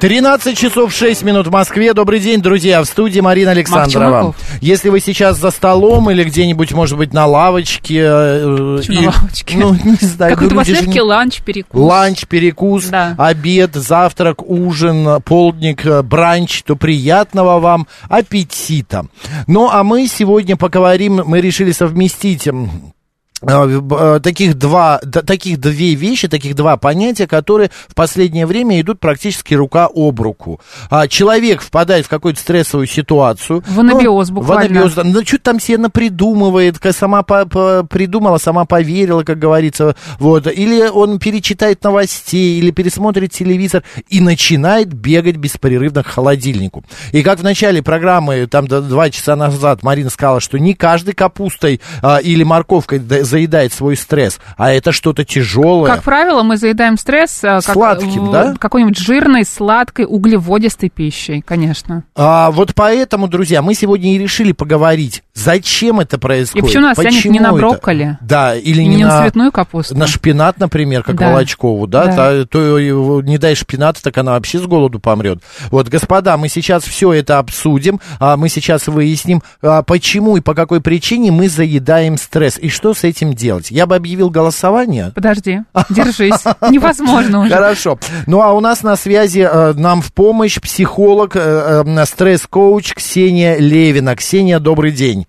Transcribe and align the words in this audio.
13 0.00 0.56
часов 0.56 0.92
6 0.92 1.24
минут 1.24 1.48
в 1.48 1.50
Москве. 1.50 1.92
Добрый 1.92 2.20
день, 2.20 2.40
друзья. 2.40 2.80
В 2.80 2.84
студии 2.84 3.18
Марина 3.18 3.50
Александрова. 3.50 4.32
Если 4.60 4.90
вы 4.90 5.00
сейчас 5.00 5.38
за 5.38 5.50
столом 5.50 6.08
или 6.10 6.22
где-нибудь, 6.22 6.72
может 6.72 6.96
быть, 6.96 7.12
на 7.12 7.26
лавочке. 7.26 8.02
Э, 8.04 8.80
и, 8.88 8.98
на 9.00 9.10
лавочке? 9.10 9.56
Ну, 9.58 9.74
не 9.74 10.06
знаю. 10.06 10.38
У 10.40 10.54
вас 10.54 10.68
легкий 10.68 11.00
ланч, 11.00 11.42
перекус. 11.42 11.80
Ланч, 11.80 12.26
перекус, 12.26 12.86
да. 12.86 13.16
обед, 13.18 13.74
завтрак, 13.74 14.48
ужин, 14.48 15.20
полдник, 15.22 15.84
э, 15.84 16.02
бранч. 16.02 16.62
То 16.62 16.76
приятного 16.76 17.58
вам 17.58 17.88
аппетита. 18.08 19.06
Ну, 19.48 19.68
а 19.68 19.82
мы 19.82 20.06
сегодня 20.06 20.56
поговорим, 20.56 21.22
мы 21.26 21.40
решили 21.40 21.72
совместить 21.72 22.46
Э, 22.46 22.50
э, 22.50 22.97
таких 23.40 24.58
два, 24.58 24.98
таких 24.98 25.60
две 25.60 25.94
вещи, 25.94 26.28
таких 26.28 26.54
два 26.54 26.76
понятия, 26.76 27.26
которые 27.26 27.70
в 27.86 27.94
последнее 27.94 28.46
время 28.46 28.80
идут 28.80 28.98
практически 29.00 29.54
рука 29.54 29.88
об 29.92 30.20
руку. 30.20 30.60
А, 30.90 31.06
человек 31.06 31.62
впадает 31.62 32.06
в 32.06 32.08
какую-то 32.08 32.40
стрессовую 32.40 32.86
ситуацию. 32.86 33.62
В 33.66 33.80
анабиоз 33.80 34.30
ну, 34.30 34.36
буквально. 34.36 34.80
В 34.80 34.82
анабиоз, 34.82 35.04
ну, 35.04 35.24
что-то 35.24 35.44
там 35.44 35.60
себе 35.60 35.78
напридумывает, 35.78 36.78
сама 36.92 37.22
по, 37.22 37.46
по, 37.46 37.86
придумала, 37.88 38.38
сама 38.38 38.64
поверила, 38.64 39.22
как 39.22 39.38
говорится. 39.38 39.94
Вот. 40.18 40.46
Или 40.46 40.88
он 40.88 41.18
перечитает 41.18 41.84
новостей, 41.84 42.58
или 42.58 42.70
пересмотрит 42.70 43.32
телевизор 43.32 43.84
и 44.08 44.20
начинает 44.20 44.92
бегать 44.92 45.36
беспрерывно 45.36 46.02
к 46.02 46.08
холодильнику. 46.08 46.84
И 47.12 47.22
как 47.22 47.38
в 47.38 47.44
начале 47.44 47.82
программы, 47.82 48.46
там 48.46 48.66
два 48.66 49.10
часа 49.10 49.36
назад 49.36 49.82
Марина 49.82 50.10
сказала, 50.10 50.40
что 50.40 50.58
не 50.58 50.74
каждый 50.74 51.14
капустой 51.14 51.80
а, 52.02 52.18
или 52.18 52.42
морковкой 52.42 52.98
заедает 53.28 53.72
свой 53.72 53.96
стресс, 53.96 54.38
а 54.56 54.72
это 54.72 54.92
что-то 54.92 55.24
тяжелое. 55.24 55.92
Как 55.92 56.02
правило, 56.02 56.42
мы 56.42 56.56
заедаем 56.56 56.96
стресс 56.98 57.44
э, 57.44 57.60
как, 57.64 57.74
сладким, 57.74 58.32
да? 58.32 58.54
Какой-нибудь 58.58 58.98
жирной, 58.98 59.44
сладкой, 59.44 60.06
углеводистой 60.08 60.88
пищей, 60.88 61.42
конечно. 61.42 62.04
А, 62.16 62.50
вот 62.50 62.74
поэтому, 62.74 63.28
друзья, 63.28 63.62
мы 63.62 63.74
сегодня 63.74 64.14
и 64.14 64.18
решили 64.18 64.52
поговорить, 64.52 65.22
зачем 65.34 66.00
это 66.00 66.18
происходит. 66.18 66.64
И 66.64 66.66
почему 66.66 66.84
нас 66.84 66.96
почему 66.96 67.12
тянет 67.12 67.32
не 67.32 67.40
на 67.40 67.52
брокколи? 67.52 68.04
Это? 68.04 68.18
Да, 68.22 68.56
или 68.56 68.82
не, 68.82 68.96
не 68.96 69.04
на, 69.04 69.16
на 69.16 69.22
цветную 69.22 69.52
капусту. 69.52 69.96
На 69.96 70.06
шпинат, 70.06 70.58
например, 70.58 71.02
как 71.02 71.16
да. 71.16 71.30
Волочкову, 71.30 71.86
да? 71.86 72.06
да. 72.06 72.44
То, 72.44 72.46
то 72.46 73.20
не 73.20 73.38
дай 73.38 73.54
шпината, 73.54 74.02
так 74.02 74.16
она 74.18 74.32
вообще 74.32 74.58
с 74.58 74.66
голоду 74.66 74.98
помрет. 74.98 75.42
Вот, 75.70 75.88
господа, 75.88 76.36
мы 76.36 76.48
сейчас 76.48 76.84
все 76.84 77.12
это 77.12 77.38
обсудим, 77.38 78.00
а 78.18 78.36
мы 78.36 78.48
сейчас 78.48 78.86
выясним, 78.86 79.42
а, 79.62 79.82
почему 79.82 80.36
и 80.36 80.40
по 80.40 80.54
какой 80.54 80.80
причине 80.80 81.30
мы 81.30 81.48
заедаем 81.48 82.16
стресс, 82.16 82.58
и 82.58 82.68
что 82.68 82.94
с 82.94 83.04
этим 83.04 83.17
этим 83.18 83.34
делать? 83.34 83.70
Я 83.70 83.86
бы 83.86 83.96
объявил 83.96 84.30
голосование. 84.30 85.12
Подожди, 85.14 85.60
держись. 85.90 86.44
Невозможно 86.70 87.40
уже. 87.42 87.50
Хорошо. 87.50 87.98
Ну, 88.26 88.40
а 88.42 88.52
у 88.52 88.60
нас 88.60 88.82
на 88.82 88.96
связи 88.96 89.40
э, 89.40 89.72
нам 89.74 90.02
в 90.02 90.12
помощь 90.12 90.60
психолог, 90.60 91.36
э, 91.36 91.84
э, 91.86 92.04
стресс-коуч 92.04 92.94
Ксения 92.94 93.56
Левина. 93.58 94.16
Ксения, 94.16 94.58
добрый 94.58 94.92
день. 94.92 95.26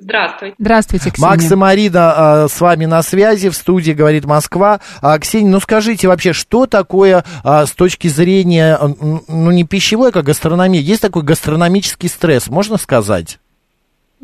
Здравствуйте. 0.00 0.54
Здравствуйте, 0.58 1.10
Ксения. 1.10 1.28
Макс 1.28 1.50
и 1.50 1.54
Марина 1.56 2.14
э, 2.16 2.48
с 2.48 2.60
вами 2.60 2.84
на 2.84 3.02
связи, 3.02 3.48
в 3.48 3.54
студии 3.54 3.92
говорит 3.92 4.26
Москва. 4.26 4.80
А, 5.02 5.18
Ксения, 5.18 5.50
ну 5.50 5.60
скажите 5.60 6.06
вообще, 6.06 6.32
что 6.32 6.66
такое 6.66 7.24
а, 7.42 7.66
с 7.66 7.72
точки 7.72 8.06
зрения, 8.06 8.78
ну 8.78 9.50
не 9.50 9.64
пищевой, 9.64 10.12
как 10.12 10.26
гастрономия, 10.26 10.80
есть 10.80 11.02
такой 11.02 11.22
гастрономический 11.22 12.08
стресс, 12.08 12.48
можно 12.48 12.76
сказать? 12.76 13.40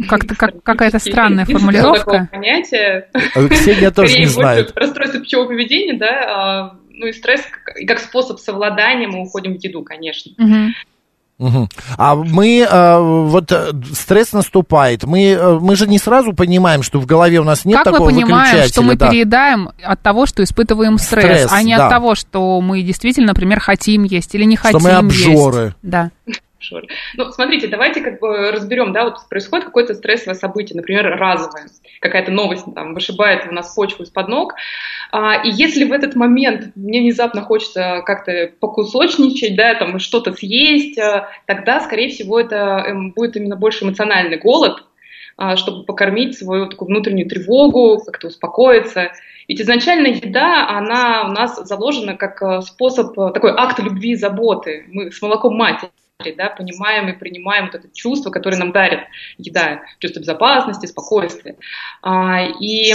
Как-то 0.08 0.34
как, 0.34 0.62
какая-то 0.62 0.98
странная 0.98 1.44
формулировка. 1.44 2.28
понятие. 2.30 3.08
А 3.12 3.48
Ксения 3.48 3.90
тоже 3.90 4.18
не 4.18 4.26
знает. 4.26 4.72
Расстройство 4.74 5.20
пищевого 5.20 5.48
поведения, 5.48 5.94
да, 5.94 6.08
а, 6.26 6.76
ну 6.90 7.06
и 7.06 7.12
стресс 7.12 7.42
как, 7.42 7.74
как 7.86 7.98
способ 8.00 8.40
совладания 8.40 9.08
мы 9.08 9.22
уходим 9.22 9.56
в 9.56 9.62
еду, 9.62 9.82
конечно. 9.82 10.32
Угу. 11.38 11.68
А 11.98 12.14
мы, 12.14 12.60
э, 12.60 12.98
вот 13.00 13.50
э, 13.50 13.72
стресс 13.92 14.32
наступает, 14.32 15.02
мы, 15.02 15.30
э, 15.30 15.58
мы 15.58 15.74
же 15.74 15.88
не 15.88 15.98
сразу 15.98 16.32
понимаем, 16.32 16.84
что 16.84 17.00
в 17.00 17.06
голове 17.06 17.40
у 17.40 17.44
нас 17.44 17.64
нет 17.64 17.78
как 17.78 17.86
такого 17.86 18.10
мы 18.10 18.22
понимаем, 18.22 18.68
что 18.68 18.82
мы 18.82 18.94
да. 18.94 19.10
переедаем 19.10 19.70
от 19.82 20.00
того, 20.00 20.26
что 20.26 20.44
испытываем 20.44 20.96
стресс, 20.96 21.24
стресс 21.24 21.52
а 21.52 21.62
не 21.64 21.76
да. 21.76 21.86
от 21.86 21.90
того, 21.90 22.14
что 22.14 22.60
мы 22.60 22.82
действительно, 22.82 23.28
например, 23.28 23.58
хотим 23.58 24.04
есть 24.04 24.32
или 24.36 24.44
не 24.44 24.54
хотим 24.54 24.78
есть. 24.78 24.86
Что 24.86 24.94
мы 24.94 25.06
обжоры. 25.08 25.64
Есть. 25.64 25.76
Да. 25.82 26.10
Шоре. 26.64 26.88
Ну, 27.16 27.30
смотрите, 27.30 27.68
давайте 27.68 28.00
как 28.00 28.20
бы 28.20 28.50
разберем, 28.50 28.92
да, 28.92 29.04
вот 29.04 29.18
происходит 29.28 29.66
какое-то 29.66 29.94
стрессовое 29.94 30.34
событие, 30.34 30.76
например, 30.76 31.06
разовое, 31.16 31.66
какая-то 32.00 32.32
новость 32.32 32.64
там 32.74 32.94
вышибает 32.94 33.46
у 33.48 33.52
нас 33.52 33.74
почву 33.74 34.04
из-под 34.04 34.28
ног, 34.28 34.54
а, 35.12 35.44
и 35.44 35.50
если 35.50 35.84
в 35.84 35.92
этот 35.92 36.14
момент 36.16 36.72
мне 36.74 37.00
внезапно 37.00 37.42
хочется 37.42 38.02
как-то 38.04 38.50
покусочничать, 38.58 39.56
да, 39.56 39.74
там 39.74 39.98
что-то 39.98 40.32
съесть, 40.32 40.98
а, 40.98 41.28
тогда, 41.46 41.80
скорее 41.80 42.08
всего, 42.08 42.40
это 42.40 42.84
эм, 42.86 43.12
будет 43.12 43.36
именно 43.36 43.56
больше 43.56 43.84
эмоциональный 43.84 44.38
голод, 44.38 44.82
а, 45.36 45.56
чтобы 45.56 45.84
покормить 45.84 46.38
свою 46.38 46.66
такую 46.66 46.88
внутреннюю 46.88 47.28
тревогу, 47.28 48.02
как-то 48.04 48.28
успокоиться. 48.28 49.12
Ведь 49.48 49.60
изначально 49.60 50.08
еда, 50.08 50.68
она 50.68 51.24
у 51.28 51.32
нас 51.32 51.62
заложена 51.64 52.16
как 52.16 52.40
э, 52.42 52.62
способ, 52.62 53.18
э, 53.18 53.30
такой 53.32 53.50
акт 53.50 53.78
любви 53.78 54.12
и 54.12 54.16
заботы. 54.16 54.86
Мы 54.88 55.10
с 55.10 55.20
молоком 55.20 55.56
матери 55.56 55.90
да, 56.18 56.48
понимаем 56.48 57.08
и 57.08 57.18
принимаем 57.18 57.66
вот 57.66 57.74
это 57.74 57.88
чувство, 57.92 58.30
которое 58.30 58.56
нам 58.56 58.72
дарит 58.72 59.00
еда, 59.38 59.82
чувство 59.98 60.20
безопасности, 60.20 60.86
спокойствия. 60.86 61.56
А, 62.02 62.46
и, 62.60 62.94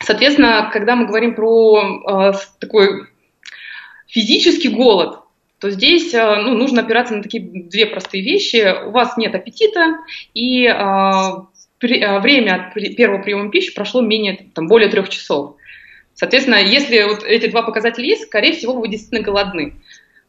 соответственно, 0.00 0.70
когда 0.72 0.94
мы 0.96 1.06
говорим 1.06 1.34
про 1.34 2.02
а, 2.06 2.32
такой 2.60 3.08
физический 4.06 4.68
голод, 4.68 5.20
то 5.58 5.70
здесь 5.70 6.14
а, 6.14 6.36
ну, 6.36 6.54
нужно 6.54 6.82
опираться 6.82 7.16
на 7.16 7.22
такие 7.22 7.42
две 7.42 7.86
простые 7.86 8.22
вещи. 8.22 8.86
У 8.86 8.90
вас 8.90 9.16
нет 9.16 9.34
аппетита, 9.34 9.98
и 10.32 10.68
время 11.78 12.54
от 12.54 12.96
первого 12.96 13.22
приема 13.22 13.50
пищи 13.50 13.74
прошло 13.74 14.00
менее, 14.00 14.48
там, 14.54 14.66
более 14.66 14.88
трех 14.88 15.08
часов. 15.08 15.56
Соответственно, 16.14 16.56
если 16.56 17.02
вот 17.02 17.22
эти 17.24 17.48
два 17.48 17.62
показателя 17.62 18.06
есть, 18.06 18.22
скорее 18.22 18.54
всего, 18.54 18.72
вы 18.72 18.88
действительно 18.88 19.20
голодны. 19.20 19.74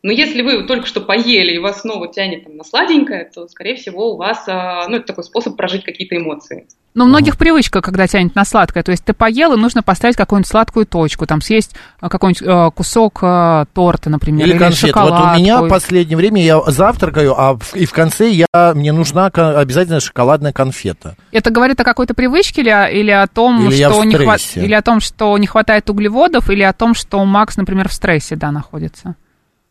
Но 0.07 0.13
если 0.13 0.41
вы 0.41 0.63
только 0.63 0.87
что 0.87 1.01
поели 1.01 1.55
и 1.55 1.59
вас 1.59 1.81
снова 1.81 2.07
тянет 2.07 2.45
там, 2.45 2.55
на 2.55 2.63
сладенькое, 2.63 3.25
то, 3.25 3.45
скорее 3.49 3.75
всего, 3.75 4.13
у 4.13 4.15
вас 4.15 4.41
а, 4.47 4.87
ну, 4.87 4.95
это 4.95 5.07
такой 5.07 5.25
способ 5.25 5.57
прожить 5.57 5.83
какие-то 5.83 6.15
эмоции. 6.15 6.65
Но 6.93 7.03
у 7.03 7.07
многих 7.09 7.37
привычка, 7.37 7.81
когда 7.81 8.07
тянет 8.07 8.33
на 8.33 8.45
сладкое. 8.45 8.83
То 8.83 8.91
есть 8.91 9.03
ты 9.03 9.11
поел, 9.11 9.51
и 9.51 9.57
нужно 9.57 9.83
поставить 9.83 10.15
какую-нибудь 10.15 10.47
сладкую 10.47 10.85
точку, 10.85 11.25
там 11.25 11.41
съесть 11.41 11.75
а, 11.99 12.07
какой-нибудь 12.07 12.41
э, 12.41 12.71
кусок 12.73 13.19
э, 13.21 13.65
торта, 13.73 14.09
например, 14.09 14.45
или, 14.45 14.53
или 14.53 14.59
конфет. 14.59 14.95
Вот 14.95 15.11
у 15.11 15.39
меня 15.39 15.61
в 15.61 15.67
последнее 15.67 16.15
время 16.15 16.41
я 16.41 16.61
завтракаю, 16.61 17.37
а 17.37 17.57
в, 17.57 17.75
и 17.75 17.85
в 17.85 17.91
конце 17.91 18.29
я, 18.29 18.47
мне 18.75 18.93
нужна 18.93 19.25
обязательно 19.25 19.99
шоколадная 19.99 20.53
конфета. 20.53 21.17
Это 21.33 21.49
говорит 21.49 21.81
о 21.81 21.83
какой-то 21.83 22.13
привычке 22.13 22.61
или, 22.61 22.97
или 22.97 23.11
о 23.11 23.27
том, 23.27 23.67
или 23.67 23.75
что 23.75 24.05
не 24.05 24.15
хват... 24.15 24.39
или 24.55 24.73
о 24.73 24.81
том, 24.81 25.01
что 25.01 25.37
не 25.37 25.47
хватает 25.47 25.89
углеводов, 25.89 26.49
или 26.49 26.63
о 26.63 26.71
том, 26.71 26.95
что 26.95 27.25
Макс, 27.25 27.57
например, 27.57 27.89
в 27.89 27.93
стрессе, 27.93 28.37
да, 28.37 28.53
находится? 28.53 29.17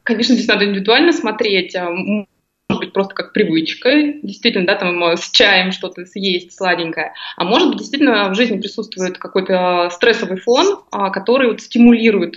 Конечно, 0.07 0.37
здесь 0.37 0.47
надо 0.47 0.65
индивидуально 0.65 1.13
смотреть. 1.13 1.75
А, 1.75 1.91
может 1.91 2.81
быть, 2.81 2.93
просто 2.93 3.13
как 3.13 3.33
привычка, 3.33 3.91
действительно, 4.23 4.65
да, 4.65 4.77
там 4.77 5.03
с 5.03 5.31
чаем 5.33 5.73
что-то 5.73 6.07
съесть 6.07 6.57
сладенькое. 6.57 7.13
А 7.37 7.45
может 7.45 7.69
быть, 7.69 7.79
действительно, 7.79 8.31
в 8.31 8.37
жизни 8.37 8.61
присутствует 8.61 9.19
какой-то 9.19 9.91
стрессовый 9.91 10.39
фон, 10.39 10.79
а, 10.93 11.11
который 11.11 11.49
вот 11.49 11.61
стимулирует 11.61 12.35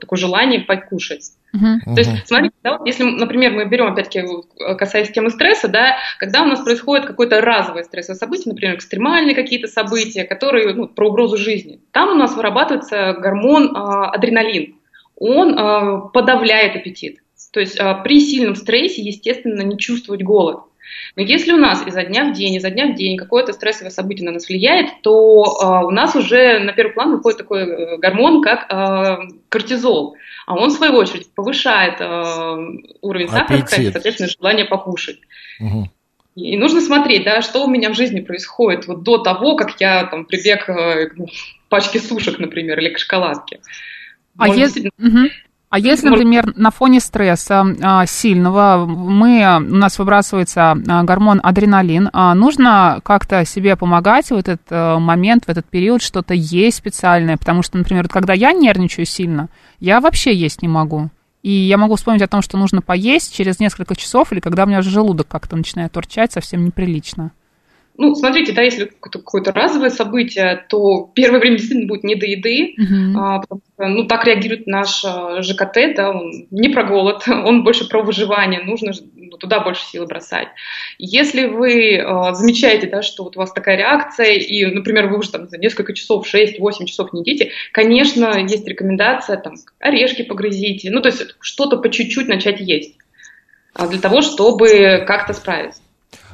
такое 0.00 0.18
желание 0.18 0.60
покушать. 0.60 1.32
Uh-huh. 1.54 1.94
То 1.94 2.00
есть, 2.00 2.26
смотрите, 2.26 2.54
да, 2.64 2.78
вот 2.78 2.86
если, 2.86 3.04
например, 3.04 3.52
мы 3.52 3.66
берем, 3.66 3.92
опять-таки, 3.92 4.26
касаясь 4.76 5.10
темы 5.10 5.28
стресса, 5.28 5.68
да, 5.68 5.96
когда 6.18 6.42
у 6.42 6.46
нас 6.46 6.60
происходит 6.60 7.04
какое-то 7.04 7.42
разовое 7.42 7.84
стрессовое 7.84 8.18
событие, 8.18 8.52
например, 8.52 8.76
экстремальные 8.76 9.34
какие-то 9.34 9.68
события, 9.68 10.24
которые 10.24 10.72
ну, 10.74 10.88
про 10.88 11.10
угрозу 11.10 11.36
жизни, 11.36 11.80
там 11.92 12.08
у 12.08 12.14
нас 12.14 12.34
вырабатывается 12.34 13.12
гормон 13.12 13.66
э, 13.66 13.78
адреналин 13.78 14.76
он 15.16 15.58
э, 15.58 16.00
подавляет 16.12 16.76
аппетит. 16.76 17.18
То 17.52 17.60
есть 17.60 17.78
э, 17.78 17.96
при 18.02 18.20
сильном 18.20 18.56
стрессе, 18.56 19.02
естественно, 19.02 19.62
не 19.62 19.78
чувствовать 19.78 20.22
голод. 20.22 20.60
Но 21.16 21.22
если 21.22 21.52
у 21.52 21.56
нас 21.56 21.86
изо 21.86 22.02
дня 22.02 22.30
в 22.30 22.32
день, 22.32 22.54
изо 22.56 22.70
дня 22.70 22.88
в 22.88 22.94
день 22.94 23.16
какое-то 23.16 23.52
стрессовое 23.52 23.90
событие 23.90 24.26
на 24.26 24.32
нас 24.32 24.48
влияет, 24.48 25.02
то 25.02 25.44
э, 25.44 25.86
у 25.86 25.90
нас 25.90 26.16
уже 26.16 26.58
на 26.58 26.72
первый 26.72 26.92
план 26.92 27.12
выходит 27.12 27.38
такой 27.38 27.62
э, 27.62 27.96
гормон, 27.98 28.42
как 28.42 28.66
э, 28.70 29.28
кортизол. 29.48 30.16
А 30.46 30.56
он, 30.56 30.70
в 30.70 30.72
свою 30.72 30.94
очередь, 30.94 31.32
повышает 31.34 32.00
э, 32.00 32.56
уровень 33.00 33.28
сахара 33.28 33.62
крови, 33.62 33.90
соответственно, 33.90 34.28
желание 34.28 34.64
покушать. 34.64 35.20
Угу. 35.60 35.88
И 36.36 36.56
нужно 36.56 36.80
смотреть, 36.80 37.24
да, 37.24 37.42
что 37.42 37.64
у 37.64 37.70
меня 37.70 37.90
в 37.90 37.94
жизни 37.94 38.20
происходит 38.20 38.88
вот 38.88 39.04
до 39.04 39.18
того, 39.18 39.54
как 39.54 39.80
я 39.80 40.04
там 40.04 40.24
прибег 40.24 40.68
э, 40.68 41.06
к 41.06 41.16
пачке 41.68 42.00
сушек, 42.00 42.40
например, 42.40 42.78
или 42.80 42.88
к 42.88 42.98
шоколадке. 42.98 43.60
А, 44.36 44.48
е... 44.48 44.68
угу. 44.98 45.28
А 45.74 45.78
если, 45.80 46.08
например, 46.08 46.56
на 46.56 46.70
фоне 46.70 47.00
стресса 47.00 47.66
а, 47.82 48.06
сильного 48.06 48.86
мы, 48.86 49.56
у 49.56 49.74
нас 49.74 49.98
выбрасывается 49.98 50.70
а, 50.70 51.02
гормон 51.02 51.40
адреналин, 51.42 52.10
а, 52.12 52.32
нужно 52.34 53.00
как-то 53.02 53.44
себе 53.44 53.74
помогать 53.74 54.30
в 54.30 54.36
этот 54.36 54.60
а, 54.70 55.00
момент, 55.00 55.46
в 55.46 55.48
этот 55.48 55.66
период, 55.66 56.00
что-то 56.00 56.32
есть 56.32 56.76
специальное, 56.76 57.36
потому 57.36 57.64
что, 57.64 57.76
например, 57.76 58.08
когда 58.08 58.34
я 58.34 58.52
нервничаю 58.52 59.04
сильно, 59.04 59.48
я 59.80 60.00
вообще 60.00 60.32
есть 60.32 60.62
не 60.62 60.68
могу. 60.68 61.10
И 61.42 61.50
я 61.50 61.76
могу 61.76 61.96
вспомнить 61.96 62.22
о 62.22 62.28
том, 62.28 62.40
что 62.40 62.56
нужно 62.56 62.80
поесть 62.80 63.34
через 63.34 63.58
несколько 63.58 63.96
часов, 63.96 64.32
или 64.32 64.38
когда 64.38 64.64
у 64.64 64.66
меня 64.66 64.80
желудок 64.80 65.26
как-то 65.26 65.56
начинает 65.56 65.96
урчать 65.96 66.30
совсем 66.30 66.64
неприлично. 66.64 67.32
Ну, 67.96 68.14
смотрите, 68.16 68.52
да, 68.52 68.62
если 68.62 68.86
какое-то, 68.86 69.18
какое-то 69.20 69.52
разовое 69.52 69.90
событие, 69.90 70.64
то 70.68 71.10
первое 71.14 71.38
время 71.38 71.58
действительно 71.58 71.86
будет 71.86 72.02
не 72.02 72.16
до 72.16 72.26
еды, 72.26 72.74
uh-huh. 72.76 73.12
а, 73.16 73.38
потому 73.38 73.60
что, 73.72 73.86
ну, 73.86 74.06
так 74.06 74.26
реагирует 74.26 74.66
наш 74.66 75.04
а, 75.04 75.40
ЖКТ, 75.42 75.94
да, 75.94 76.10
он 76.10 76.46
не 76.50 76.68
про 76.70 76.82
голод, 76.84 77.22
он 77.28 77.62
больше 77.62 77.88
про 77.88 78.02
выживание, 78.02 78.64
нужно 78.64 78.92
ну, 79.14 79.36
туда 79.36 79.60
больше 79.60 79.84
силы 79.84 80.06
бросать. 80.06 80.48
Если 80.98 81.46
вы 81.46 81.98
а, 81.98 82.34
замечаете, 82.34 82.88
да, 82.88 83.02
что 83.02 83.22
вот 83.22 83.36
у 83.36 83.38
вас 83.38 83.52
такая 83.52 83.76
реакция, 83.76 84.32
и, 84.32 84.66
например, 84.66 85.06
вы 85.06 85.18
уже 85.18 85.30
там 85.30 85.48
за 85.48 85.58
несколько 85.58 85.94
часов, 85.94 86.26
6-8 86.26 86.86
часов 86.86 87.12
не 87.12 87.20
едите, 87.20 87.52
конечно, 87.70 88.38
есть 88.40 88.66
рекомендация, 88.66 89.36
там, 89.36 89.54
орешки 89.78 90.22
погрызите, 90.22 90.90
ну, 90.90 91.00
то 91.00 91.10
есть 91.10 91.36
что-то 91.38 91.76
по 91.76 91.88
чуть-чуть 91.88 92.26
начать 92.26 92.58
есть 92.58 92.96
а, 93.72 93.86
для 93.86 94.00
того, 94.00 94.20
чтобы 94.20 95.04
как-то 95.06 95.32
справиться. 95.32 95.83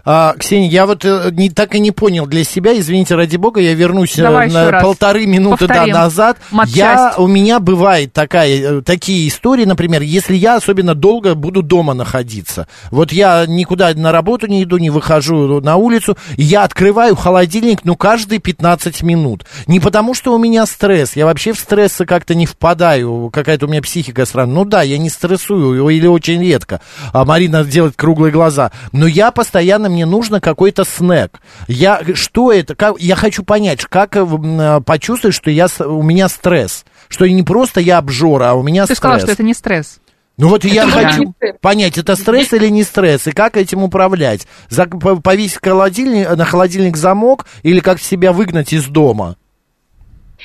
А, 0.05 0.35
Ксения, 0.39 0.69
я 0.69 0.87
вот 0.87 1.05
э, 1.05 1.31
не, 1.33 1.51
так 1.51 1.75
и 1.75 1.81
не 1.81 1.91
понял 1.91 2.27
для 2.27 2.45
себя, 2.45 2.79
извините, 2.79 3.15
ради 3.15 3.37
бога, 3.37 3.61
я 3.61 3.75
вернусь 3.75 4.19
э, 4.19 4.23
Давай 4.23 4.51
на 4.51 4.81
полторы 4.81 5.27
минуты 5.27 5.67
да, 5.67 5.87
назад. 5.87 6.39
Я, 6.67 7.15
у 7.19 7.27
меня 7.27 7.61
бывает 7.61 8.13
такая, 8.13 8.79
э, 8.79 8.83
такие 8.83 9.29
истории, 9.29 9.65
например, 9.65 10.03
если 10.03 10.35
я 10.35 10.57
особенно 10.57 10.95
долго 10.95 11.35
буду 11.35 11.63
дома 11.63 11.95
находиться. 11.95 12.67
Вот 12.91 13.13
я 13.13 13.45
никуда 13.47 13.93
на 13.95 14.13
работу 14.13 14.47
не 14.47 14.63
иду, 14.63 14.79
не 14.79 14.91
выхожу 14.91 15.61
на 15.61 15.77
улицу, 15.77 16.17
я 16.37 16.65
открываю 16.65 17.17
холодильник, 17.17 17.81
ну, 17.85 17.97
каждые 17.97 18.39
15 18.39 19.03
минут. 19.03 19.45
Не 19.67 19.81
потому, 19.81 20.15
что 20.15 20.35
у 20.35 20.39
меня 20.39 20.67
стресс, 20.67 21.17
я 21.17 21.27
вообще 21.27 21.53
в 21.53 21.59
стрессы 21.59 22.07
как-то 22.07 22.35
не 22.35 22.47
впадаю, 22.47 23.31
какая-то 23.33 23.67
у 23.67 23.69
меня 23.69 23.83
психика 23.83 24.25
странная. 24.25 24.55
Ну 24.55 24.65
да, 24.65 24.83
я 24.83 24.99
не 24.99 25.11
стрессую, 25.11 25.89
или 25.89 26.07
очень 26.07 26.43
редко. 26.43 26.81
А 27.13 27.25
Марина 27.25 27.65
делает 27.65 27.95
круглые 27.97 28.33
глаза. 28.33 28.71
Но 28.93 29.07
я 29.07 29.31
постоянно 29.31 29.90
мне 29.91 30.07
нужно 30.07 30.41
какой-то 30.41 30.85
снэк. 30.85 31.41
Я, 31.69 32.01
что 32.15 32.53
это? 32.53 32.75
Как, 32.75 32.99
я 33.01 33.17
хочу 33.17 33.43
понять, 33.43 33.85
как 33.85 34.17
э, 34.17 34.81
почувствовать, 34.85 35.37
что 35.37 35.51
я, 35.51 35.67
у 35.81 36.03
меня 36.03 36.29
стресс. 36.29 36.85
Что 37.09 37.29
не 37.29 37.43
просто 37.43 37.81
я 37.81 37.99
обжора, 37.99 38.51
а 38.51 38.55
у 38.55 38.63
меня 38.63 38.83
Ты 38.83 38.87
стресс. 38.87 38.97
Ты 38.97 39.01
сказала, 39.01 39.21
что 39.21 39.33
это 39.33 39.43
не 39.43 39.55
стресс. 39.55 40.01
Ну 40.41 40.49
вот 40.49 40.65
это 40.65 40.73
я 40.75 40.87
хочу 40.87 41.35
понять, 41.61 41.99
это 41.99 42.17
стресс 42.17 42.55
или 42.55 42.69
не 42.69 42.83
стресс, 42.83 43.27
и 43.27 43.33
как 43.33 43.59
этим 43.59 43.83
управлять? 43.83 44.47
За, 44.71 44.87
повесить 44.87 45.59
холодильник, 45.63 46.35
на 46.35 46.47
холодильник 46.47 46.97
замок 46.97 47.45
или 47.63 47.81
как 47.81 48.01
себя 48.01 48.33
выгнать 48.33 48.73
из 48.73 48.87
дома? 48.87 49.37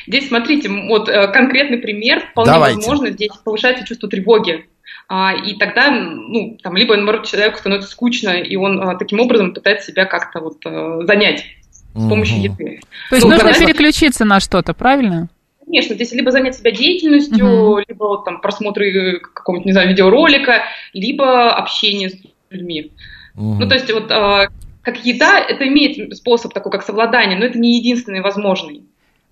Здесь, 0.06 0.28
смотрите, 0.28 0.70
вот 0.90 1.08
э, 1.08 1.32
конкретный 1.32 1.78
пример, 1.78 2.28
вполне 2.32 2.52
Давайте. 2.52 2.78
возможно, 2.78 3.10
здесь 3.12 3.32
повышается 3.44 3.86
чувство 3.86 4.10
тревоги. 4.10 4.68
А, 5.08 5.34
и 5.34 5.56
тогда, 5.56 5.92
ну, 5.92 6.58
там, 6.62 6.76
либо, 6.76 6.96
наоборот, 6.96 7.28
человеку 7.28 7.60
становится 7.60 7.90
скучно, 7.90 8.30
и 8.30 8.56
он 8.56 8.82
а, 8.82 8.96
таким 8.96 9.20
образом 9.20 9.54
пытается 9.54 9.92
себя 9.92 10.06
как-то 10.06 10.40
вот 10.40 10.58
а, 10.66 11.02
занять 11.06 11.46
с 11.94 12.10
помощью 12.10 12.42
еды. 12.42 12.82
То 13.10 13.16
есть 13.16 13.26
ну, 13.26 13.32
нужно 13.32 13.46
конечно, 13.46 13.66
переключиться 13.68 14.26
на 14.26 14.40
что-то, 14.40 14.74
правильно? 14.74 15.30
Конечно, 15.66 15.96
здесь 15.96 16.12
либо 16.12 16.32
занять 16.32 16.56
себя 16.56 16.72
деятельностью, 16.72 17.46
угу. 17.46 17.80
либо 17.88 18.04
вот, 18.04 18.26
там 18.26 18.42
просмотры 18.42 19.20
какого-нибудь, 19.20 19.66
не 19.66 19.72
знаю, 19.72 19.90
видеоролика, 19.90 20.64
либо 20.94 21.54
общение 21.54 22.10
с 22.10 22.18
людьми. 22.50 22.92
Угу. 23.36 23.56
Ну, 23.60 23.68
то 23.68 23.76
есть 23.76 23.92
вот 23.92 24.08
как 24.08 25.04
еда, 25.04 25.40
это 25.40 25.68
имеет 25.68 26.16
способ 26.16 26.54
такой, 26.54 26.72
как 26.72 26.84
совладание, 26.84 27.40
но 27.40 27.46
это 27.46 27.58
не 27.58 27.78
единственный 27.78 28.22
возможный. 28.22 28.84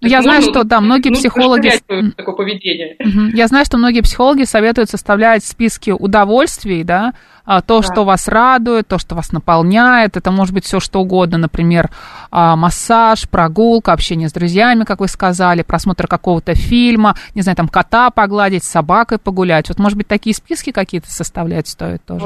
Ну, 0.03 0.09
я 0.09 0.21
знаю, 0.21 0.41
что 0.41 0.63
да, 0.63 0.81
многие 0.81 1.11
психологи... 1.11 1.71
Такое 2.15 2.35
поведение. 2.35 2.97
Я 3.33 3.47
знаю, 3.47 3.65
что 3.65 3.77
многие 3.77 4.01
психологи 4.01 4.43
советуют 4.43 4.89
составлять 4.89 5.45
списки 5.45 5.91
удовольствий, 5.91 6.83
да, 6.83 7.13
а, 7.45 7.61
то, 7.61 7.81
да. 7.81 7.87
что 7.87 8.03
вас 8.03 8.27
радует, 8.27 8.87
то, 8.87 8.97
что 8.97 9.15
вас 9.15 9.31
наполняет. 9.31 10.17
Это 10.17 10.31
может 10.31 10.53
быть 10.53 10.65
все 10.65 10.79
что 10.79 10.99
угодно, 10.99 11.37
например, 11.37 11.89
а, 12.31 12.55
массаж, 12.55 13.29
прогулка, 13.29 13.93
общение 13.93 14.27
с 14.27 14.33
друзьями, 14.33 14.83
как 14.83 14.99
вы 14.99 15.07
сказали, 15.07 15.61
просмотр 15.61 16.07
какого-то 16.07 16.53
фильма, 16.53 17.15
не 17.33 17.41
знаю, 17.41 17.55
там 17.55 17.69
кота 17.69 18.09
погладить, 18.09 18.63
с 18.63 18.69
собакой 18.69 19.19
погулять. 19.19 19.69
Вот, 19.69 19.79
может 19.79 19.97
быть, 19.97 20.07
такие 20.07 20.35
списки 20.35 20.71
какие-то 20.71 21.09
составлять 21.09 21.67
стоит 21.67 22.03
тоже? 22.05 22.25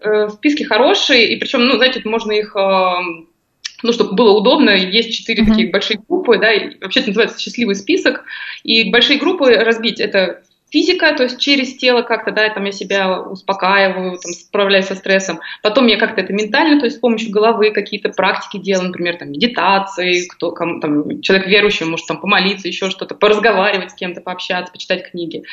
Э, 0.00 0.28
списки 0.30 0.62
хорошие, 0.62 1.28
и 1.32 1.36
причем, 1.38 1.66
ну, 1.66 1.76
знаете, 1.76 2.00
можно 2.04 2.32
их 2.32 2.54
ну, 3.82 3.92
чтобы 3.92 4.14
было 4.14 4.32
удобно, 4.32 4.70
есть 4.70 5.14
четыре 5.14 5.42
mm-hmm. 5.42 5.48
таких 5.48 5.70
большие 5.70 6.00
группы, 6.08 6.38
да, 6.38 6.52
и 6.52 6.78
вообще 6.80 7.00
это 7.00 7.10
называется 7.10 7.40
счастливый 7.40 7.74
список, 7.74 8.24
и 8.64 8.90
большие 8.90 9.18
группы 9.18 9.50
разбить 9.50 10.00
это 10.00 10.42
физика, 10.70 11.14
то 11.14 11.22
есть 11.22 11.38
через 11.38 11.76
тело 11.76 12.02
как-то, 12.02 12.30
да, 12.30 12.48
там 12.50 12.64
я 12.64 12.72
себя 12.72 13.20
успокаиваю, 13.20 14.18
там, 14.18 14.32
справляюсь 14.32 14.86
со 14.86 14.94
стрессом. 14.94 15.40
Потом 15.62 15.86
я 15.86 15.96
как-то 15.96 16.20
это 16.20 16.32
ментально, 16.32 16.78
то 16.78 16.86
есть 16.86 16.98
с 16.98 17.00
помощью 17.00 17.30
головы 17.30 17.70
какие-то 17.70 18.10
практики 18.10 18.62
делаю, 18.62 18.88
например, 18.88 19.16
там, 19.16 19.30
медитации, 19.30 20.26
кто, 20.26 20.52
кому, 20.52 20.80
там, 20.80 21.20
человек 21.22 21.46
верующий 21.46 21.86
может 21.86 22.06
там 22.06 22.20
помолиться, 22.20 22.68
еще 22.68 22.90
что-то, 22.90 23.14
поразговаривать 23.14 23.92
с 23.92 23.94
кем-то, 23.94 24.20
пообщаться, 24.20 24.72
почитать 24.72 25.10
книги. 25.10 25.44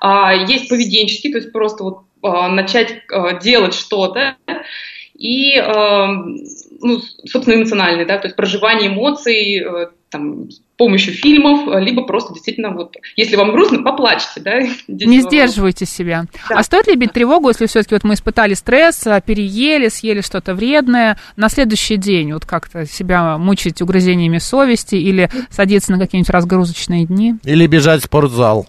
А, 0.00 0.34
есть 0.34 0.68
поведенческие, 0.68 1.32
то 1.32 1.38
есть 1.38 1.52
просто 1.52 1.84
вот 1.84 1.98
а, 2.22 2.48
начать 2.48 3.02
а, 3.12 3.34
делать 3.34 3.74
что-то, 3.74 4.36
и, 5.16 5.56
э, 5.56 6.06
ну, 6.84 7.00
собственно, 7.24 7.56
эмоциональный, 7.56 8.04
да, 8.04 8.18
то 8.18 8.26
есть 8.26 8.36
проживание 8.36 8.90
эмоций, 8.90 9.58
э, 9.58 9.86
там, 10.10 10.50
с 10.50 10.60
помощью 10.76 11.14
фильмов, 11.14 11.66
либо 11.80 12.04
просто 12.04 12.34
действительно 12.34 12.70
вот, 12.70 12.96
если 13.16 13.36
вам 13.36 13.52
грустно, 13.52 13.82
поплачьте, 13.82 14.40
да. 14.40 14.60
Не 14.88 15.20
сдерживайте 15.22 15.86
себя. 15.86 16.26
Да. 16.48 16.56
А 16.58 16.62
стоит 16.62 16.86
ли 16.86 16.94
бить 16.94 17.12
тревогу, 17.12 17.48
если 17.48 17.66
все-таки 17.66 17.94
вот 17.94 18.04
мы 18.04 18.14
испытали 18.14 18.54
стресс, 18.54 19.06
а, 19.06 19.20
переели, 19.20 19.88
съели 19.88 20.20
что-то 20.20 20.54
вредное, 20.54 21.18
на 21.36 21.48
следующий 21.48 21.96
день 21.96 22.32
вот 22.32 22.44
как-то 22.44 22.86
себя 22.86 23.38
мучить 23.38 23.80
угрызениями 23.82 24.38
совести 24.38 24.96
или 24.96 25.30
садиться 25.50 25.90
на 25.90 25.98
какие-нибудь 25.98 26.30
разгрузочные 26.30 27.06
дни? 27.06 27.36
Или 27.44 27.66
бежать 27.66 28.02
в 28.02 28.04
спортзал? 28.04 28.68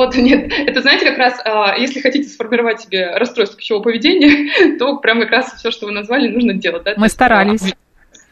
Вот, 0.00 0.14
нет, 0.16 0.50
это, 0.50 0.80
знаете, 0.80 1.04
как 1.04 1.18
раз, 1.18 1.38
а, 1.44 1.76
если 1.76 2.00
хотите 2.00 2.26
сформировать 2.26 2.80
себе 2.80 3.10
расстройство 3.16 3.58
пищевого 3.58 3.82
поведения, 3.82 4.50
то 4.78 4.96
прям 4.96 5.20
как 5.20 5.30
раз 5.30 5.52
все, 5.52 5.70
что 5.70 5.84
вы 5.84 5.92
назвали, 5.92 6.28
нужно 6.28 6.54
делать. 6.54 6.84
Да? 6.84 6.94
Мы 6.96 7.04
есть, 7.04 7.16
старались. 7.16 7.74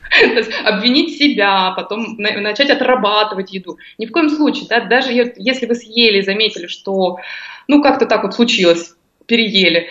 обвинить 0.64 1.18
себя, 1.18 1.74
потом 1.76 2.16
начать 2.16 2.70
отрабатывать 2.70 3.52
еду. 3.52 3.76
Ни 3.98 4.06
в 4.06 4.12
коем 4.12 4.30
случае, 4.30 4.64
да, 4.70 4.80
даже 4.80 5.12
если 5.12 5.66
вы 5.66 5.74
съели, 5.74 6.22
заметили, 6.22 6.68
что, 6.68 7.18
ну, 7.66 7.82
как-то 7.82 8.06
так 8.06 8.22
вот 8.22 8.32
случилось, 8.32 8.94
переели, 9.26 9.88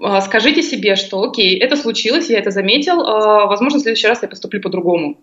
а, 0.00 0.22
скажите 0.22 0.62
себе, 0.62 0.96
что, 0.96 1.22
окей, 1.22 1.58
это 1.58 1.76
случилось, 1.76 2.30
я 2.30 2.38
это 2.38 2.52
заметил, 2.52 3.02
а, 3.02 3.44
возможно, 3.44 3.80
в 3.80 3.82
следующий 3.82 4.06
раз 4.06 4.22
я 4.22 4.28
поступлю 4.28 4.62
по-другому. 4.62 5.18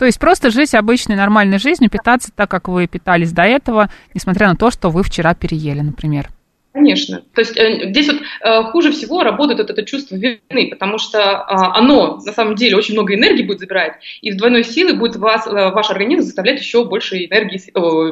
То 0.00 0.06
есть 0.06 0.18
просто 0.18 0.50
жить 0.50 0.74
обычной 0.74 1.14
нормальной 1.14 1.58
жизнью, 1.58 1.90
питаться 1.90 2.30
так, 2.34 2.50
как 2.50 2.68
вы 2.68 2.86
питались 2.86 3.32
до 3.32 3.42
этого, 3.42 3.90
несмотря 4.14 4.48
на 4.48 4.56
то, 4.56 4.70
что 4.70 4.88
вы 4.88 5.02
вчера 5.02 5.34
переели, 5.34 5.82
например. 5.82 6.30
Конечно. 6.72 7.22
То 7.34 7.40
есть 7.40 7.56
э, 7.56 7.90
здесь 7.90 8.06
вот 8.06 8.18
э, 8.42 8.62
хуже 8.70 8.92
всего 8.92 9.24
работает 9.24 9.58
вот 9.58 9.70
это 9.70 9.82
чувство 9.82 10.14
вины, 10.14 10.68
потому 10.70 10.98
что 10.98 11.18
э, 11.18 11.44
оно 11.48 12.20
на 12.24 12.32
самом 12.32 12.54
деле 12.54 12.76
очень 12.76 12.94
много 12.94 13.14
энергии 13.16 13.42
будет 13.42 13.58
забирать, 13.58 13.94
и 14.20 14.30
с 14.30 14.36
двойной 14.36 14.62
силой 14.62 14.94
будет 14.94 15.16
вас, 15.16 15.48
э, 15.48 15.50
ваш 15.50 15.90
организм 15.90 16.22
заставлять 16.22 16.60
еще 16.60 16.84
больше 16.84 17.24
энергии, 17.24 17.60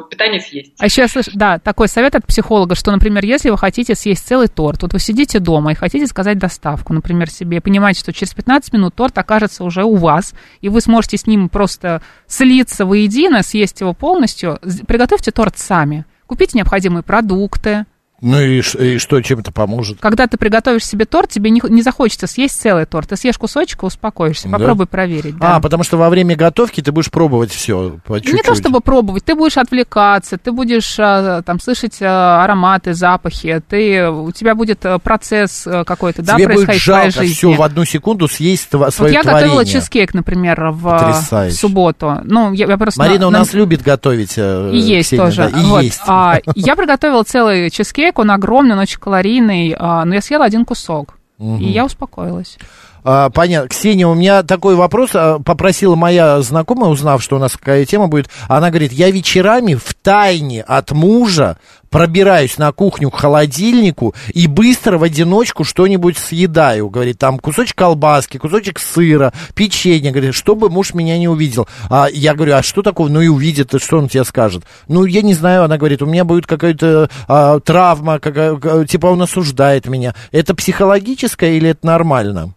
питания 0.09 0.41
съесть. 0.41 0.73
А 0.77 0.89
сейчас, 0.89 1.13
да, 1.33 1.57
такой 1.59 1.87
совет 1.87 2.15
от 2.15 2.27
психолога, 2.27 2.75
что, 2.75 2.91
например, 2.91 3.23
если 3.23 3.49
вы 3.49 3.57
хотите 3.57 3.95
съесть 3.95 4.27
целый 4.27 4.49
торт, 4.49 4.81
вот 4.81 4.91
вы 4.91 4.99
сидите 4.99 5.39
дома 5.39 5.71
и 5.71 5.75
хотите 5.75 6.05
сказать 6.07 6.37
доставку, 6.37 6.93
например, 6.93 7.29
себе, 7.29 7.61
понимаете, 7.61 8.01
что 8.01 8.11
через 8.11 8.33
15 8.33 8.73
минут 8.73 8.93
торт 8.93 9.17
окажется 9.17 9.63
уже 9.63 9.85
у 9.85 9.95
вас, 9.95 10.33
и 10.59 10.67
вы 10.67 10.81
сможете 10.81 11.15
с 11.15 11.25
ним 11.25 11.47
просто 11.47 12.01
слиться 12.27 12.85
воедино, 12.85 13.41
съесть 13.41 13.79
его 13.79 13.93
полностью, 13.93 14.59
приготовьте 14.85 15.31
торт 15.31 15.57
сами. 15.57 16.03
Купите 16.27 16.57
необходимые 16.57 17.03
продукты, 17.03 17.85
ну 18.21 18.39
и, 18.39 18.59
и 18.59 18.97
что, 18.97 19.21
чем 19.21 19.39
это 19.39 19.51
поможет? 19.51 19.99
Когда 19.99 20.27
ты 20.27 20.37
приготовишь 20.37 20.85
себе 20.85 21.05
торт, 21.05 21.29
тебе 21.29 21.49
не, 21.49 21.61
не 21.69 21.81
захочется 21.81 22.27
съесть 22.27 22.59
целый 22.59 22.85
торт. 22.85 23.09
Ты 23.09 23.15
съешь 23.15 23.37
кусочек 23.37 23.83
и 23.83 23.85
успокоишься. 23.85 24.49
Попробуй 24.49 24.85
да? 24.85 24.89
проверить. 24.89 25.37
Да. 25.37 25.55
А, 25.55 25.59
потому 25.59 25.83
что 25.83 25.97
во 25.97 26.09
время 26.09 26.35
готовки 26.35 26.81
ты 26.81 26.91
будешь 26.91 27.11
пробовать 27.11 27.51
все 27.51 27.99
по 28.05 28.19
чуть-чуть. 28.19 28.35
Не 28.35 28.43
то 28.43 28.55
чтобы 28.55 28.81
пробовать, 28.81 29.23
ты 29.23 29.35
будешь 29.35 29.57
отвлекаться, 29.57 30.37
ты 30.37 30.51
будешь 30.51 30.95
а, 30.99 31.41
там 31.43 31.59
слышать 31.59 31.97
а, 32.01 32.43
ароматы, 32.43 32.93
запахи, 32.93 33.61
ты, 33.67 34.09
у 34.09 34.31
тебя 34.31 34.55
будет 34.55 34.85
а, 34.85 34.99
процесс 34.99 35.67
какой-то, 35.85 36.21
да, 36.21 36.35
происходить 36.35 36.67
будет 36.67 36.81
жалко 36.81 37.09
в 37.09 37.13
твоей 37.13 37.27
жизни. 37.29 37.37
все 37.37 37.53
в 37.53 37.61
одну 37.61 37.85
секунду 37.85 38.27
съесть 38.27 38.69
свое 38.69 38.91
вот 38.97 39.09
я 39.11 39.21
творение. 39.21 39.21
готовила 39.23 39.65
чизкейк, 39.65 40.13
например, 40.13 40.71
в, 40.71 41.23
в 41.31 41.51
субботу. 41.51 42.17
Ну, 42.23 42.53
я, 42.53 42.67
я 42.67 42.77
просто 42.77 42.99
Марина 42.99 43.21
на, 43.21 43.27
у 43.27 43.31
нас 43.31 43.53
на... 43.53 43.57
любит 43.57 43.81
готовить. 43.81 44.33
Э, 44.37 44.71
и 44.73 44.77
есть 44.77 45.09
Ксения, 45.09 45.25
тоже. 45.25 45.49
Да, 45.51 45.59
и 45.59 45.63
вот. 45.63 45.83
есть. 45.83 46.01
А, 46.07 46.39
я 46.55 46.75
приготовила 46.75 47.23
целый 47.23 47.69
чизкейк 47.69 48.08
стейк, 48.09 48.19
он 48.19 48.31
огромный, 48.31 48.73
он 48.73 48.79
очень 48.79 48.99
калорийный, 48.99 49.75
а, 49.77 50.05
но 50.05 50.15
я 50.15 50.21
съела 50.21 50.45
один 50.45 50.65
кусок. 50.65 51.17
Угу. 51.37 51.57
И 51.57 51.65
я 51.65 51.85
успокоилась. 51.85 52.57
А, 53.03 53.29
понятно. 53.29 53.69
Ксения, 53.69 54.07
у 54.07 54.13
меня 54.13 54.43
такой 54.43 54.75
вопрос. 54.75 55.11
А, 55.13 55.39
попросила 55.39 55.95
моя 55.95 56.41
знакомая, 56.41 56.89
узнав, 56.89 57.23
что 57.23 57.37
у 57.37 57.39
нас 57.39 57.53
какая 57.53 57.85
тема 57.85 58.07
будет. 58.07 58.29
Она 58.47 58.69
говорит, 58.69 58.91
я 58.91 59.09
вечерами 59.11 59.75
в 59.75 59.93
тайне 59.93 60.61
от 60.61 60.91
мужа 60.91 61.57
пробираюсь 61.89 62.57
на 62.57 62.71
кухню 62.71 63.09
к 63.09 63.15
холодильнику 63.15 64.13
и 64.33 64.47
быстро 64.47 64.97
в 64.97 65.03
одиночку 65.03 65.63
что-нибудь 65.63 66.17
съедаю. 66.17 66.89
Говорит, 66.89 67.17
там 67.17 67.39
кусочек 67.39 67.75
колбаски, 67.75 68.37
кусочек 68.37 68.79
сыра, 68.79 69.33
печенье. 69.55 70.11
Говорит, 70.11 70.35
чтобы 70.35 70.69
муж 70.69 70.93
меня 70.93 71.17
не 71.17 71.27
увидел. 71.27 71.67
А 71.89 72.07
я 72.11 72.35
говорю, 72.35 72.55
а 72.55 72.63
что 72.63 72.81
такого? 72.81 73.09
Ну 73.09 73.21
и 73.21 73.27
увидит, 73.27 73.73
что 73.81 73.97
он 73.97 74.07
тебе 74.07 74.23
скажет? 74.23 74.63
Ну, 74.87 75.05
я 75.05 75.21
не 75.21 75.33
знаю. 75.33 75.63
Она 75.63 75.77
говорит, 75.77 76.01
у 76.01 76.05
меня 76.05 76.25
будет 76.25 76.47
какая-то 76.47 77.09
а, 77.27 77.59
травма, 77.59 78.19
какая, 78.19 78.85
типа 78.85 79.07
он 79.07 79.21
осуждает 79.21 79.87
меня. 79.87 80.15
Это 80.31 80.53
психологическое 80.55 81.57
или 81.57 81.69
это 81.69 81.85
нормально? 81.85 82.53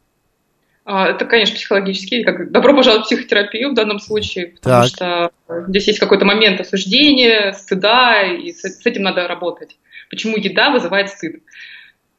А, 0.84 1.08
это, 1.08 1.24
конечно, 1.26 1.54
психологически, 1.54 2.24
как 2.24 2.50
добро 2.50 2.74
пожаловать 2.74 3.06
в 3.06 3.08
психотерапию 3.08 3.70
в 3.70 3.74
данном 3.74 4.00
случае, 4.00 4.48
потому 4.48 4.82
так. 4.82 4.88
что 4.88 5.30
здесь 5.68 5.86
есть 5.86 5.98
какой-то 6.00 6.24
момент 6.24 6.60
осуждения, 6.60 7.52
стыда, 7.52 8.22
и 8.24 8.52
с, 8.52 8.62
с 8.62 8.84
этим 8.84 9.02
надо 9.02 9.28
работать. 9.28 9.76
Почему 10.10 10.36
еда 10.36 10.70
вызывает 10.70 11.10
стыд? 11.10 11.42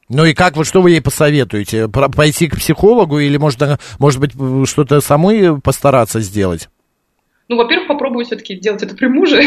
Ну 0.08 0.26
и 0.26 0.34
как 0.34 0.56
вы, 0.56 0.64
что 0.64 0.82
вы 0.82 0.92
ей 0.92 1.02
посоветуете? 1.02 1.88
Пойти 1.90 2.48
к 2.48 2.56
психологу 2.56 3.20
или, 3.20 3.38
может, 3.38 3.60
может 4.00 4.20
быть, 4.20 4.32
что-то 4.70 5.02
самой 5.02 5.60
постараться 5.60 6.20
сделать? 6.22 6.70
Ну, 7.50 7.58
во-первых, 7.58 7.88
попробую 7.88 8.26
все-таки 8.26 8.56
делать 8.56 8.84
это 8.84 8.96
при 8.96 9.08
муже, 9.08 9.44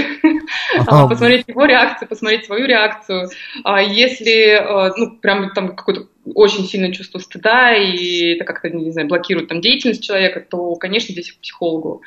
ага. 0.79 1.09
посмотреть 1.09 1.49
его 1.49 1.65
реакцию, 1.65 2.09
посмотреть 2.09 2.45
свою 2.45 2.67
реакцию. 2.67 3.31
А 3.65 3.81
если, 3.81 4.61
э, 4.61 4.93
ну, 4.97 5.17
прям 5.17 5.51
там 5.55 5.75
какое-то 5.75 6.07
очень 6.35 6.65
сильное 6.65 6.93
чувство 6.93 7.19
стыда, 7.19 7.75
и 7.75 8.35
это 8.35 8.45
как-то, 8.45 8.69
не 8.71 8.91
знаю, 8.91 9.09
блокирует 9.09 9.49
там 9.49 9.61
деятельность 9.61 10.05
человека, 10.05 10.41
то, 10.41 10.75
конечно, 10.77 11.13
здесь 11.13 11.33
к 11.33 11.41
психологу. 11.41 12.03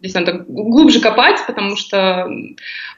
Здесь 0.00 0.14
надо 0.14 0.44
глубже 0.48 1.00
копать, 1.00 1.38
потому 1.46 1.76
что 1.76 2.28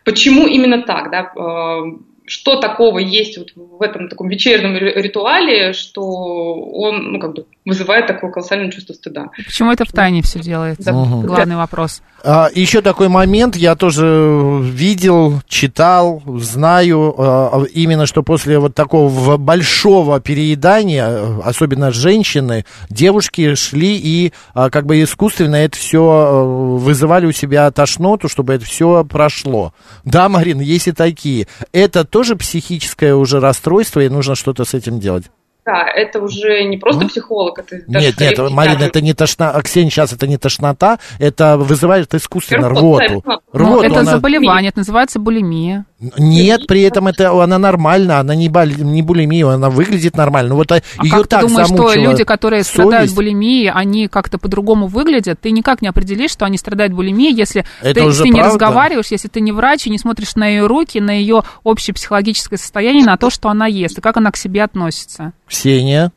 почему 0.04 0.47
именно 0.47 0.82
так, 0.82 1.11
да, 1.11 1.32
э, 1.35 2.12
что 2.32 2.56
такого 2.56 2.98
есть 2.98 3.36
вот 3.36 3.50
в 3.54 3.82
этом 3.82 4.08
таком 4.08 4.26
вечернем 4.30 4.74
ритуале, 4.74 5.74
что 5.74 6.02
он, 6.02 7.12
ну, 7.12 7.20
как 7.20 7.34
бы 7.34 7.44
вызывает 7.66 8.06
такое 8.06 8.30
колоссальное 8.30 8.70
чувство 8.70 8.94
стыда. 8.94 9.28
Почему 9.36 9.70
это 9.70 9.84
в 9.84 9.92
тайне 9.92 10.22
все 10.22 10.40
делается? 10.40 10.92
Да. 10.92 10.96
Угу. 10.96 11.26
Главный 11.26 11.56
вопрос. 11.56 12.00
А, 12.24 12.48
еще 12.54 12.80
такой 12.82 13.08
момент, 13.08 13.54
я 13.56 13.74
тоже 13.74 14.60
видел, 14.62 15.42
читал, 15.46 16.22
знаю, 16.38 17.14
а, 17.18 17.64
именно 17.74 18.06
что 18.06 18.22
после 18.22 18.58
вот 18.58 18.74
такого 18.74 19.36
большого 19.36 20.20
переедания, 20.20 21.40
особенно 21.44 21.90
женщины, 21.90 22.64
девушки 22.88 23.54
шли 23.54 23.96
и 23.96 24.32
а, 24.54 24.70
как 24.70 24.86
бы 24.86 25.02
искусственно 25.02 25.56
это 25.56 25.76
все 25.76 26.02
а, 26.02 26.44
вызывали 26.44 27.26
у 27.26 27.32
себя 27.32 27.70
тошноту, 27.70 28.28
чтобы 28.28 28.54
это 28.54 28.64
все 28.64 29.04
прошло. 29.04 29.74
Да, 30.04 30.28
Марин, 30.28 30.60
есть 30.60 30.88
и 30.88 30.92
такие. 30.92 31.46
Это 31.72 32.04
тоже 32.22 32.36
психическое 32.36 33.16
уже 33.16 33.40
расстройство, 33.40 33.98
и 33.98 34.08
нужно 34.08 34.36
что-то 34.36 34.64
с 34.64 34.74
этим 34.74 35.00
делать. 35.00 35.24
Да, 35.64 35.87
это 35.87 36.21
уже 36.21 36.64
не 36.64 36.76
просто 36.76 37.07
психолог, 37.07 37.61
это 37.61 37.83
Нет, 37.87 38.19
нет, 38.19 38.38
Марина, 38.50 38.83
это 38.83 39.00
не 39.00 39.14
тошнота, 39.14 39.52
а 39.52 39.62
Ксения, 39.62 39.90
сейчас 39.90 40.12
это 40.12 40.26
не 40.26 40.37
тошнота, 40.37 40.99
это 41.21 41.57
вызывает 41.57 42.12
искусственно 42.14 42.69
рвоту. 42.69 43.23
рвоту 43.52 43.85
это 43.85 44.00
она... 44.00 44.11
заболевание, 44.12 44.71
это 44.71 44.81
называется 44.81 45.21
булимия. 45.21 45.87
Нет, 46.19 46.66
при 46.66 46.83
этом 46.83 47.07
это 47.07 47.31
она 47.40 47.59
нормальна, 47.59 48.19
она 48.19 48.35
не, 48.35 48.49
бол, 48.49 48.66
не 48.66 49.02
булимия, 49.02 49.47
она 49.50 49.71
выглядит 49.71 50.16
нормально. 50.16 50.50
Ну, 50.50 50.57
вот 50.57 50.73
а 50.73 50.83
ее 51.00 51.11
как 51.11 51.28
так 51.28 51.42
ты 51.42 51.49
думаешь, 51.49 51.69
что 51.69 51.95
люди, 51.95 52.25
которые 52.25 52.64
совесть? 52.64 52.73
страдают 52.73 53.14
булимией, 53.14 53.71
они 53.71 54.09
как-то 54.09 54.38
по-другому 54.38 54.88
выглядят? 54.88 55.40
Ты 55.40 55.52
никак 55.52 55.81
не 55.81 55.87
определишь, 55.87 56.33
что 56.33 56.45
они 56.45 56.59
страдают 56.59 56.92
булимией, 56.92 57.33
если 57.33 57.64
это 57.81 58.11
ты, 58.11 58.23
ты 58.23 58.28
не 58.31 58.42
разговариваешь, 58.42 59.12
если 59.12 59.28
ты 59.28 59.40
не 59.40 59.52
врач 59.52 59.87
и 59.87 59.90
не 59.90 59.99
смотришь 59.99 60.35
на 60.35 60.49
ее 60.49 60.66
руки, 60.66 60.99
на 60.99 61.12
ее 61.12 61.45
общее 61.62 61.95
психологическое 61.95 62.57
состояние, 62.57 63.04
на 63.04 63.16
то, 63.16 63.31
что 63.31 63.49
она 63.49 63.66
ест, 63.69 63.99
и 63.99 64.00
как 64.00 64.16
она 64.16 64.33
к 64.33 64.37
себе 64.37 64.64
относится. 64.64 65.33
Ксения? 65.52 66.12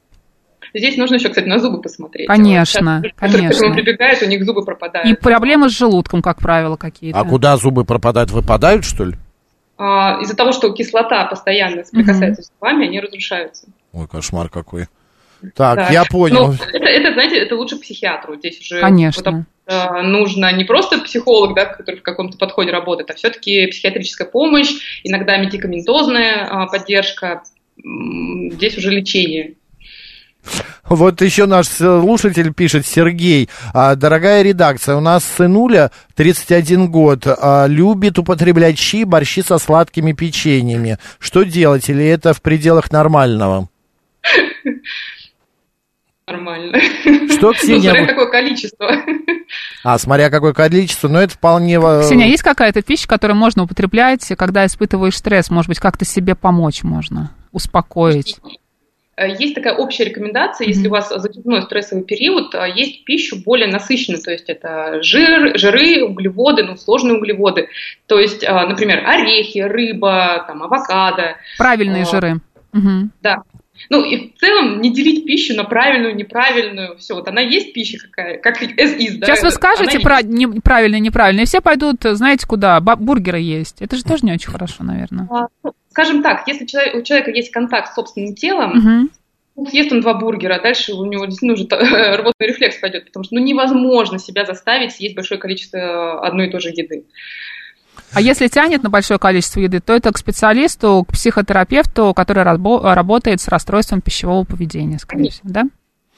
Здесь 0.73 0.97
нужно 0.97 1.15
еще, 1.15 1.29
кстати, 1.29 1.45
на 1.45 1.59
зубы 1.59 1.81
посмотреть. 1.81 2.27
Конечно, 2.27 3.01
вот 3.01 3.07
сейчас, 3.07 3.13
конечно. 3.17 3.49
Которые 3.49 3.73
прибегают, 3.73 4.21
у 4.21 4.25
них 4.25 4.43
зубы 4.43 4.63
пропадают. 4.63 5.07
И 5.07 5.13
проблемы 5.21 5.69
с 5.69 5.77
желудком, 5.77 6.21
как 6.21 6.39
правило, 6.39 6.75
какие-то. 6.75 7.19
А 7.19 7.23
куда 7.23 7.55
зубы 7.57 7.85
пропадают? 7.85 8.31
Выпадают, 8.31 8.85
что 8.85 9.05
ли? 9.05 9.15
А, 9.77 10.19
из-за 10.21 10.35
того, 10.35 10.51
что 10.51 10.71
кислота 10.73 11.25
постоянно 11.25 11.83
соприкасается 11.83 12.41
угу. 12.41 12.45
с 12.45 12.51
зубами, 12.53 12.87
они 12.87 12.99
разрушаются. 12.99 13.67
Ой, 13.93 14.07
кошмар 14.07 14.49
какой. 14.49 14.87
Так, 15.55 15.75
да. 15.75 15.89
я 15.89 16.05
понял. 16.05 16.47
Ну, 16.47 16.53
это, 16.53 16.85
это, 16.85 17.13
знаете, 17.13 17.37
это 17.37 17.55
лучше 17.55 17.77
психиатру. 17.77 18.35
Здесь 18.35 18.59
уже 18.59 18.79
Конечно. 18.79 19.45
Вот, 19.67 20.03
нужно 20.03 20.51
не 20.53 20.63
просто 20.63 20.99
психолог, 20.99 21.55
да, 21.55 21.65
который 21.65 21.99
в 21.99 22.03
каком-то 22.03 22.37
подходе 22.37 22.71
работает, 22.71 23.11
а 23.11 23.15
все-таки 23.15 23.67
психиатрическая 23.67 24.27
помощь, 24.27 25.01
иногда 25.03 25.37
медикаментозная 25.37 26.47
а, 26.49 26.67
поддержка. 26.67 27.43
Здесь 27.77 28.77
уже 28.77 28.89
лечение. 28.91 29.55
Вот 30.87 31.21
еще 31.21 31.47
наш 31.47 31.67
слушатель 31.67 32.53
пишет, 32.53 32.85
Сергей, 32.85 33.49
а, 33.73 33.95
дорогая 33.95 34.43
редакция, 34.43 34.95
у 34.95 34.99
нас 34.99 35.23
сынуля 35.23 35.89
31 36.15 36.91
год, 36.91 37.25
а, 37.25 37.65
любит 37.65 38.19
употреблять 38.19 38.77
щи, 38.77 39.03
борщи 39.03 39.41
со 39.41 39.57
сладкими 39.57 40.11
печеньями. 40.11 40.99
Что 41.17 41.43
делать, 41.43 41.89
или 41.89 42.05
это 42.05 42.33
в 42.33 42.41
пределах 42.43 42.91
нормального? 42.91 43.67
Нормально. 46.27 46.79
Что, 47.29 47.53
Ксения? 47.53 47.91
Ну, 47.91 47.97
смотря 47.97 48.07
какое 48.07 48.31
количество. 48.31 48.91
А, 49.83 49.99
смотря 49.99 50.29
какое 50.31 50.53
количество, 50.53 51.07
но 51.07 51.21
это 51.21 51.33
вполне... 51.35 51.79
Ксения, 52.01 52.27
есть 52.27 52.41
какая-то 52.41 52.81
пища, 52.81 53.07
которую 53.07 53.37
можно 53.37 53.63
употреблять, 53.63 54.27
когда 54.37 54.65
испытываешь 54.65 55.17
стресс? 55.17 55.51
Может 55.51 55.69
быть, 55.69 55.79
как-то 55.79 56.05
себе 56.05 56.33
помочь 56.33 56.81
можно, 56.81 57.31
успокоить? 57.55 58.37
Э, 59.17 59.29
есть 59.29 59.55
такая 59.55 59.75
общая 59.75 60.05
рекомендация, 60.05 60.67
если 60.67 60.87
у 60.87 60.91
вас 60.91 61.09
затяжной 61.09 61.61
стрессовый 61.63 62.03
период, 62.03 62.53
э, 62.53 62.71
есть 62.75 63.05
пищу 63.05 63.37
более 63.43 63.67
насыщенную, 63.67 64.21
то 64.21 64.31
есть 64.31 64.49
это 64.49 65.01
жир, 65.01 65.57
жиры, 65.57 66.03
углеводы, 66.03 66.63
ну, 66.63 66.75
сложные 66.75 67.17
углеводы. 67.17 67.69
То 68.07 68.19
есть, 68.19 68.43
э, 68.43 68.51
например, 68.51 69.03
орехи, 69.07 69.59
рыба, 69.59 70.43
там, 70.47 70.63
авокадо. 70.63 71.37
Правильные 71.57 72.03
а, 72.03 72.05
жиры. 72.05 72.41
Угу. 72.73 73.09
Да. 73.21 73.43
Ну 73.89 74.03
и 74.03 74.31
в 74.31 74.39
целом 74.39 74.81
не 74.81 74.93
делить 74.93 75.25
пищу 75.25 75.55
на 75.55 75.63
правильную, 75.63 76.15
неправильную. 76.15 76.97
Все, 76.97 77.15
вот 77.15 77.27
она 77.27 77.41
есть 77.41 77.73
пища 77.73 77.97
какая, 77.99 78.37
как 78.37 78.61
as 78.61 78.97
is, 78.97 79.17
да. 79.17 79.27
Сейчас 79.27 79.43
вы 79.43 79.51
скажете 79.51 79.99
про 79.99 80.21
не, 80.21 80.47
правильно, 80.47 80.99
неправильно, 80.99 81.41
и 81.41 81.45
все 81.45 81.61
пойдут, 81.61 81.97
знаете 82.03 82.47
куда, 82.47 82.79
бургеры 82.79 83.39
есть. 83.39 83.81
Это 83.81 83.95
же 83.95 84.03
тоже 84.03 84.25
не 84.25 84.33
очень 84.33 84.51
хорошо, 84.51 84.83
наверное. 84.83 85.27
А, 85.31 85.47
ну, 85.63 85.73
скажем 85.89 86.23
так, 86.23 86.47
если 86.47 86.65
у 86.97 87.01
человека 87.03 87.31
есть 87.31 87.51
контакт 87.51 87.91
с 87.91 87.95
собственным 87.95 88.35
телом, 88.35 89.09
угу. 89.55 89.69
съест 89.69 89.91
он 89.91 90.01
два 90.01 90.13
бургера, 90.13 90.55
а 90.55 90.61
дальше 90.61 90.93
у 90.93 91.05
него 91.05 91.25
действительно 91.25 91.53
уже 91.53 91.63
рвотный 92.17 92.47
рефлекс 92.47 92.77
пойдет, 92.77 93.05
потому 93.05 93.23
что 93.23 93.35
ну, 93.35 93.41
невозможно 93.41 94.19
себя 94.19 94.45
заставить 94.45 94.93
съесть 94.93 95.15
большое 95.15 95.39
количество 95.39 96.25
одной 96.25 96.47
и 96.47 96.51
той 96.51 96.59
же 96.59 96.69
еды. 96.69 97.05
А 98.15 98.21
если 98.21 98.47
тянет 98.47 98.81
на 98.81 98.89
большое 98.89 99.19
количество 99.19 99.59
еды, 99.59 99.81
то 99.81 99.93
это 99.93 100.11
к 100.11 100.17
специалисту, 100.17 101.05
к 101.07 101.13
психотерапевту, 101.13 102.13
который 102.13 102.43
рабо- 102.43 102.93
работает 102.93 103.41
с 103.41 103.47
расстройством 103.47 104.01
пищевого 104.01 104.45
поведения, 104.45 104.97
скорее 104.99 105.31
всего, 105.31 105.49
да? 105.49 105.65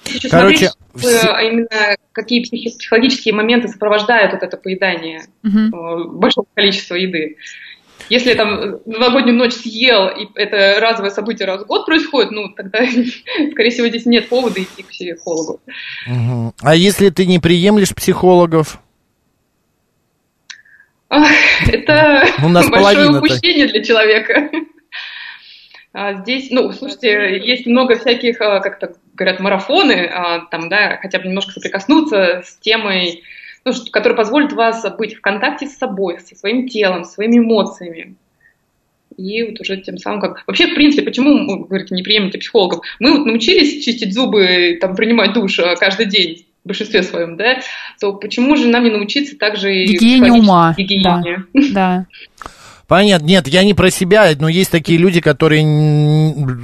Еще 0.05 0.29
Короче, 0.29 0.69
смотреть, 0.69 1.19
все... 1.21 1.27
А 1.27 1.41
именно 1.41 1.97
какие 2.11 2.43
психологические 2.43 3.33
моменты 3.33 3.67
сопровождают 3.67 4.33
вот 4.33 4.43
это 4.43 4.57
поедание 4.57 5.23
угу. 5.43 6.11
большого 6.11 6.45
количества 6.53 6.95
еды. 6.95 7.37
Если 8.09 8.33
там 8.35 8.77
новогоднюю 8.85 9.35
ночь 9.35 9.53
съел, 9.53 10.07
и 10.07 10.27
это 10.35 10.79
разовое 10.79 11.09
событие 11.09 11.45
раз 11.45 11.63
в 11.63 11.65
год 11.65 11.85
происходит, 11.85 12.31
ну, 12.31 12.49
тогда, 12.55 12.79
скорее 13.51 13.71
всего, 13.71 13.87
здесь 13.87 14.05
нет 14.05 14.29
повода 14.29 14.61
идти 14.61 14.83
к 14.83 14.87
психологу. 14.87 15.59
Угу. 16.07 16.53
А 16.61 16.75
если 16.75 17.09
ты 17.09 17.25
не 17.25 17.39
приемлешь 17.39 17.93
психологов? 17.93 18.79
Это 21.09 22.25
У 22.43 22.49
нас 22.49 22.69
большое 22.69 23.09
упущение 23.09 23.67
для 23.67 23.83
человека. 23.83 24.49
А 25.93 26.13
здесь, 26.13 26.51
ну, 26.51 26.71
слушайте, 26.73 27.39
есть 27.43 27.65
много 27.65 27.95
всяких, 27.95 28.39
а, 28.41 28.59
как 28.59 28.77
то 28.79 28.93
говорят, 29.15 29.39
марафоны, 29.39 30.05
а, 30.05 30.41
там, 30.51 30.69
да, 30.69 30.99
хотя 31.01 31.19
бы 31.19 31.27
немножко 31.27 31.53
соприкоснуться 31.53 32.43
с 32.45 32.57
темой 32.57 33.23
ну, 33.65 33.73
что, 33.73 33.91
который 33.91 34.13
позволит 34.13 34.53
вас 34.53 34.85
быть 34.97 35.15
в 35.15 35.21
контакте 35.21 35.67
с 35.67 35.77
собой, 35.77 36.19
со 36.19 36.35
своим 36.35 36.69
телом, 36.69 37.03
своими 37.03 37.39
эмоциями. 37.39 38.15
И 39.17 39.43
вот 39.43 39.59
уже 39.59 39.77
тем 39.77 39.97
самым 39.97 40.21
как... 40.21 40.43
Вообще, 40.47 40.67
в 40.67 40.75
принципе, 40.75 41.03
почему, 41.03 41.45
вы 41.57 41.65
говорите, 41.65 41.93
не 41.93 42.03
приемлете 42.03 42.37
психологов? 42.37 42.85
Мы 42.99 43.17
вот 43.17 43.25
научились 43.25 43.83
чистить 43.83 44.13
зубы, 44.13 44.77
там, 44.79 44.95
принимать 44.95 45.33
душ 45.33 45.59
каждый 45.79 46.05
день 46.05 46.46
в 46.67 46.69
большинстве 46.69 47.01
своем, 47.01 47.37
да, 47.37 47.61
то 47.99 48.13
почему 48.13 48.57
же 48.57 48.67
нам 48.67 48.83
не 48.83 48.91
научиться 48.91 49.37
также 49.37 49.71
гигиене 49.85 50.33
ума, 50.33 50.75
гигиене? 50.77 51.45
Да, 51.53 51.65
да. 51.71 52.05
Понятно. 52.87 53.25
Нет, 53.25 53.47
я 53.47 53.63
не 53.65 53.73
про 53.73 53.89
себя, 53.89 54.29
но 54.39 54.47
есть 54.47 54.71
такие 54.71 54.97
люди, 54.97 55.19
которые 55.19 55.63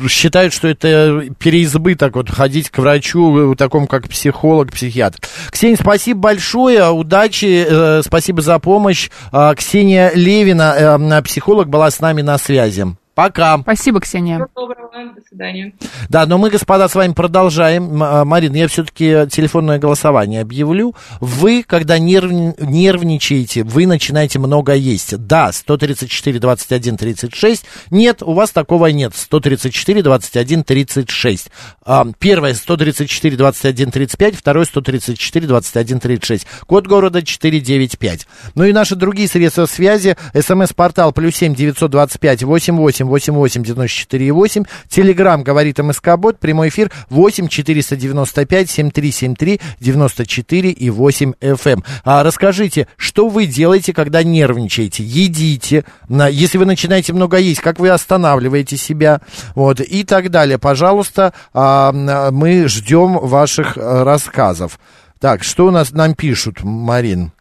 считают, 0.07 0.53
что 0.53 0.69
это 0.69 1.25
переизбыток, 1.37 2.15
вот 2.15 2.29
ходить 2.29 2.69
к 2.69 2.77
врачу, 2.77 3.55
такому 3.55 3.87
как 3.87 4.07
психолог, 4.07 4.71
психиатр. 4.71 5.19
Ксения, 5.51 5.75
спасибо 5.75 6.21
большое, 6.21 6.89
удачи, 6.89 7.65
э, 7.67 8.01
спасибо 8.03 8.41
за 8.41 8.57
помощь. 8.59 9.09
Э, 9.33 9.53
Ксения 9.55 10.11
Левина, 10.15 10.99
э, 10.99 11.21
психолог, 11.23 11.67
была 11.67 11.91
с 11.91 11.99
нами 11.99 12.21
на 12.21 12.37
связи. 12.37 12.85
Пока. 13.15 13.59
Спасибо, 13.59 13.99
Ксения. 13.99 14.35
Всего 14.35 14.49
доброго, 14.55 14.82
до 14.93 15.21
свидания. 15.27 15.73
Да, 16.09 16.25
но 16.25 16.37
мы, 16.37 16.49
господа, 16.49 16.87
с 16.87 16.95
вами 16.95 17.13
продолжаем. 17.13 18.01
М- 18.01 18.27
Марин, 18.27 18.53
я 18.53 18.67
все-таки 18.67 19.25
телефонное 19.31 19.79
голосование 19.79 20.41
объявлю. 20.41 20.95
Вы, 21.19 21.63
когда 21.65 21.97
нерв... 21.97 22.31
нервничаете, 22.59 23.63
вы 23.63 23.87
начинаете 23.87 24.37
много 24.39 24.73
есть. 24.73 25.17
Да, 25.17 25.51
134, 25.51 26.39
21, 26.39 26.97
36. 26.97 27.65
Нет, 27.89 28.21
у 28.21 28.33
вас 28.33 28.51
такого 28.51 28.87
нет. 28.87 29.15
134, 29.15 30.03
21, 30.03 30.63
36. 30.63 31.47
А, 31.85 32.05
первое 32.19 32.53
134, 32.53 33.35
21, 33.35 33.91
35. 33.91 34.35
Второе 34.35 34.65
134, 34.65 35.47
21, 35.47 35.99
36. 35.99 36.47
Код 36.67 36.87
города 36.87 37.23
495. 37.23 38.27
Ну 38.55 38.63
и 38.63 38.73
наши 38.73 38.95
другие 38.95 39.27
средства 39.27 39.65
связи. 39.65 40.15
СМС-портал 40.33 41.13
плюс 41.13 41.35
7 41.35 41.55
925 41.55 42.43
88 42.43 43.05
88 43.07 43.63
94 43.63 44.31
8. 44.31 44.63
Телеграмм 44.87 45.43
говорит 45.43 45.79
МСК-бот. 45.79 46.39
Прямой 46.39 46.69
эфир 46.69 46.91
8 47.09 47.47
495 47.47 48.69
7373 48.69 49.61
94 49.79 50.69
и 50.71 50.89
8 50.89 51.33
FM. 51.39 51.83
А 52.03 52.23
расскажите, 52.23 52.87
что 52.97 53.27
вы 53.29 53.45
делаете, 53.45 53.93
когда 53.93 54.23
нервничаете? 54.23 55.03
Едите. 55.03 55.85
Если 56.09 56.57
вы 56.57 56.65
начинаете 56.65 57.13
много 57.13 57.37
есть, 57.37 57.61
как 57.61 57.79
вы 57.79 57.89
останавливаете 57.89 58.77
себя? 58.77 59.21
Вот, 59.55 59.79
и 59.79 60.03
так 60.03 60.29
далее. 60.29 60.57
Пожалуйста, 60.57 61.33
а, 61.53 61.91
мы 62.31 62.67
ждем 62.67 63.17
ваших 63.19 63.77
э, 63.77 64.03
рассказов. 64.03 64.79
Так, 65.19 65.43
что 65.43 65.67
у 65.67 65.71
нас 65.71 65.91
нам 65.91 66.15
пишут, 66.15 66.63
Марин? 66.63 67.31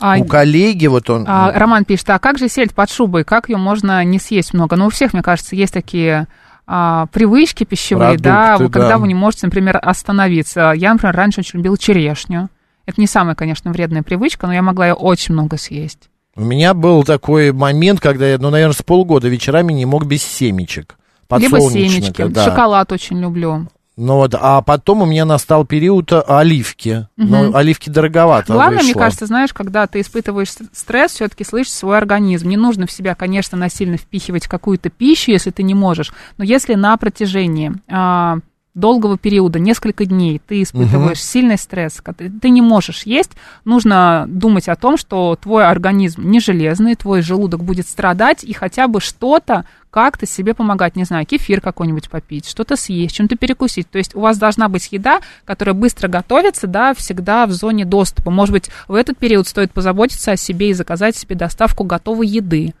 А, 0.00 0.18
У 0.18 0.24
коллеги 0.24 0.86
вот 0.86 1.08
он... 1.08 1.24
а, 1.26 1.52
Роман 1.52 1.84
пишет, 1.84 2.10
а 2.10 2.18
как 2.18 2.38
же 2.38 2.48
сельдь 2.48 2.74
под 2.74 2.90
шубой? 2.90 3.24
Как 3.24 3.48
ее 3.48 3.56
можно 3.56 4.04
не 4.04 4.18
съесть 4.18 4.52
много? 4.52 4.76
Ну, 4.76 4.86
у 4.86 4.90
всех, 4.90 5.12
мне 5.12 5.22
кажется, 5.22 5.56
есть 5.56 5.72
такие 5.72 6.28
а, 6.66 7.06
привычки 7.06 7.64
пищевые, 7.64 8.18
да, 8.18 8.56
Продукты, 8.56 8.64
вы- 8.64 8.70
когда 8.70 8.88
да. 8.96 8.98
вы 8.98 9.08
не 9.08 9.14
можете, 9.14 9.46
например, 9.46 9.78
остановиться. 9.80 10.72
Я, 10.76 10.92
например, 10.92 11.14
раньше 11.14 11.40
очень 11.40 11.58
любила 11.58 11.78
черешню. 11.78 12.48
Это 12.86 13.00
не 13.00 13.06
самая, 13.06 13.34
конечно, 13.34 13.70
вредная 13.72 14.02
привычка, 14.02 14.46
но 14.46 14.54
я 14.54 14.62
могла 14.62 14.88
ее 14.88 14.94
очень 14.94 15.34
много 15.34 15.56
съесть. 15.56 16.08
У 16.36 16.42
меня 16.42 16.74
был 16.74 17.02
такой 17.02 17.52
момент, 17.52 18.00
когда 18.00 18.26
я, 18.28 18.38
ну, 18.38 18.50
наверное, 18.50 18.74
с 18.74 18.82
полгода 18.82 19.28
вечерами 19.28 19.72
не 19.72 19.86
мог 19.86 20.04
без 20.04 20.22
семечек. 20.22 20.96
Либо 21.30 21.60
семечки. 21.60 22.24
да. 22.26 22.44
Шоколад 22.44 22.92
очень 22.92 23.18
люблю. 23.20 23.68
Ну 23.96 24.16
вот, 24.16 24.34
а 24.38 24.60
потом 24.60 25.02
у 25.02 25.06
меня 25.06 25.24
настал 25.24 25.64
период 25.64 26.12
э, 26.12 26.20
оливки. 26.20 27.08
Но 27.16 27.56
оливки 27.56 27.88
дороговато 27.88 28.52
Главное, 28.52 28.78
мне 28.78 28.88
вышло. 28.88 29.00
кажется, 29.00 29.26
знаешь, 29.26 29.54
когда 29.54 29.86
ты 29.86 30.00
испытываешь 30.00 30.50
стресс, 30.72 31.12
все-таки 31.12 31.44
слышишь 31.44 31.72
свой 31.72 31.96
организм. 31.96 32.48
Не 32.48 32.58
нужно 32.58 32.86
в 32.86 32.92
себя, 32.92 33.14
конечно, 33.14 33.56
насильно 33.56 33.96
впихивать 33.96 34.48
какую-то 34.48 34.90
пищу, 34.90 35.30
если 35.30 35.50
ты 35.50 35.62
не 35.62 35.74
можешь. 35.74 36.12
Но 36.36 36.44
если 36.44 36.74
на 36.74 36.96
протяжении 36.98 37.72
а, 37.88 38.38
долгого 38.76 39.16
периода, 39.16 39.58
несколько 39.58 40.04
дней, 40.04 40.40
ты 40.46 40.62
испытываешь 40.62 41.22
сильный 41.22 41.56
стресс, 41.56 42.00
когда 42.02 42.26
ты 42.40 42.50
не 42.50 42.60
можешь 42.60 43.04
есть, 43.04 43.32
нужно 43.64 44.26
думать 44.28 44.68
о 44.68 44.76
том, 44.76 44.96
что 44.98 45.36
твой 45.42 45.66
организм 45.66 46.28
не 46.28 46.38
железный, 46.38 46.94
твой 46.94 47.22
желудок 47.22 47.64
будет 47.64 47.88
страдать, 47.88 48.44
и 48.44 48.52
хотя 48.52 48.86
бы 48.86 49.00
что-то 49.00 49.64
как-то 49.90 50.26
себе 50.26 50.52
помогать, 50.52 50.94
не 50.94 51.04
знаю, 51.04 51.24
кефир 51.24 51.62
какой-нибудь 51.62 52.10
попить, 52.10 52.46
что-то 52.46 52.76
съесть, 52.76 53.14
чем-то 53.16 53.36
перекусить. 53.36 53.88
То 53.90 53.96
есть 53.96 54.14
у 54.14 54.20
вас 54.20 54.36
должна 54.36 54.68
быть 54.68 54.88
еда, 54.92 55.20
которая 55.46 55.74
быстро 55.74 56.06
готовится, 56.06 56.66
да, 56.66 56.92
всегда 56.92 57.46
в 57.46 57.52
зоне 57.52 57.86
доступа. 57.86 58.30
Может 58.30 58.52
быть, 58.52 58.70
в 58.88 58.94
этот 58.94 59.16
период 59.16 59.48
стоит 59.48 59.72
позаботиться 59.72 60.32
о 60.32 60.36
себе 60.36 60.68
и 60.68 60.74
заказать 60.74 61.16
себе 61.16 61.34
доставку 61.34 61.84
готовой 61.84 62.26
еды, 62.26 62.74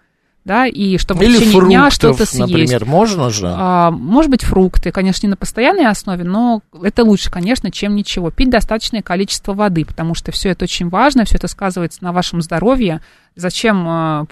да, 0.46 0.66
и 0.68 0.96
чтобы 0.96 1.24
Или 1.24 1.38
в 1.38 1.40
течение 1.40 1.60
дня 1.66 1.80
фруктов, 1.90 2.14
что-то 2.14 2.24
съесть. 2.24 2.38
например, 2.38 2.84
можно 2.84 3.30
же? 3.30 3.52
А, 3.52 3.90
может 3.90 4.30
быть, 4.30 4.44
фрукты, 4.44 4.92
конечно, 4.92 5.26
не 5.26 5.30
на 5.30 5.36
постоянной 5.36 5.88
основе, 5.88 6.22
но 6.22 6.62
это 6.80 7.02
лучше, 7.02 7.32
конечно, 7.32 7.72
чем 7.72 7.96
ничего. 7.96 8.30
Пить 8.30 8.50
достаточное 8.50 9.02
количество 9.02 9.54
воды, 9.54 9.84
потому 9.84 10.14
что 10.14 10.30
все 10.30 10.50
это 10.50 10.64
очень 10.64 10.88
важно, 10.88 11.24
все 11.24 11.34
это 11.34 11.48
сказывается 11.48 12.04
на 12.04 12.12
вашем 12.12 12.42
здоровье. 12.42 13.00
Зачем 13.34 13.88
а, 13.88 14.26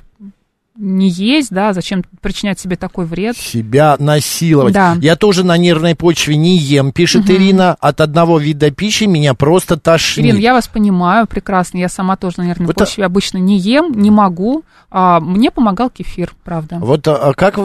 не 0.77 1.09
есть, 1.09 1.51
да, 1.51 1.73
зачем 1.73 2.03
причинять 2.21 2.59
себе 2.59 2.77
такой 2.77 3.07
вред? 3.07 3.37
Себя 3.37 3.95
насиловать. 4.01 4.75
Да. 4.75 4.97
Я 5.01 5.15
тоже 5.15 5.45
на 5.45 5.57
нервной 5.57 5.95
почве 5.95 6.37
не 6.37 6.57
ем, 6.57 6.91
пишет 6.91 7.31
Ирина. 7.31 7.77
От 7.81 8.01
одного 8.01 8.39
вида 8.39 8.73
пищи 8.73 9.05
меня 9.05 9.35
просто 9.35 9.77
тошнит. 9.77 10.27
Ирина, 10.27 10.39
я 10.39 10.53
вас 10.53 10.67
понимаю 10.67 11.29
прекрасно. 11.29 11.79
Я 11.79 11.89
сама 11.89 12.17
тоже 12.17 12.39
на 12.39 12.43
нервной 12.43 12.67
Вот, 12.67 12.77
почве 12.77 13.05
обычно 13.05 13.39
не 13.39 13.57
ем, 13.57 13.93
не 13.93 14.11
могу. 14.11 14.65
А, 14.91 15.21
мне 15.21 15.51
помогал 15.51 15.91
кефир, 15.91 16.35
правда. 16.45 16.79
Вот 16.81 17.07
а, 17.09 17.17
а 17.17 17.35
как 17.35 17.57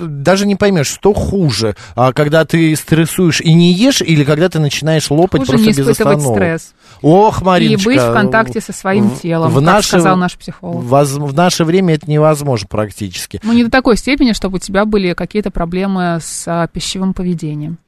даже 0.00 0.46
не 0.46 0.54
поймешь, 0.54 0.86
что 0.86 1.14
хуже, 1.14 1.76
а, 1.94 2.12
когда 2.12 2.44
ты 2.44 2.76
стрессуешь 2.76 3.40
и 3.40 3.54
не 3.54 3.72
ешь, 3.72 4.02
или 4.02 4.24
когда 4.24 4.48
ты 4.48 4.58
начинаешь 4.58 5.10
лопать 5.10 5.40
Хуже 5.42 5.52
просто 5.52 5.66
не 5.66 5.72
без 5.72 5.88
остановок? 5.88 6.36
стресс. 6.36 6.74
Ох, 7.02 7.42
И 7.42 7.44
Мариночка. 7.44 7.88
быть 7.88 8.00
в 8.00 8.12
контакте 8.12 8.60
со 8.60 8.72
своим 8.72 9.08
в- 9.10 9.20
телом, 9.22 9.50
в 9.50 9.54
как 9.56 9.62
наше- 9.64 9.88
сказал 9.88 10.16
наш 10.16 10.36
психолог. 10.36 10.82
воз- 10.82 11.12
в 11.12 11.34
наше 11.34 11.64
время 11.64 11.94
это 11.94 12.10
невозможно 12.10 12.66
практически. 12.68 13.40
Ну, 13.44 13.52
не 13.52 13.64
до 13.64 13.70
такой 13.70 13.96
степени, 13.96 14.32
чтобы 14.32 14.56
у 14.56 14.58
тебя 14.60 14.84
были 14.84 15.12
какие-то 15.14 15.50
проблемы 15.50 16.18
с 16.20 16.44
а, 16.46 16.66
пищевым 16.66 17.14
поведением. 17.14 17.78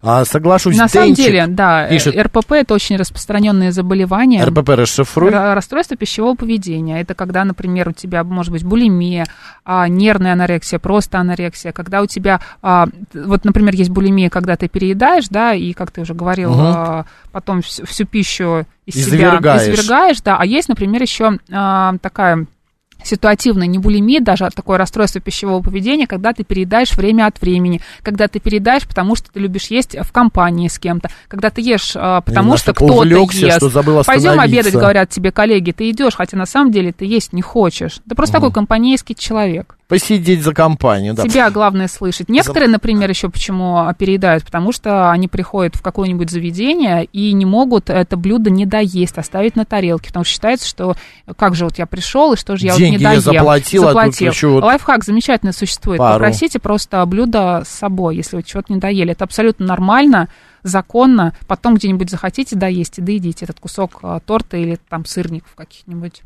А, 0.00 0.24
соглашусь, 0.24 0.76
На 0.76 0.86
самом 0.86 1.08
Денчик 1.08 1.24
деле, 1.24 1.46
да, 1.48 1.86
э, 1.88 1.90
пишет, 1.90 2.16
РПП 2.16 2.52
это 2.52 2.72
очень 2.72 2.96
распространенное 2.96 3.72
заболевание. 3.72 4.44
РПП 4.44 4.68
расшифруй. 4.70 5.32
Ра- 5.32 5.54
Расстройство 5.54 5.96
пищевого 5.96 6.36
поведения. 6.36 7.00
Это 7.00 7.14
когда, 7.16 7.44
например, 7.44 7.88
у 7.88 7.92
тебя 7.92 8.22
может 8.22 8.52
быть 8.52 8.62
булимия, 8.62 9.26
а, 9.64 9.88
нервная 9.88 10.34
анорексия, 10.34 10.78
просто 10.78 11.18
анорексия. 11.18 11.72
Когда 11.72 12.00
у 12.00 12.06
тебя, 12.06 12.40
а, 12.62 12.86
вот, 13.12 13.44
например, 13.44 13.74
есть 13.74 13.90
булимия, 13.90 14.30
когда 14.30 14.54
ты 14.56 14.68
переедаешь, 14.68 15.26
да, 15.30 15.52
и, 15.52 15.72
как 15.72 15.90
ты 15.90 16.02
уже 16.02 16.14
говорил, 16.14 16.52
Мгм. 16.52 16.60
а, 16.64 17.04
потом 17.32 17.62
всю, 17.62 17.84
всю 17.84 18.04
пищу 18.04 18.66
из 18.86 18.94
Извергаешь. 18.96 19.62
себя 19.62 19.74
извергаешь, 19.74 20.20
да. 20.20 20.36
А 20.38 20.46
есть, 20.46 20.68
например, 20.68 21.02
еще 21.02 21.38
а, 21.50 21.94
такая 22.00 22.46
ситуативная 23.02 23.66
не 23.66 23.78
булимия, 23.78 24.20
даже 24.20 24.48
такое 24.54 24.78
расстройство 24.78 25.20
пищевого 25.20 25.62
поведения, 25.62 26.06
когда 26.06 26.32
ты 26.32 26.44
переедаешь 26.44 26.92
время 26.96 27.26
от 27.26 27.40
времени, 27.40 27.80
когда 28.02 28.28
ты 28.28 28.40
переедаешь, 28.40 28.86
потому 28.86 29.14
что 29.14 29.30
ты 29.32 29.40
любишь 29.40 29.66
есть 29.66 29.96
в 29.98 30.12
компании 30.12 30.68
с 30.68 30.78
кем-то, 30.78 31.10
когда 31.28 31.50
ты 31.50 31.60
ешь, 31.60 31.92
а, 31.94 32.20
потому 32.20 32.56
что 32.56 32.70
настолько 32.70 32.84
кто-то 32.84 33.46
ест. 33.46 33.56
что 33.58 33.68
забыл 33.68 34.02
Пойдем 34.04 34.40
обедать, 34.40 34.74
говорят 34.74 35.10
тебе 35.10 35.32
коллеги, 35.32 35.72
ты 35.72 35.90
идешь, 35.90 36.14
хотя 36.14 36.36
на 36.36 36.46
самом 36.46 36.72
деле 36.72 36.92
ты 36.92 37.04
есть 37.04 37.32
не 37.32 37.42
хочешь. 37.42 38.00
Ты 38.08 38.14
просто 38.14 38.34
такой 38.34 38.52
компанейский 38.52 39.14
человек. 39.14 39.77
Посидеть 39.88 40.42
за 40.42 40.52
компанию, 40.52 41.14
да. 41.14 41.22
Тебя 41.22 41.50
главное 41.50 41.88
слышать. 41.88 42.28
Некоторые, 42.28 42.68
например, 42.68 43.08
еще 43.08 43.30
почему 43.30 43.78
а, 43.78 43.94
переедают, 43.94 44.44
потому 44.44 44.70
что 44.70 45.10
они 45.10 45.28
приходят 45.28 45.76
в 45.76 45.82
какое-нибудь 45.82 46.30
заведение 46.30 47.06
и 47.06 47.32
не 47.32 47.46
могут 47.46 47.88
это 47.88 48.18
блюдо 48.18 48.50
не 48.50 48.66
доесть, 48.66 49.16
оставить 49.16 49.56
на 49.56 49.64
тарелке, 49.64 50.08
потому 50.08 50.24
что 50.24 50.34
считается, 50.34 50.68
что 50.68 50.94
как 51.36 51.54
же 51.54 51.64
вот 51.64 51.78
я 51.78 51.86
пришел, 51.86 52.34
и 52.34 52.36
что 52.36 52.56
же 52.56 52.66
я 52.66 52.76
Деньги 52.76 52.96
вот 52.96 52.98
не 52.98 53.02
я 53.04 53.22
доем. 53.22 53.22
заплатил, 53.22 53.88
а 53.88 54.04
тут 54.04 54.20
еще 54.20 54.48
вот 54.48 54.62
Лайфхак 54.62 55.04
замечательно 55.04 55.52
существует. 55.52 55.98
пару. 55.98 56.22
Попросите 56.22 56.58
просто 56.58 57.04
блюдо 57.06 57.62
с 57.64 57.70
собой, 57.70 58.16
если 58.16 58.36
вы 58.36 58.42
чего-то 58.42 58.70
не 58.70 58.78
доели. 58.78 59.12
Это 59.12 59.24
абсолютно 59.24 59.64
нормально, 59.64 60.28
законно. 60.62 61.32
Потом 61.46 61.76
где-нибудь 61.76 62.10
захотите 62.10 62.56
доесть 62.56 62.98
и 62.98 63.02
доедите 63.02 63.46
этот 63.46 63.58
кусок 63.58 64.00
а, 64.02 64.20
торта 64.20 64.58
или 64.58 64.78
там 64.90 65.06
сырников 65.06 65.54
каких-нибудь. 65.54 66.22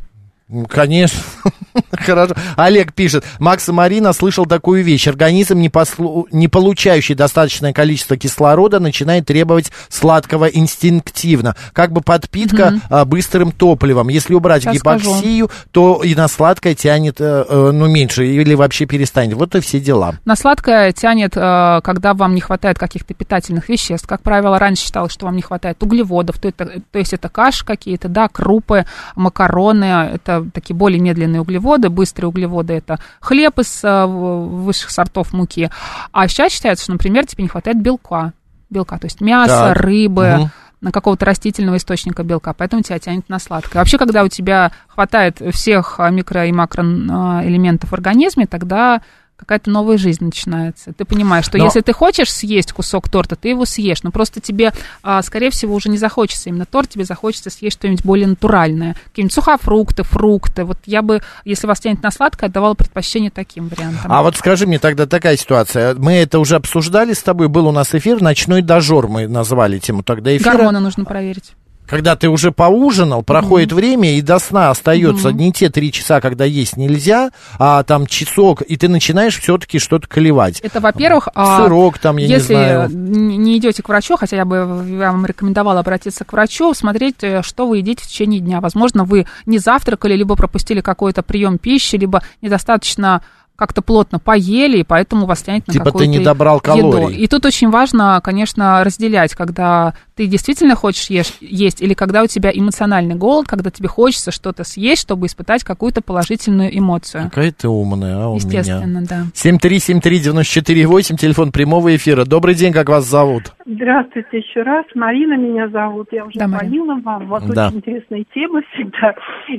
Конечно. 0.69 1.21
Хорошо. 1.93 2.35
Олег 2.57 2.93
пишет. 2.93 3.25
Макс 3.39 3.69
и 3.69 3.73
Марина 3.73 4.13
слышал 4.13 4.45
такую 4.47 4.85
вещь. 4.85 5.07
Организм, 5.09 5.59
не, 5.59 5.69
послу- 5.69 6.27
не 6.31 6.49
получающий 6.49 7.15
достаточное 7.15 7.73
количество 7.73 8.17
кислорода, 8.17 8.79
начинает 8.79 9.27
требовать 9.27 9.73
сладкого 9.89 10.47
инстинктивно. 10.47 11.57
Как 11.73 11.93
бы 11.93 12.01
подпитка 12.03 12.81
а, 12.91 13.05
быстрым 13.05 13.53
топливом. 13.53 14.09
Если 14.09 14.35
убрать 14.35 14.65
Щас 14.65 14.75
гипоксию, 14.75 15.51
то 15.71 16.03
и 16.03 16.15
на 16.15 16.29
сладкое 16.29 16.75
тянет, 16.75 17.21
э, 17.21 17.45
э, 17.49 17.71
ну, 17.73 17.87
меньше, 17.87 18.27
или 18.27 18.55
вообще 18.55 18.87
перестанет. 18.87 19.35
Вот 19.35 19.55
и 19.55 19.61
все 19.61 19.81
дела. 19.81 20.15
На 20.25 20.37
сладкое 20.37 20.93
тянет, 20.93 21.37
э, 21.37 21.81
когда 21.83 22.15
вам 22.15 22.35
не 22.35 22.41
хватает 22.41 22.79
каких-то 22.79 23.15
питательных 23.15 23.69
веществ. 23.69 24.07
Как 24.07 24.23
правило, 24.23 24.59
раньше 24.59 24.85
считалось, 24.85 25.13
что 25.13 25.27
вам 25.27 25.37
не 25.37 25.43
хватает 25.43 25.83
углеводов, 25.83 26.39
то, 26.39 26.49
это, 26.49 26.81
то 26.91 26.99
есть 26.99 27.13
это 27.13 27.29
каши 27.29 27.65
какие-то, 27.65 28.09
да, 28.09 28.29
крупы, 28.29 28.85
макароны, 29.15 29.85
это 29.85 30.42
такие 30.53 30.75
более 30.77 31.01
медленные 31.01 31.41
углеводы, 31.41 31.89
быстрые 31.89 32.29
углеводы, 32.29 32.75
это 32.75 32.99
хлеб 33.21 33.59
из 33.59 33.83
э, 33.85 34.07
высших 34.07 34.91
сортов 34.91 35.33
муки. 35.33 35.71
А 36.13 36.29
сейчас 36.29 36.53
считается, 36.53 36.85
что, 36.85 36.93
например, 36.93 37.27
тебе 37.27 37.43
не 37.45 37.49
хватает 37.49 37.81
белка, 37.81 38.33
белка, 38.71 38.99
то 38.99 39.07
есть 39.07 39.21
мясо, 39.21 39.73
Так. 39.75 39.77
рыбы, 39.77 40.37
Мгм. 40.39 40.51
на 40.81 40.91
какого-то 40.91 41.25
растительного 41.25 41.77
источника 41.77 42.25
белка, 42.25 42.53
поэтому 42.55 42.83
тебя 42.83 42.99
тянет 42.99 43.29
на 43.29 43.39
сладкое. 43.39 43.81
Вообще, 43.81 43.99
когда 43.99 44.25
у 44.25 44.29
тебя 44.29 44.73
хватает 44.89 45.41
всех 45.53 46.01
микро- 46.01 46.49
и 46.49 46.53
макроэлементов 46.53 47.91
в 47.91 47.95
организме, 47.95 48.47
тогда 48.47 49.01
какая-то 49.43 49.71
новая 49.71 49.99
жизнь 49.99 50.25
начинается. 50.25 50.93
Ты 50.93 51.05
понимаешь, 51.05 51.45
что 51.45 51.59
Но... 51.59 51.65
если 51.65 51.81
ты 51.81 51.93
хочешь 51.93 52.33
съесть 52.33 52.73
кусок 52.73 53.09
торта, 53.09 53.35
ты 53.35 53.49
его 53.49 53.65
съешь, 53.65 54.05
но 54.05 54.13
просто 54.13 54.41
тебе, 54.41 54.73
а, 55.03 55.21
скорее 55.23 55.51
всего, 55.51 55.75
уже 55.75 55.89
не 55.89 55.99
захочется 55.99 56.49
именно 56.49 56.65
торт, 56.65 56.91
тебе 56.91 57.05
захочется 57.05 57.51
съесть 57.51 57.79
что-нибудь 57.79 58.05
более 58.05 58.29
натуральное, 58.29 58.97
какие-нибудь 59.11 59.35
сухофрукты, 59.35 60.05
фрукты. 60.05 60.65
Вот 60.65 60.79
я 60.87 61.03
бы, 61.03 61.23
если 61.45 61.67
вас 61.67 61.81
тянет 61.81 62.03
на 62.03 62.13
сладкое, 62.13 62.49
отдавала 62.49 62.75
предпочтение 62.75 63.31
таким 63.31 63.69
вариантам. 63.69 64.13
А 64.13 64.23
вот 64.23 64.37
скажи 64.37 64.67
мне 64.67 64.79
тогда 64.79 65.07
такая 65.07 65.37
ситуация. 65.37 65.95
Мы 65.97 66.13
это 66.13 66.39
уже 66.39 66.55
обсуждали 66.55 67.13
с 67.13 67.23
тобой, 67.23 67.49
был 67.49 67.67
у 67.67 67.73
нас 67.73 67.95
эфир 67.95 68.23
«Ночной 68.23 68.63
дожор», 68.63 69.09
мы 69.09 69.27
назвали 69.27 69.81
тему 69.81 70.05
тогда 70.05 70.37
эфира. 70.37 70.53
Гормоны 70.53 70.79
нужно 70.79 71.05
проверить 71.05 71.53
когда 71.93 72.17
ты 72.17 72.31
уже 72.31 72.53
поужинал, 72.53 73.23
проходит 73.23 73.71
mm-hmm. 73.71 73.75
время, 73.75 74.17
и 74.17 74.23
до 74.23 74.39
сна 74.39 74.71
остается 74.71 75.29
mm-hmm. 75.29 75.35
не 75.35 75.53
те 75.53 75.69
три 75.69 75.93
часа, 75.93 76.23
когда 76.23 76.47
есть 76.47 76.79
нельзя, 76.79 77.33
а 77.59 77.83
там 77.83 78.07
часок, 78.07 78.63
и 78.63 78.79
ты 78.79 78.89
начинаешь 78.89 79.39
все-таки 79.39 79.79
что-то 79.79 80.09
колевать. 80.09 80.61
Это, 80.61 80.81
во-первых, 80.81 81.29
а, 81.35 81.59
сырок 81.59 81.99
там, 81.99 82.17
я 82.17 82.27
если 82.29 82.55
не 82.55 82.61
знаю. 82.61 82.89
не 82.89 83.59
идете 83.59 83.83
к 83.83 83.91
врачу, 83.91 84.17
хотя 84.17 84.37
я 84.37 84.47
бы 84.47 84.65
вам 84.65 85.27
рекомендовала 85.27 85.81
обратиться 85.81 86.25
к 86.25 86.33
врачу, 86.33 86.73
смотреть, 86.73 87.17
э, 87.21 87.43
что 87.43 87.67
вы 87.67 87.77
едите 87.79 88.05
в 88.05 88.07
течение 88.07 88.41
дня. 88.41 88.63
Возможно, 88.63 89.05
вы 89.05 89.27
не 89.45 89.59
завтракали, 89.59 90.17
либо 90.17 90.35
пропустили 90.35 90.81
какой-то 90.81 91.23
прием 91.23 91.59
пищи, 91.59 91.97
либо 91.97 92.23
недостаточно 92.41 93.21
как-то 93.57 93.83
плотно 93.83 94.19
поели, 94.19 94.79
и 94.79 94.83
поэтому 94.83 95.27
вас 95.27 95.43
тянет 95.43 95.67
на 95.67 95.73
типа 95.73 95.87
какую-то 95.87 96.11
ты 96.13 96.19
не 96.19 96.25
добрал 96.25 96.61
калорий. 96.61 97.15
еду. 97.15 97.23
И 97.23 97.27
тут 97.27 97.47
очень 97.47 97.71
важно, 97.71 98.21
конечно, 98.23 98.83
разделять, 98.83 99.35
когда 99.35 99.95
ты 100.17 100.27
действительно 100.27 100.75
хочешь 100.75 101.11
ешь, 101.11 101.33
есть, 101.41 101.81
или 101.83 101.95
когда 101.95 102.23
у 102.23 102.27
тебя 102.27 102.51
эмоциональный 102.53 103.15
голод, 103.15 103.47
когда 103.47 103.71
тебе 103.71 103.89
хочется 103.89 104.31
что-то 104.31 104.65
съесть, 104.65 105.03
чтобы 105.03 105.27
испытать 105.27 105.65
какую-то 105.65 106.03
положительную 106.03 106.77
эмоцию. 106.77 107.25
Какая 107.25 107.53
ты 107.53 107.69
умная, 107.69 108.25
а, 108.25 108.29
у 108.29 108.37
Естественно, 108.37 108.99
меня. 108.99 109.09
да. 109.09 109.25
7373948, 109.35 111.17
телефон 111.17 111.53
прямого 111.53 111.95
эфира. 111.95 112.25
Добрый 112.25 112.55
день, 112.55 112.73
как 112.73 112.89
вас 112.89 113.05
зовут? 113.07 113.53
Здравствуйте 113.65 114.39
еще 114.39 114.63
раз. 114.63 114.85
Марина 114.95 115.37
меня 115.37 115.69
зовут. 115.69 116.09
Я 116.13 116.25
уже 116.25 116.39
да, 116.39 116.49
звонила 116.49 116.95
вам. 117.03 117.29
Вас 117.29 117.45
да. 117.45 117.69
очень 117.69 117.79
интересная 117.79 118.25
тема 118.35 118.63
всегда. 118.73 119.15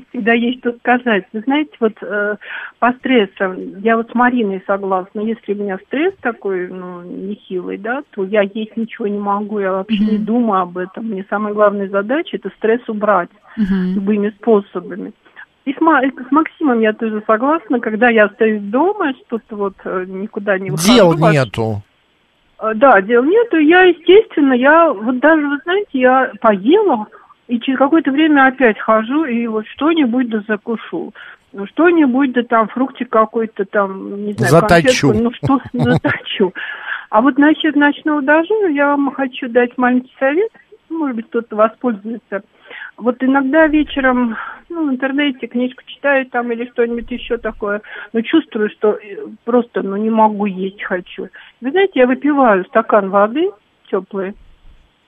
Всегда 0.10 0.34
есть 0.34 0.60
что 0.60 0.74
сказать. 0.80 1.26
Вы 1.34 1.42
знаете, 1.42 1.72
вот 1.80 1.94
э, 2.02 2.36
по 2.80 2.92
стрессам, 3.00 3.82
я 3.84 3.98
вот 3.98 4.10
с 4.10 4.16
Мариной 4.16 4.64
согласна. 4.66 5.20
Если 5.20 5.54
у 5.54 5.58
меня 5.58 5.78
стресс 5.86 6.14
такой, 6.22 6.70
ну, 6.70 7.02
нехилый, 7.02 7.78
да, 7.78 8.02
то 8.12 8.24
я 8.24 8.42
есть 8.42 8.78
ничего 8.78 9.08
не 9.08 9.20
могу, 9.20 9.60
я 9.60 9.74
вообще 9.74 9.98
mm-hmm. 9.98 10.12
не 10.12 10.18
думаю 10.20 10.62
об 10.62 10.78
этом. 10.78 11.08
Мне 11.08 11.26
самая 11.30 11.54
главная 11.54 11.90
задача– 11.90 12.30
это 12.38 12.50
стресс 12.58 12.82
убрать 12.88 13.30
mm-hmm. 13.58 13.94
любыми 13.96 14.30
способами. 14.30 15.12
И 15.66 15.74
с, 15.74 15.76
с 15.76 16.32
Максимом 16.32 16.80
я 16.80 16.94
тоже 16.94 17.22
согласна, 17.28 17.82
когда 17.82 18.10
я 18.10 18.26
остаюсь 18.26 18.62
дома, 18.62 19.14
что-то 19.26 19.56
вот 19.58 19.76
э, 19.84 20.06
никуда 20.08 20.58
не 20.58 20.72
выхожу. 20.72 20.94
Дел 20.94 21.14
нету. 21.18 21.82
Э, 22.60 22.74
да, 22.76 23.02
дел 23.02 23.24
нету. 23.24 23.58
Я, 23.58 23.82
естественно, 23.84 24.54
я 24.54 24.94
вот 24.94 25.20
даже, 25.20 25.46
вы 25.46 25.58
знаете, 25.64 25.90
я 26.00 26.32
поела, 26.40 27.08
и 27.50 27.60
через 27.60 27.78
какое-то 27.78 28.12
время 28.12 28.48
опять 28.48 28.80
хожу, 28.80 29.26
и 29.26 29.46
вот 29.48 29.68
что-нибудь 29.68 30.30
да 30.30 30.42
закушу. 30.48 31.14
Ну, 31.54 31.68
что-нибудь, 31.68 32.34
да 32.34 32.44
там, 32.44 32.68
фруктик 32.68 33.10
какой-то 33.10 33.66
там, 33.66 34.26
не 34.26 34.34
знаю, 34.34 34.52
заточу. 34.52 35.10
конфетку, 35.10 35.24
ну, 35.24 35.32
что 35.32 35.62
заточу. 35.74 36.54
А 37.10 37.22
вот 37.22 37.38
насчет 37.38 37.76
ночного 37.76 38.24
дождя 38.24 38.68
я 38.70 38.88
вам 38.88 39.14
хочу 39.14 39.48
дать 39.48 39.78
маленький 39.78 40.14
совет, 40.18 40.50
может 40.90 41.16
быть, 41.16 41.28
кто-то 41.28 41.56
воспользуется. 41.56 42.42
Вот 42.98 43.24
иногда 43.24 43.68
вечером 43.68 44.36
ну, 44.70 44.88
в 44.88 44.92
интернете 44.92 45.48
книжку 45.48 45.84
читаю 45.86 46.26
там 46.26 46.52
или 46.52 46.70
что-нибудь 46.72 47.10
еще 47.12 47.38
такое, 47.38 47.82
но 48.14 48.22
чувствую, 48.22 48.70
что 48.72 48.94
э, 48.94 49.28
просто 49.46 49.84
ну, 49.84 49.96
не 49.96 50.10
могу 50.10 50.46
есть 50.46 50.82
хочу. 50.84 51.30
Вы 51.62 51.72
знаете, 51.72 52.00
я 52.00 52.08
выпиваю 52.08 52.66
стакан 52.66 53.10
воды 53.10 53.52
теплой, 53.90 54.34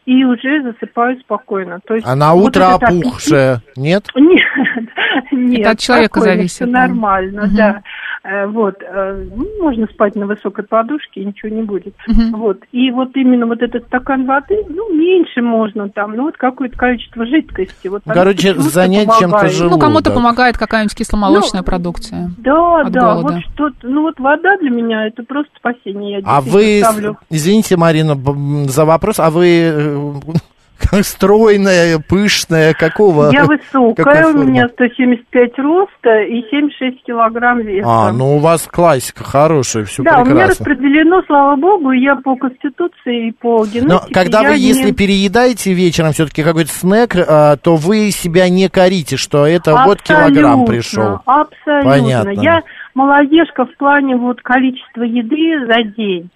и 0.06 0.24
уже 0.24 0.62
засыпаю 0.62 1.20
спокойно. 1.20 1.80
То 1.86 1.96
есть 1.96 2.08
а 2.08 2.16
на 2.16 2.34
утро 2.34 2.70
вот 2.74 2.84
опухшая, 2.84 3.62
нет? 3.76 4.06
Нет, 4.16 4.44
нет. 5.32 5.62
Это 5.62 5.70
от 5.72 5.80
человека 5.80 6.22
зависит. 6.22 6.56
Все 6.56 6.66
нормально, 6.66 7.46
угу. 7.46 7.56
да. 7.56 7.82
Э, 8.28 8.48
вот, 8.48 8.82
э, 8.82 9.26
ну, 9.36 9.46
можно 9.62 9.86
спать 9.86 10.16
на 10.16 10.26
высокой 10.26 10.66
подушке, 10.66 11.22
и 11.22 11.26
ничего 11.26 11.56
не 11.56 11.62
будет. 11.62 11.94
Угу. 12.08 12.38
Вот, 12.38 12.58
и 12.72 12.90
вот 12.90 13.10
именно 13.14 13.46
вот 13.46 13.62
этот 13.62 13.86
стакан 13.86 14.26
воды, 14.26 14.66
ну, 14.68 14.92
меньше 14.92 15.44
можно 15.44 15.90
там, 15.90 16.16
ну, 16.16 16.24
вот 16.24 16.36
какое-то 16.36 16.76
количество 16.76 17.24
жидкости. 17.28 17.88
Вот, 17.88 18.02
Короче, 18.04 18.56
занять 18.56 19.10
чем-то 19.20 19.48
желудок. 19.50 19.78
Ну, 19.78 19.80
кому-то 19.80 20.12
помогает 20.12 20.58
какая-нибудь 20.58 20.96
кисломолочная 20.96 21.62
ну, 21.62 21.66
продукция. 21.66 22.32
Да, 22.40 22.86
да, 22.86 23.14
голода. 23.14 23.34
вот 23.36 23.44
что-то, 23.54 23.76
ну, 23.84 24.02
вот 24.02 24.20
вода 24.20 24.58
для 24.58 24.72
меня 24.72 25.06
это 25.06 25.22
просто 25.22 25.52
спасение. 25.58 26.22
Я 26.22 26.26
а 26.26 26.42
вы, 26.42 26.80
ставлю. 26.80 27.20
извините, 27.30 27.78
Марина, 27.78 28.16
за 28.68 28.86
вопрос, 28.86 29.20
а 29.20 29.30
вы 29.30 29.72
э, 29.72 30.14
стройная, 31.02 32.00
пышная, 32.00 32.74
какого? 32.74 33.32
Я 33.32 33.46
высокая, 33.46 34.28
у 34.34 34.44
меня 34.44 34.68
175 34.70 35.60
роста 35.60 36.22
и 36.22 36.42
76 36.50 37.04
килограмм 37.04 37.60
веса. 37.60 37.88
А, 37.88 38.12
ну 38.12 38.38
у 38.38 38.40
вас 38.40 38.68
классика 38.68 39.24
хорошая, 39.24 39.86
все 39.86 40.04
да, 40.04 40.22
прекрасно. 40.22 40.26
Да, 40.26 40.32
у 40.32 40.36
меня 40.36 40.48
распределено, 40.48 41.22
слава 41.28 41.56
богу, 41.56 41.92
я 41.92 42.16
по 42.16 42.36
конституции 42.36 43.30
и 43.30 43.32
по 43.32 43.66
генетике. 43.66 43.88
Но 43.88 44.02
когда 44.14 44.44
вы, 44.44 44.56
не... 44.56 44.60
если 44.60 44.92
переедаете 44.92 45.74
вечером 45.74 46.12
все-таки 46.12 46.44
какой-то 46.44 46.72
снэк, 46.72 47.16
а, 47.16 47.58
то 47.58 47.76
вы 47.76 48.12
себя 48.12 48.50
не 48.50 48.70
корите, 48.70 49.18
что 49.18 49.46
это 49.46 49.72
абсолютно, 49.72 49.86
вот 49.86 50.02
килограмм 50.02 50.66
пришел. 50.66 51.20
Абсолютно. 51.26 51.92
Понятно. 51.92 52.30
Я 52.42 52.62
молодежка 52.94 53.66
в 53.66 53.76
плане 53.78 54.16
вот 54.16 54.42
количества 54.42 55.04
еды 55.04 55.66
за 55.68 55.84
день. 55.84 56.30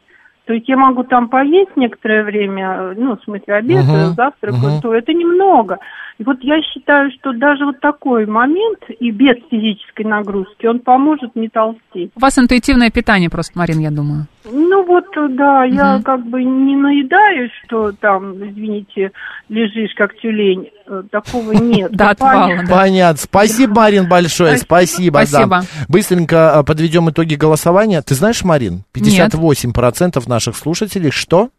То 0.50 0.54
есть 0.56 0.68
я 0.68 0.78
могу 0.78 1.04
там 1.04 1.30
поесть 1.30 1.76
некоторое 1.76 2.24
время, 2.24 2.96
ну, 2.98 3.16
в 3.16 3.24
смысле, 3.24 3.54
обед, 3.54 3.86
uh-huh, 3.86 4.16
завтрак, 4.16 4.56
uh-huh. 4.56 4.82
то 4.82 4.96
это 4.96 5.14
немного. 5.14 5.78
И 6.20 6.24
вот 6.24 6.38
я 6.42 6.62
считаю, 6.62 7.10
что 7.12 7.32
даже 7.32 7.64
вот 7.66 7.80
такой 7.80 8.26
момент 8.26 8.80
и 9.00 9.10
без 9.10 9.38
физической 9.50 10.04
нагрузки, 10.06 10.66
он 10.66 10.80
поможет 10.80 11.34
не 11.34 11.48
толстеть. 11.48 12.12
У 12.14 12.20
вас 12.20 12.38
интуитивное 12.38 12.92
питание 12.92 13.30
просто, 13.30 13.58
Марин, 13.58 13.80
я 13.80 13.90
думаю. 13.90 14.28
Ну 14.44 14.86
вот, 14.86 15.06
да, 15.14 15.64
угу. 15.66 15.74
я 15.74 16.02
как 16.04 16.26
бы 16.26 16.44
не 16.44 16.76
наедаюсь, 16.76 17.52
что 17.66 17.94
там, 17.94 18.34
извините, 18.36 19.14
лежишь 19.48 19.94
как 19.96 20.14
тюлень. 20.18 20.70
Э, 20.88 21.04
такого 21.10 21.52
нет. 21.54 21.92
Да, 21.94 22.10
отвала. 22.10 22.50
Понятно. 22.70 23.18
Спасибо, 23.18 23.76
Марин, 23.76 24.10
большое. 24.10 24.58
Спасибо. 24.58 25.22
Спасибо. 25.24 25.62
Быстренько 25.88 26.58
а, 26.58 26.64
подведем 26.64 27.10
итоги 27.10 27.36
голосования. 27.36 28.02
Ты 28.02 28.16
знаешь, 28.16 28.44
Марин, 28.44 28.84
58% 28.94 30.22
наших 30.28 30.58
слушателей 30.58 31.12
что? 31.12 31.50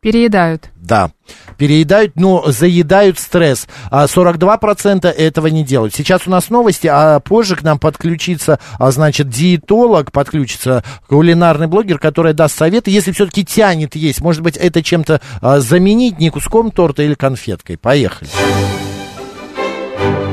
Переедают. 0.00 0.70
Да, 0.76 1.10
переедают, 1.56 2.16
но 2.16 2.44
заедают 2.46 3.18
стресс. 3.18 3.66
А 3.90 4.06
42% 4.06 5.06
этого 5.06 5.46
не 5.48 5.64
делают. 5.64 5.94
Сейчас 5.94 6.26
у 6.26 6.30
нас 6.30 6.50
новости, 6.50 6.86
а 6.86 7.20
позже 7.20 7.56
к 7.56 7.62
нам 7.62 7.78
подключится, 7.78 8.58
а, 8.78 8.90
значит, 8.90 9.28
диетолог, 9.28 10.12
подключится 10.12 10.84
кулинарный 11.08 11.66
блогер, 11.66 11.98
который 11.98 12.32
даст 12.32 12.56
советы, 12.56 12.90
если 12.90 13.12
все-таки 13.12 13.44
тянет 13.44 13.96
есть. 13.96 14.20
Может 14.20 14.42
быть, 14.42 14.56
это 14.56 14.82
чем-то 14.82 15.20
а, 15.40 15.60
заменить, 15.60 16.18
не 16.18 16.30
куском 16.30 16.70
торта 16.70 17.02
или 17.02 17.14
конфеткой. 17.14 17.78
Поехали. 17.78 18.28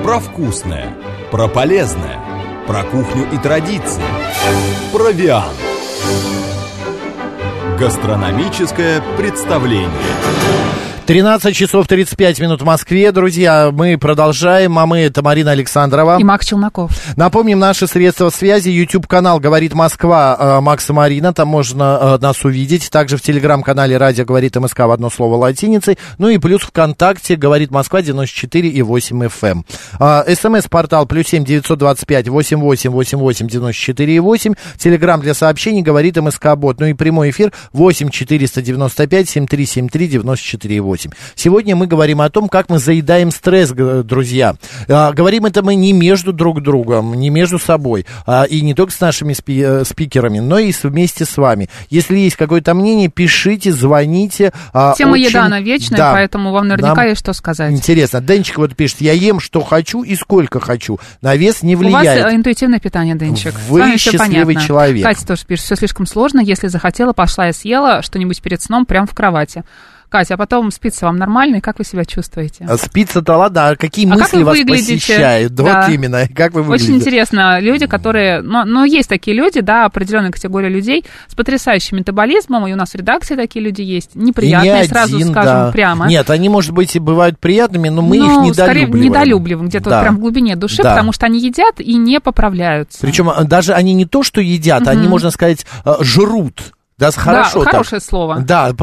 Про 0.03 0.19
вкусное, 0.19 0.93
про 1.31 1.47
полезное, 1.47 2.19
про 2.67 2.83
кухню 2.83 3.25
и 3.31 3.37
традиции. 3.37 4.03
Про 4.91 5.11
Виан. 5.11 5.53
Гастрономическое 7.79 9.01
представление. 9.17 9.89
13 11.05 11.53
часов 11.53 11.85
35 11.85 12.39
минут 12.39 12.61
в 12.61 12.65
Москве, 12.65 13.11
друзья. 13.11 13.71
Мы 13.73 13.97
продолжаем. 13.97 14.79
А 14.79 14.85
мы 14.85 14.99
это 14.99 15.21
Марина 15.21 15.51
Александрова. 15.51 16.17
И 16.17 16.23
Макс 16.23 16.45
Челноков. 16.45 16.91
Напомним, 17.17 17.59
наши 17.59 17.87
средства 17.87 18.29
связи. 18.29 18.69
YouTube-канал 18.69 19.41
«Говорит 19.41 19.73
Москва» 19.73 20.37
э, 20.39 20.61
Макса 20.61 20.93
Марина. 20.93 21.33
Там 21.33 21.49
можно 21.49 21.99
э, 21.99 22.17
нас 22.21 22.45
увидеть. 22.45 22.89
Также 22.89 23.17
в 23.17 23.21
телеграм-канале 23.21 23.97
«Радио 23.97 24.23
говорит 24.23 24.55
МСК» 24.55 24.79
в 24.79 24.91
одно 24.91 25.09
слово 25.09 25.35
латиницей. 25.35 25.97
Ну 26.19 26.29
и 26.29 26.37
плюс 26.37 26.61
ВКонтакте 26.61 27.35
«Говорит 27.35 27.69
Москва» 27.69 28.01
94 28.01 28.69
и 28.69 28.81
8 28.81 29.23
FM. 29.25 30.35
СМС-портал 30.35 31.05
плюс 31.05 31.27
семь 31.27 31.43
девятьсот 31.43 31.79
двадцать 31.79 32.07
пять 32.07 32.29
восемь 32.29 32.59
восемь 32.59 32.91
восемь 32.91 33.17
восемь 33.19 33.49
девяносто 33.49 33.81
четыре 33.81 34.15
и 34.15 34.19
восемь. 34.19 34.53
Телеграмм 34.77 35.19
для 35.19 35.33
сообщений 35.33 35.81
«Говорит 35.81 36.15
МСК 36.15 36.55
Бот». 36.55 36.79
Ну 36.79 36.85
и 36.85 36.93
прямой 36.93 37.31
эфир 37.31 37.51
восемь 37.73 38.09
четыреста 38.09 38.61
девяносто 38.61 39.05
пять 39.05 39.27
семь 39.27 39.47
три 40.93 41.03
семь 41.03 41.11
три 41.11 41.13
девяносто 41.13 41.13
четыре 41.13 41.13
и 41.13 41.13
восемь. 41.13 41.13
74,8. 41.13 41.13
Сегодня 41.35 41.75
мы 41.75 41.87
говорим 41.87 42.21
о 42.21 42.29
том, 42.29 42.49
как 42.49 42.69
мы 42.69 42.79
заедаем 42.79 43.31
стресс, 43.31 43.71
друзья. 43.71 44.55
А, 44.87 45.11
говорим 45.11 45.45
это 45.45 45.63
мы 45.63 45.75
не 45.75 45.93
между 45.93 46.33
друг 46.33 46.61
другом, 46.61 47.13
не 47.15 47.29
между 47.29 47.59
собой, 47.59 48.05
а, 48.25 48.43
и 48.43 48.61
не 48.61 48.73
только 48.73 48.93
с 48.93 48.99
нашими 48.99 49.33
спи 49.33 49.61
э, 49.61 49.83
спикерами, 49.85 50.39
но 50.39 50.59
и 50.59 50.73
вместе 50.83 51.25
с 51.25 51.37
вами. 51.37 51.69
Если 51.89 52.17
есть 52.17 52.35
какое-то 52.35 52.73
мнение, 52.73 53.09
пишите, 53.09 53.71
звоните. 53.71 54.51
А, 54.73 54.93
Тема 54.97 55.13
очень... 55.13 55.25
еда, 55.25 55.45
она 55.45 55.59
вечная, 55.59 55.97
да, 55.97 56.13
поэтому 56.13 56.51
вам 56.51 56.67
наверняка 56.67 56.95
нам 56.95 57.07
есть 57.07 57.19
что 57.19 57.33
сказать. 57.33 57.71
Интересно. 57.71 58.21
Денчик 58.21 58.57
вот 58.57 58.75
пишет, 58.75 59.01
я 59.01 59.13
ем, 59.13 59.39
что 59.39 59.61
хочу 59.61 60.03
и 60.03 60.15
сколько 60.15 60.59
хочу. 60.59 60.99
На 61.21 61.35
вес 61.35 61.63
не 61.63 61.75
влияет. 61.75 62.21
У 62.21 62.23
вас 62.23 62.33
интуитивное 62.33 62.79
питание, 62.79 63.15
Денчик. 63.15 63.53
Вы 63.67 63.97
счастливый 63.97 64.55
человек. 64.55 65.03
Катя 65.03 65.27
тоже 65.27 65.45
пишет, 65.45 65.65
все 65.65 65.75
слишком 65.75 66.05
сложно. 66.05 66.39
Если 66.39 66.67
захотела, 66.67 67.13
пошла 67.13 67.49
и 67.49 67.53
съела 67.53 68.01
что-нибудь 68.01 68.41
перед 68.41 68.61
сном 68.61 68.85
прямо 68.85 69.07
в 69.07 69.13
кровати. 69.13 69.63
Катя, 70.13 70.35
а 70.35 70.37
потом 70.37 70.69
спится 70.69 71.07
вам 71.07 71.17
нормально, 71.17 71.55
и 71.55 71.59
как 71.59 71.79
вы 71.79 71.85
себя 71.85 72.05
чувствуете? 72.05 72.67
А 72.69 72.77
спится-то 72.77 73.35
ладно, 73.35 73.69
а 73.69 73.75
какие 73.75 74.05
а 74.05 74.13
мысли 74.13 74.43
вас 74.43 74.59
выглядите? 74.59 74.93
посещают? 74.93 75.55
Да. 75.55 75.63
Вот 75.63 75.91
именно, 75.91 76.27
как 76.35 76.53
вы 76.53 76.61
выглядите? 76.61 76.91
Очень 76.91 77.01
интересно, 77.01 77.59
люди, 77.59 77.87
которые, 77.87 78.43
но, 78.43 78.63
но 78.63 78.85
есть 78.85 79.09
такие 79.09 79.35
люди, 79.35 79.61
да, 79.61 79.85
определенная 79.85 80.29
категория 80.29 80.69
людей 80.69 81.03
с 81.27 81.33
потрясающим 81.33 81.97
метаболизмом, 81.97 82.67
и 82.67 82.73
у 82.73 82.75
нас 82.75 82.91
в 82.91 82.95
редакции 82.95 83.35
такие 83.35 83.65
люди 83.65 83.81
есть, 83.81 84.11
неприятные, 84.13 84.83
не 84.83 84.87
сразу 84.87 85.15
один, 85.15 85.31
скажем 85.31 85.53
да. 85.53 85.71
прямо. 85.71 86.07
Нет, 86.07 86.29
они, 86.29 86.47
может 86.47 86.73
быть, 86.73 86.95
и 86.95 86.99
бывают 86.99 87.39
приятными, 87.39 87.89
но 87.89 88.03
мы 88.03 88.19
ну, 88.19 88.25
их 88.25 88.51
недолюбливаем. 88.51 88.87
скорее 88.91 89.09
недолюбливаем, 89.09 89.67
где-то 89.69 89.89
да. 89.89 89.95
вот 89.95 90.03
прям 90.03 90.17
в 90.17 90.19
глубине 90.19 90.55
души, 90.55 90.83
да. 90.83 90.91
потому 90.91 91.11
что 91.11 91.25
они 91.25 91.39
едят 91.39 91.79
и 91.79 91.95
не 91.95 92.19
поправляются. 92.19 92.99
Причем 93.01 93.31
э, 93.31 93.45
даже 93.45 93.73
они 93.73 93.95
не 93.95 94.05
то, 94.05 94.21
что 94.21 94.41
едят, 94.41 94.83
угу. 94.83 94.91
они, 94.91 95.07
можно 95.07 95.31
сказать, 95.31 95.65
э, 95.85 95.91
жрут. 96.01 96.61
Да, 97.11 97.21
хорошо. 97.21 97.63
Да, 97.63 97.71
хорошее 97.71 98.01
слово. 98.01 98.39
Да, 98.39 98.73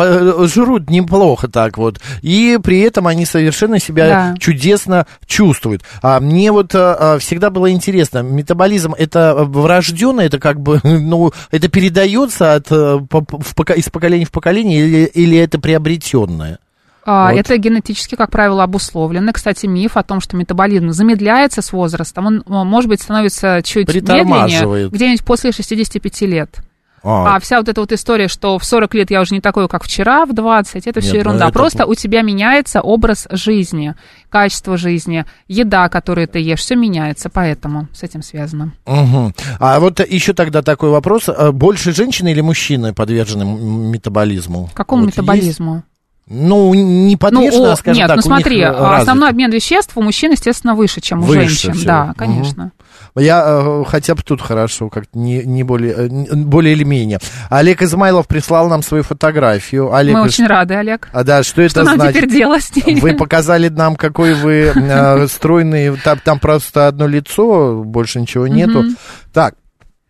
жрут 0.46 0.90
неплохо 0.90 1.48
так 1.48 1.78
вот. 1.78 2.00
И 2.22 2.58
при 2.62 2.80
этом 2.80 3.06
они 3.06 3.24
совершенно 3.24 3.78
себя 3.78 4.08
да. 4.08 4.34
чудесно 4.38 5.06
чувствуют. 5.26 5.82
А 6.02 6.20
мне 6.20 6.52
вот 6.52 6.74
а, 6.74 7.18
всегда 7.18 7.50
было 7.50 7.70
интересно, 7.70 8.22
метаболизм 8.22 8.94
это 8.94 9.34
врожденное, 9.34 10.26
это 10.26 10.38
как 10.38 10.60
бы, 10.60 10.80
ну, 10.84 11.32
это 11.50 11.68
передается 11.68 12.54
от, 12.54 12.70
э, 12.70 12.98
в, 12.98 13.70
из 13.76 13.88
поколения 13.88 14.24
в 14.24 14.30
поколение 14.30 14.86
или, 14.86 15.04
или 15.06 15.38
это 15.38 15.58
приобретенное? 15.58 16.58
А, 17.04 17.32
вот. 17.32 17.38
Это 17.38 17.56
генетически, 17.56 18.14
как 18.14 18.30
правило, 18.30 18.62
обусловлено. 18.62 19.32
Кстати, 19.32 19.66
миф 19.66 19.96
о 19.96 20.02
том, 20.02 20.20
что 20.20 20.36
метаболизм 20.36 20.90
замедляется 20.90 21.62
с 21.62 21.72
возрастом, 21.72 22.26
он, 22.26 22.44
может 22.46 22.88
быть, 22.88 23.00
становится 23.00 23.62
чуть 23.64 23.88
медленнее, 23.88 24.88
где-нибудь 24.88 25.24
после 25.24 25.52
65 25.52 26.20
лет. 26.22 26.60
А. 27.02 27.36
а 27.36 27.40
вся 27.40 27.58
вот 27.58 27.68
эта 27.68 27.80
вот 27.80 27.92
история, 27.92 28.28
что 28.28 28.58
в 28.58 28.64
40 28.64 28.94
лет 28.94 29.10
я 29.10 29.20
уже 29.20 29.34
не 29.34 29.40
такой, 29.40 29.68
как 29.68 29.84
вчера, 29.84 30.26
в 30.26 30.32
20, 30.32 30.86
это 30.86 31.00
все 31.00 31.18
ерунда. 31.18 31.46
Это... 31.46 31.52
Просто 31.52 31.86
у 31.86 31.94
тебя 31.94 32.22
меняется 32.22 32.80
образ 32.80 33.26
жизни, 33.30 33.94
качество 34.28 34.76
жизни, 34.76 35.24
еда, 35.48 35.88
которую 35.88 36.28
ты 36.28 36.40
ешь, 36.40 36.60
все 36.60 36.76
меняется, 36.76 37.30
поэтому 37.30 37.88
с 37.92 38.02
этим 38.02 38.22
связано. 38.22 38.72
Угу. 38.86 39.32
А 39.58 39.80
вот 39.80 40.00
еще 40.00 40.34
тогда 40.34 40.62
такой 40.62 40.90
вопрос. 40.90 41.28
А 41.28 41.52
больше 41.52 41.92
женщины 41.92 42.32
или 42.32 42.40
мужчины 42.40 42.92
подвержены 42.92 43.44
метаболизму? 43.44 44.70
Какому 44.74 45.02
вот 45.02 45.08
метаболизму? 45.08 45.74
Есть? 45.76 45.84
Ну, 46.32 46.72
не 46.74 47.16
подвешенно, 47.16 47.66
ну, 47.66 47.72
о, 47.72 47.76
скажем 47.76 47.98
нет, 47.98 48.06
так. 48.06 48.16
ну 48.16 48.22
смотри, 48.22 48.62
основной 48.62 49.30
обмен 49.30 49.50
веществ 49.50 49.96
у 49.96 50.02
мужчин, 50.02 50.30
естественно, 50.30 50.76
выше, 50.76 51.00
чем 51.00 51.18
у 51.18 51.22
выше 51.22 51.40
женщин. 51.40 51.72
Всего. 51.72 51.84
Да, 51.86 52.14
конечно. 52.16 52.64
Угу. 52.66 52.72
Я 53.16 53.44
э, 53.44 53.84
хотя 53.88 54.14
бы 54.14 54.22
тут 54.22 54.40
хорошо, 54.40 54.88
как 54.88 55.06
не, 55.12 55.42
не 55.42 55.64
более, 55.64 55.92
э, 55.92 56.08
более 56.36 56.74
или 56.74 56.84
менее. 56.84 57.18
Олег 57.48 57.82
Измайлов 57.82 58.28
прислал 58.28 58.68
нам 58.68 58.82
свою 58.82 59.02
фотографию. 59.02 59.92
Олег, 59.92 60.14
Мы 60.14 60.22
очень 60.22 60.46
рады, 60.46 60.74
Олег. 60.74 61.08
А, 61.12 61.24
да, 61.24 61.42
что, 61.42 61.68
что 61.68 61.80
это 61.80 61.82
нам 61.82 61.96
значит? 61.96 62.16
теперь 62.16 62.30
делать? 62.30 62.70
Вы 63.02 63.14
показали 63.14 63.68
нам, 63.68 63.96
какой 63.96 64.34
вы 64.34 64.72
э, 64.74 65.26
стройный. 65.26 65.96
Там, 65.96 66.20
там 66.22 66.38
просто 66.38 66.86
одно 66.86 67.08
лицо, 67.08 67.82
больше 67.84 68.20
ничего 68.20 68.46
нету. 68.46 68.84
Так, 69.32 69.54
а, 69.54 69.59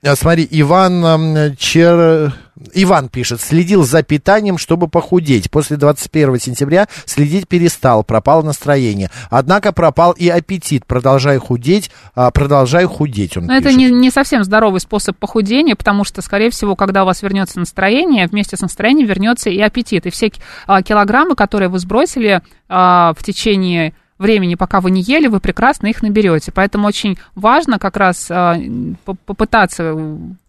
смотри, 0.02 0.46
Иван 0.50 1.56
Чер... 1.56 2.32
Иван 2.74 3.08
пишет, 3.08 3.40
следил 3.40 3.84
за 3.84 4.02
питанием, 4.02 4.58
чтобы 4.58 4.88
похудеть. 4.88 5.50
После 5.50 5.76
21 5.76 6.38
сентября 6.38 6.88
следить 7.06 7.48
перестал, 7.48 8.04
пропало 8.04 8.42
настроение. 8.42 9.10
Однако 9.30 9.72
пропал 9.72 10.12
и 10.12 10.28
аппетит. 10.28 10.84
Продолжай 10.84 11.38
худеть, 11.38 11.90
а, 12.14 12.30
продолжай 12.30 12.84
худеть, 12.84 13.36
он 13.36 13.46
Но 13.46 13.58
пишет. 13.58 13.66
это 13.66 13.74
не, 13.74 13.90
не 13.90 14.10
совсем 14.10 14.44
здоровый 14.44 14.80
способ 14.80 15.16
похудения, 15.16 15.74
потому 15.74 16.04
что, 16.04 16.20
скорее 16.20 16.50
всего, 16.50 16.76
когда 16.76 17.02
у 17.04 17.06
вас 17.06 17.22
вернется 17.22 17.58
настроение, 17.58 18.26
вместе 18.26 18.56
с 18.56 18.60
настроением 18.60 19.06
вернется 19.06 19.48
и 19.48 19.58
аппетит. 19.60 20.06
И 20.06 20.10
все 20.10 20.30
а, 20.66 20.82
килограммы, 20.82 21.34
которые 21.34 21.68
вы 21.68 21.78
сбросили 21.78 22.42
в 22.68 23.16
течение 23.24 23.94
времени, 24.20 24.54
пока 24.54 24.80
вы 24.80 24.90
не 24.90 25.00
ели, 25.00 25.26
вы 25.26 25.40
прекрасно 25.40 25.88
их 25.88 26.02
наберете. 26.02 26.52
Поэтому 26.52 26.86
очень 26.86 27.18
важно 27.34 27.78
как 27.78 27.96
раз 27.96 28.30
а, 28.30 28.56
попытаться 29.04 29.96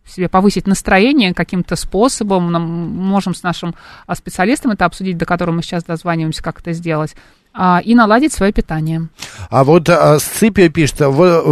себе 0.05 0.27
повысить 0.27 0.67
настроение 0.67 1.33
каким-то 1.33 1.75
способом. 1.75 2.51
Мы 2.51 2.59
можем 2.59 3.33
с 3.33 3.43
нашим 3.43 3.73
а, 4.05 4.15
специалистом 4.15 4.71
это 4.71 4.85
обсудить, 4.85 5.17
до 5.17 5.25
которого 5.25 5.55
мы 5.55 5.63
сейчас 5.63 5.83
дозваниваемся, 5.83 6.43
как 6.43 6.59
это 6.59 6.73
сделать 6.73 7.15
и 7.83 7.95
наладить 7.95 8.33
свое 8.33 8.53
питание. 8.53 9.09
А 9.49 9.63
вот 9.63 9.89
а, 9.89 10.19
Сципио 10.19 10.69
пишет, 10.69 11.01
вот, 11.01 11.43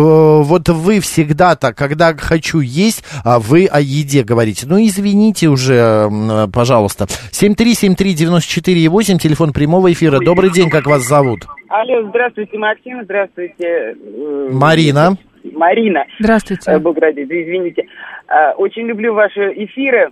вот 0.45 0.69
вы 0.69 0.99
всегда-то, 1.01 1.73
когда 1.73 2.13
хочу 2.15 2.59
есть, 2.61 3.03
а 3.25 3.39
вы 3.39 3.65
о 3.65 3.81
еде 3.81 4.23
говорите. 4.23 4.65
Ну, 4.67 4.79
извините 4.79 5.47
уже, 5.47 6.09
пожалуйста. 6.53 7.05
7373948, 7.31 9.17
телефон 9.17 9.51
прямого 9.51 9.91
эфира. 9.91 10.19
Добрый 10.19 10.51
день, 10.51 10.69
как 10.69 10.85
вас 10.85 11.01
зовут? 11.03 11.41
Алло, 11.69 12.01
здравствуйте, 12.09 12.57
Максим, 12.57 13.03
здравствуйте. 13.03 13.55
Э, 13.63 14.49
Марина. 14.51 15.17
Марина. 15.53 16.03
Здравствуйте. 16.19 16.71
Э, 16.71 16.79
Бог 16.79 16.97
ради, 16.97 17.21
извините. 17.21 17.83
Э, 18.27 18.53
очень 18.57 18.87
люблю 18.87 19.13
ваши 19.13 19.53
эфиры. 19.55 20.09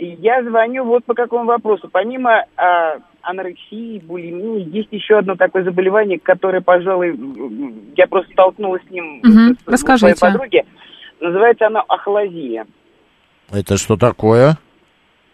Я 0.00 0.42
звоню 0.42 0.84
вот 0.84 1.04
по 1.04 1.14
какому 1.14 1.44
вопросу. 1.44 1.88
Помимо 1.92 2.44
анорексии, 3.22 3.98
булимии, 3.98 4.66
есть 4.74 4.88
еще 4.92 5.18
одно 5.18 5.36
такое 5.36 5.62
заболевание, 5.62 6.18
которое, 6.18 6.62
пожалуй, 6.62 7.14
я 7.96 8.06
просто 8.06 8.32
столкнулась 8.32 8.82
с 8.88 8.90
ним 8.90 9.18
угу. 9.18 9.54
с, 9.54 9.66
Расскажите. 9.66 10.16
своей 10.16 10.32
подруге. 10.32 10.64
Называется 11.20 11.66
оно 11.66 11.84
ахлазия. 11.86 12.66
Это 13.52 13.76
что 13.76 13.96
такое? 13.96 14.56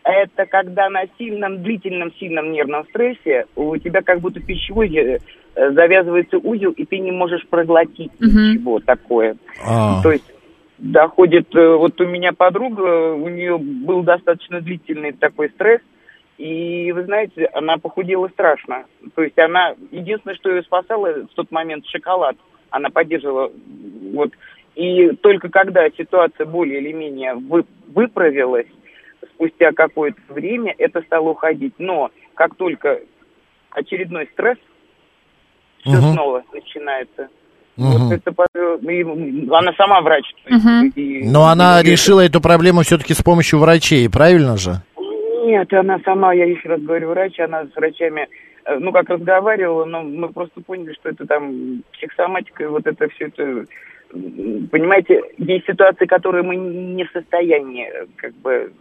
Это 0.02 0.46
когда 0.46 0.88
на 0.88 1.02
сильном, 1.18 1.62
длительном, 1.62 2.12
сильном 2.14 2.52
нервном 2.52 2.84
стрессе 2.88 3.46
у 3.56 3.76
тебя 3.76 4.02
как 4.02 4.20
будто 4.20 4.40
пищевой 4.40 4.88
э, 4.94 5.18
завязывается 5.54 6.38
узел, 6.38 6.72
и 6.72 6.84
ты 6.84 6.98
не 6.98 7.10
можешь 7.12 7.46
проглотить 7.48 8.12
угу. 8.20 8.26
ничего 8.26 8.80
такое. 8.80 9.36
А. 9.64 10.02
То 10.02 10.12
есть 10.12 10.32
доходит, 10.78 11.54
э, 11.54 11.74
вот 11.76 12.00
у 12.00 12.06
меня 12.06 12.32
подруга, 12.32 13.14
у 13.14 13.28
нее 13.28 13.58
был 13.58 14.02
достаточно 14.02 14.60
длительный 14.60 15.12
такой 15.12 15.50
стресс, 15.50 15.80
и 16.38 16.92
вы 16.92 17.04
знаете, 17.04 17.46
она 17.54 17.78
похудела 17.78 18.28
страшно. 18.28 18.84
То 19.14 19.22
есть 19.22 19.38
она, 19.38 19.74
единственное, 19.90 20.36
что 20.36 20.50
ее 20.50 20.62
спасало 20.62 21.24
в 21.24 21.34
тот 21.34 21.50
момент 21.50 21.86
шоколад. 21.86 22.36
Она 22.70 22.90
поддерживала, 22.90 23.50
вот. 24.12 24.32
И 24.74 25.12
только 25.22 25.48
когда 25.48 25.88
ситуация 25.90 26.44
более 26.44 26.80
или 26.80 26.92
менее 26.92 27.34
вы, 27.34 27.64
выправилась, 27.88 28.66
спустя 29.34 29.72
какое-то 29.72 30.20
время 30.28 30.74
это 30.76 31.00
стало 31.02 31.30
уходить. 31.30 31.72
Но 31.78 32.10
как 32.34 32.54
только 32.56 33.00
очередной 33.70 34.28
стресс, 34.32 34.58
все 35.80 35.96
угу. 35.96 36.12
снова 36.12 36.44
начинается. 36.52 37.30
Угу. 37.76 37.86
Вот 37.86 38.12
это, 38.12 39.56
она 39.56 39.72
сама 39.76 40.00
врач. 40.00 40.24
Угу. 40.46 40.92
И, 40.94 41.28
Но 41.28 41.46
она 41.46 41.80
и, 41.80 41.84
решила 41.84 42.20
эту 42.20 42.40
проблему 42.40 42.82
все-таки 42.82 43.14
с 43.14 43.22
помощью 43.22 43.58
врачей, 43.58 44.08
правильно 44.08 44.56
же? 44.56 44.82
Нет, 45.44 45.72
она 45.72 45.98
сама, 46.04 46.32
я 46.32 46.46
еще 46.46 46.68
раз 46.68 46.80
говорю, 46.80 47.10
врач, 47.10 47.38
она 47.38 47.64
с 47.66 47.76
врачами, 47.76 48.28
э, 48.64 48.78
ну, 48.78 48.92
как 48.92 49.08
разговаривала, 49.08 49.84
но 49.84 50.02
мы 50.02 50.28
просто 50.28 50.60
поняли, 50.60 50.92
что 50.94 51.10
это 51.10 51.26
там 51.26 51.82
психосоматика, 51.92 52.64
и 52.64 52.66
вот 52.66 52.86
это 52.86 53.08
все 53.10 53.26
это 53.26 53.66
понимаете, 54.70 55.20
есть 55.38 55.66
ситуации, 55.66 56.06
которые 56.06 56.42
мы 56.42 56.56
не 56.56 57.04
в 57.04 57.10
состоянии 57.10 57.88
как 58.16 58.34
бы 58.36 58.72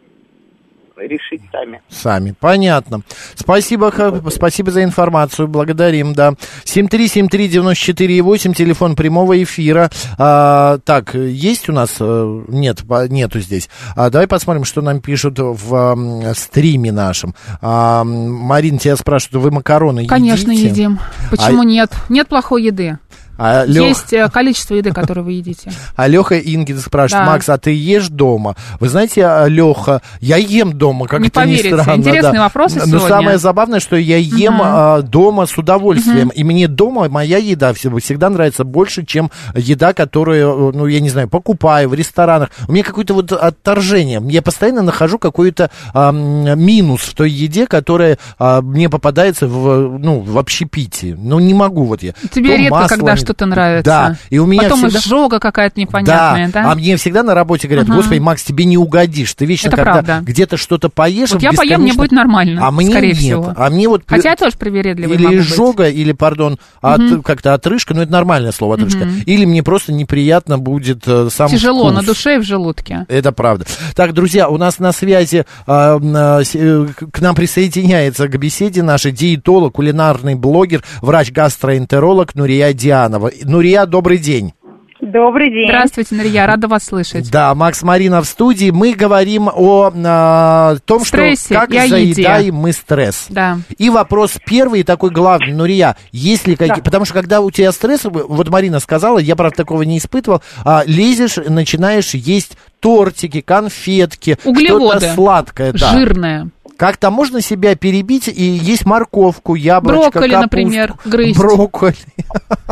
решить 0.98 1.42
сами. 1.52 1.82
Сами, 1.90 2.34
понятно. 2.40 3.02
Спасибо, 3.36 3.94
спасибо 4.32 4.72
за 4.72 4.84
информацию, 4.84 5.48
благодарим, 5.48 6.14
да. 6.14 6.34
7373948, 6.66 8.54
телефон 8.54 8.96
прямого 8.96 9.42
эфира. 9.42 9.90
А, 10.18 10.80
так, 10.80 11.14
есть 11.16 11.70
у 11.70 11.74
нас? 11.74 11.98
Э, 12.00 12.44
нет, 12.48 12.84
нету 13.10 13.40
здесь. 13.40 13.70
А, 13.96 14.10
давай 14.10 14.28
посмотрим, 14.28 14.66
что 14.66 14.82
нам 14.82 15.02
пишут 15.02 15.40
в 15.40 15.76
а, 15.76 16.34
стриме 16.34 16.92
нашем. 16.92 17.36
А, 17.62 18.04
Марин, 18.04 18.78
тебя 18.78 18.96
спрашивают, 18.96 19.44
вы 19.44 19.52
макароны 19.52 20.08
Конечно, 20.08 20.52
едите? 20.52 20.70
едим. 20.70 21.00
Почему 21.30 21.62
а... 21.62 21.66
нет? 21.66 21.92
Нет 22.10 22.28
плохой 22.28 22.64
еды. 22.64 22.98
А, 23.38 23.66
Лех... 23.66 23.84
Есть 23.90 24.14
э, 24.14 24.30
количество 24.30 24.76
еды, 24.76 24.92
которое 24.92 25.22
вы 25.22 25.34
едите. 25.34 25.72
А 25.96 26.08
Леха 26.08 26.38
Ингин 26.38 26.80
спрашивает, 26.80 27.26
да. 27.26 27.32
Макс, 27.32 27.48
а 27.50 27.58
ты 27.58 27.72
ешь 27.72 28.10
дома? 28.10 28.56
Вы 28.80 28.90
знаете, 28.90 29.26
а, 29.26 29.46
Леха, 29.48 30.02
я 30.20 30.38
ем 30.38 30.74
дома, 30.74 31.08
как 31.08 31.22
не 31.22 31.28
это 31.28 31.42
поверите. 31.42 31.72
ни 31.72 31.74
странно. 31.74 32.00
Интересные 32.00 32.34
да. 32.34 32.44
вопросы 32.44 32.80
Но 32.80 32.86
сегодня. 32.86 33.08
самое 33.08 33.38
забавное, 33.38 33.80
что 33.80 33.96
я 33.96 34.18
ем 34.18 34.60
угу. 34.60 35.08
дома 35.08 35.46
с 35.46 35.58
удовольствием. 35.58 36.28
Угу. 36.28 36.36
И 36.36 36.44
мне 36.44 36.68
дома 36.68 37.08
моя 37.10 37.38
еда 37.38 37.74
всегда 37.74 38.30
нравится 38.30 38.64
больше, 38.64 39.06
чем 39.06 39.32
еда, 39.56 39.94
которую, 39.94 40.72
ну, 40.74 40.86
я 40.88 41.00
не 41.00 41.10
знаю, 41.10 41.30
покупаю 41.30 41.90
в 41.90 41.94
ресторанах. 41.94 42.50
У 42.68 42.72
меня 42.72 42.84
какое-то 42.84 43.14
вот 43.14 43.32
отторжение. 43.32 44.22
Я 44.28 44.42
постоянно 44.42 44.82
нахожу 44.82 45.18
какой-то 45.18 45.72
а, 45.94 46.12
минус 46.12 47.02
в 47.02 47.14
той 47.14 47.32
еде, 47.32 47.68
которая 47.68 48.18
а, 48.38 48.62
мне 48.62 48.90
попадается 48.90 49.48
в, 49.48 49.98
ну, 49.98 50.20
в 50.20 50.38
общепитии. 50.38 51.16
Ну, 51.18 51.40
не 51.40 51.54
могу 51.54 51.86
вот 51.86 52.04
я. 52.04 52.14
Тебе 52.32 52.52
То 52.52 52.56
редко, 52.58 52.88
когда 52.88 53.16
что-то 53.26 53.46
нравится. 53.46 53.84
Да, 53.84 54.18
и 54.30 54.38
у 54.40 54.46
меня 54.46 54.64
Потом 54.64 54.80
всегда... 54.80 55.00
изжога 55.00 55.40
какая-то 55.40 55.80
непонятная, 55.80 56.48
да? 56.48 56.64
да? 56.64 56.72
А 56.72 56.76
мне 56.76 56.96
всегда 56.98 57.24
на 57.24 57.34
работе 57.34 57.68
говорят, 57.68 57.88
угу. 57.90 57.98
господи, 57.98 58.20
Макс, 58.20 58.44
тебе 58.44 58.66
не 58.66 58.78
угодишь. 58.78 59.34
Ты 59.34 59.46
вечно, 59.46 59.68
Это 59.68 59.78
когда 59.78 59.92
правда. 59.94 60.20
где-то 60.22 60.58
что-то 60.58 60.90
поешь... 60.90 61.32
Вот 61.32 61.42
я 61.42 61.52
поем, 61.52 61.82
мне 61.82 61.94
будет 61.94 62.12
нормально, 62.12 62.66
а 62.66 62.72
мне 62.72 62.90
скорее 62.90 63.10
нет. 63.10 63.18
всего. 63.18 63.54
А 63.56 63.70
мне 63.70 63.88
вот... 63.88 64.04
Хотя 64.08 64.32
я 64.32 64.36
тоже 64.36 64.58
привередливый 64.58 65.18
Или 65.18 65.40
изжога, 65.40 65.90
или, 65.90 66.12
пардон, 66.12 66.60
от, 66.82 67.00
угу. 67.00 67.22
как-то 67.22 67.54
отрыжка, 67.54 67.94
ну 67.94 68.02
это 68.02 68.12
нормальное 68.12 68.52
слово, 68.52 68.76
отрыжка. 68.76 69.04
Угу. 69.04 69.12
Или 69.26 69.46
мне 69.46 69.64
просто 69.64 69.92
неприятно 69.92 70.58
будет 70.58 71.04
э, 71.08 71.30
сам 71.32 71.50
Тяжело 71.50 71.90
вкус. 71.90 71.96
на 71.96 72.04
душе 72.04 72.36
и 72.36 72.40
в 72.40 72.44
желудке. 72.44 73.06
Это 73.10 73.32
правда. 73.32 73.66
Так, 73.96 74.14
друзья, 74.14 74.50
у 74.50 74.58
нас 74.58 74.80
на 74.80 74.92
связи 74.92 75.46
э, 75.68 76.00
э, 76.00 76.88
к 77.12 77.20
нам 77.22 77.36
присоединяется 77.36 78.28
к 78.28 78.38
беседе 78.38 78.84
нашей 78.84 79.12
диетолог, 79.12 79.74
кулинарный 79.74 80.36
блогер, 80.36 80.84
врач-гастроэнтеролог 81.02 82.36
Нурия 82.36 82.74
Дианова. 83.16 83.32
Нурия, 83.44 83.86
добрый 83.86 84.18
день. 84.18 84.54
Добрый 85.02 85.52
день. 85.52 85.68
Здравствуйте, 85.68 86.16
Нарья, 86.16 86.48
рада 86.48 86.68
вас 86.68 86.86
слышать. 86.86 87.30
Да, 87.30 87.54
Макс 87.54 87.84
Марина 87.84 88.22
в 88.22 88.26
студии. 88.26 88.72
Мы 88.72 88.94
говорим 88.94 89.50
о, 89.54 89.92
о 89.94 90.76
том, 90.86 91.04
Стрессе 91.04 91.46
что 91.46 91.68
как 91.68 91.72
заедаем 91.72 92.56
мы 92.56 92.72
стресс. 92.72 93.26
Да. 93.30 93.60
И 93.78 93.90
вопрос 93.90 94.38
первый 94.46 94.84
такой 94.84 95.12
главный, 95.12 95.54
Нурия, 95.54 95.98
есть 96.12 96.48
ли 96.48 96.56
какие... 96.56 96.78
Да. 96.78 96.82
Потому 96.82 97.06
что 97.06 97.14
когда 97.14 97.42
у 97.42 97.52
тебя 97.52 97.72
стресс, 97.72 98.06
вот 98.06 98.50
Марина 98.50 98.80
сказала, 98.80 99.20
я, 99.20 99.36
правда, 99.36 99.58
такого 99.58 99.82
не 99.84 99.98
испытывал, 99.98 100.42
а, 100.64 100.84
лезешь, 100.88 101.36
начинаешь 101.36 102.14
есть 102.14 102.58
тортики, 102.80 103.42
конфетки, 103.42 104.38
Углеводы. 104.46 105.00
что-то 105.00 105.14
сладкое. 105.14 105.74
Да. 105.74 105.92
Жирное. 105.92 106.50
Как-то 106.78 107.10
можно 107.10 107.42
себя 107.42 107.76
перебить 107.76 108.28
и 108.28 108.44
есть 108.44 108.86
морковку, 108.86 109.56
яблочко, 109.56 110.12
Брокколи, 110.12 110.32
капусту. 110.32 110.42
например, 110.42 110.94
грызть. 111.06 111.40
Брокколи. 111.40 111.96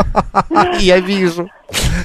Я 0.79 0.99
вижу. 0.99 1.49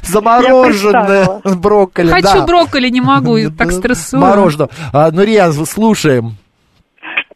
Замороженное 0.03 1.41
брокколи. 1.45 2.09
Хочу 2.09 2.47
брокколи, 2.47 2.89
не 2.89 3.01
могу, 3.01 3.37
так 3.57 3.73
стрессую. 3.73 4.21
Мороженое. 4.21 4.69
А, 4.93 5.11
ну, 5.11 5.23
Риаз, 5.23 5.57
слушаем. 5.71 6.37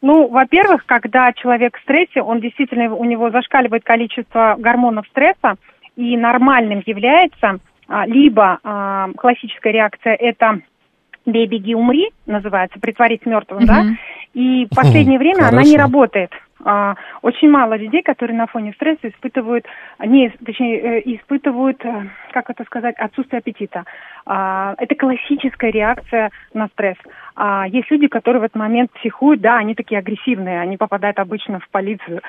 Ну, 0.01 0.29
во-первых, 0.29 0.85
когда 0.87 1.33
человек 1.33 1.77
в 1.79 1.83
стрессе, 1.83 2.23
он 2.23 2.41
действительно, 2.41 2.95
у 2.95 3.05
него 3.05 3.31
зашкаливает 3.31 3.85
количество 3.85 4.57
гормонов 4.59 5.07
стресса, 5.09 5.55
и 5.97 6.17
нормальным 6.17 6.83
является 6.87 7.59
а, 7.87 8.07
либо 8.07 8.59
а, 8.65 9.11
классическая 9.17 9.73
реакция 9.73 10.15
это 10.15 10.61
«бей, 11.27 11.47
беги, 11.47 11.75
умри», 11.75 12.11
называется, 12.27 12.81
«притворить 12.81 13.27
мертвым», 13.27 13.67
да, 13.67 13.85
и 14.35 14.67
в 14.67 14.71
последнее 14.75 15.19
время 15.19 15.49
она 15.49 15.63
не 15.63 15.77
работает. 15.77 16.33
А, 16.65 16.95
очень 17.23 17.51
мало 17.51 17.75
людей, 17.75 18.03
которые 18.03 18.37
на 18.37 18.47
фоне 18.47 18.73
стресса 18.75 19.09
испытывают, 19.09 19.67
не, 19.99 20.29
точнее, 20.45 20.79
э, 20.79 21.03
испытывают, 21.17 21.85
э, 21.85 22.09
как 22.33 22.51
это 22.51 22.63
сказать, 22.65 22.95
отсутствие 22.99 23.39
аппетита. 23.39 23.85
А, 24.27 24.75
это 24.79 24.95
классическая 24.95 25.73
реакция 25.73 26.31
на 26.55 26.69
стресс. 26.69 26.97
А, 27.35 27.67
есть 27.67 27.91
люди, 27.91 28.07
которые 28.07 28.43
в 28.43 28.45
этот 28.45 28.57
момент 28.57 28.93
психуют, 28.93 29.41
да, 29.41 29.57
они 29.57 29.75
такие 29.75 29.99
агрессивные, 29.99 30.61
они 30.61 30.77
попадают 30.77 31.19
обычно 31.19 31.59
в 31.59 31.69
полицию. 31.69 32.21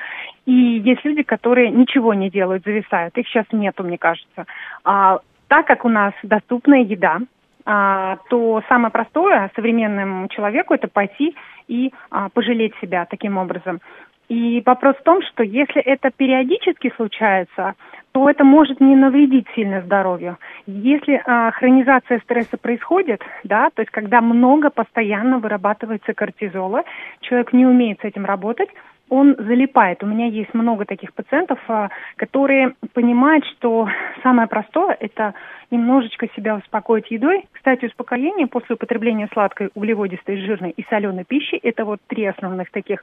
И 0.46 0.52
есть 0.52 1.04
люди, 1.04 1.22
которые 1.22 1.70
ничего 1.70 2.12
не 2.12 2.28
делают, 2.28 2.64
зависают. 2.64 3.16
Их 3.16 3.28
сейчас 3.28 3.46
нету, 3.52 3.84
мне 3.84 3.98
кажется. 3.98 4.46
Так 4.82 5.66
как 5.66 5.84
у 5.84 5.88
нас 5.88 6.12
доступная 6.22 6.80
еда, 6.80 7.20
то 7.64 8.62
самое 8.68 8.92
простое 8.92 9.50
современному 9.56 10.28
человеку 10.28 10.74
это 10.74 10.86
пойти 10.86 11.34
и 11.66 11.92
а, 12.10 12.28
пожалеть 12.28 12.74
себя 12.80 13.06
таким 13.06 13.38
образом. 13.38 13.80
И 14.28 14.62
вопрос 14.64 14.96
в 14.96 15.02
том, 15.02 15.22
что 15.22 15.42
если 15.42 15.82
это 15.82 16.10
периодически 16.10 16.92
случается, 16.96 17.74
то 18.12 18.30
это 18.30 18.44
может 18.44 18.80
не 18.80 18.96
навредить 18.96 19.46
сильно 19.54 19.82
здоровью. 19.82 20.38
Если 20.66 21.20
а, 21.24 21.50
хронизация 21.50 22.20
стресса 22.20 22.56
происходит, 22.56 23.20
да, 23.42 23.70
то 23.74 23.82
есть 23.82 23.90
когда 23.90 24.20
много 24.20 24.70
постоянно 24.70 25.38
вырабатывается 25.38 26.14
кортизола, 26.14 26.84
человек 27.20 27.52
не 27.52 27.66
умеет 27.66 28.00
с 28.00 28.04
этим 28.04 28.24
работать, 28.24 28.70
он 29.08 29.36
залипает. 29.38 30.02
У 30.02 30.06
меня 30.06 30.26
есть 30.26 30.54
много 30.54 30.84
таких 30.84 31.12
пациентов, 31.12 31.58
а, 31.68 31.90
которые 32.16 32.74
понимают, 32.94 33.44
что 33.46 33.88
самое 34.22 34.48
простое– 34.48 34.96
это 35.00 35.34
немножечко 35.70 36.28
себя 36.34 36.56
успокоить 36.56 37.10
едой. 37.10 37.44
Кстати, 37.52 37.86
успокоение 37.86 38.46
после 38.46 38.74
употребления 38.74 39.28
сладкой, 39.32 39.70
углеводистой, 39.74 40.40
жирной 40.40 40.70
и 40.70 40.84
соленой 40.88 41.24
пищи– 41.24 41.56
это 41.62 41.84
вот 41.84 42.00
три 42.06 42.24
основных 42.26 42.70
таких 42.70 43.00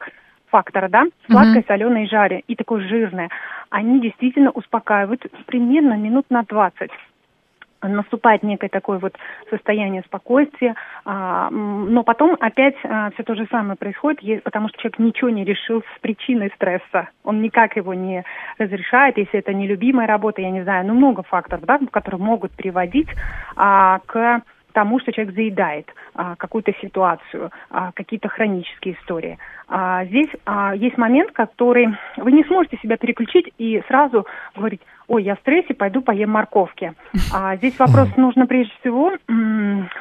фактора, 0.50 0.90
да, 0.90 1.06
сладкое, 1.30 1.62
mm-hmm. 1.62 1.68
соленое 1.68 2.06
и 2.06 2.10
жаре, 2.10 2.44
и 2.48 2.56
такое 2.56 2.86
жирное, 2.88 3.30
они 3.70 4.02
действительно 4.02 4.52
успокаивают 4.52 5.26
примерно 5.46 5.94
минут 5.94 6.26
на 6.30 6.44
20 6.44 6.92
наступает 7.82 8.44
некое 8.44 8.70
такое 8.70 9.00
вот 9.00 9.16
состояние 9.50 10.04
спокойствия, 10.06 10.76
а, 11.06 11.50
но 11.50 12.04
потом 12.04 12.38
опять 12.40 12.76
а, 12.84 13.12
все 13.12 13.24
то 13.24 13.36
же 13.36 13.48
самое 13.50 13.76
происходит, 13.76 14.44
потому 14.44 14.70
что 14.70 14.78
человек 14.80 15.00
ничего 15.00 15.30
не 15.30 15.44
решил 15.44 15.82
с 15.82 16.00
причиной 16.02 16.52
стресса, 16.56 17.10
он 17.24 17.42
никак 17.42 17.76
его 17.76 17.94
не 17.94 18.24
разрешает, 18.58 19.18
если 19.18 19.40
это 19.40 19.54
нелюбимая 19.54 20.08
работа, 20.08 20.42
я 20.42 20.52
не 20.52 20.64
знаю, 20.64 20.86
ну 20.86 20.94
много 20.94 21.24
факторов, 21.24 21.66
да, 21.66 21.80
которые 21.92 22.22
могут 22.22 22.52
приводить 22.52 23.10
а, 23.56 24.00
к 24.06 24.42
тому, 24.72 25.00
что 25.00 25.12
человек 25.12 25.36
заедает 25.36 25.94
а, 26.14 26.36
какую-то 26.36 26.74
ситуацию, 26.82 27.52
а, 27.70 27.92
какие-то 27.92 28.30
хронические 28.30 28.96
истории. 28.96 29.38
А, 29.68 30.06
здесь 30.06 30.30
а, 30.46 30.76
есть 30.76 30.98
момент, 30.98 31.32
который 31.32 31.88
вы 32.18 32.32
не 32.32 32.44
сможете 32.44 32.78
себя 32.78 32.98
переключить 32.98 33.52
и 33.58 33.82
сразу 33.88 34.26
говорить, 34.56 34.82
ой, 35.08 35.24
я 35.24 35.36
в 35.36 35.40
стрессе, 35.40 35.74
пойду 35.74 36.02
поем 36.02 36.32
морковки. 36.32 36.94
А, 37.34 37.56
здесь 37.58 37.78
вопрос 37.80 38.10
нужно 38.18 38.48
прежде 38.48 38.74
всего 38.80 39.14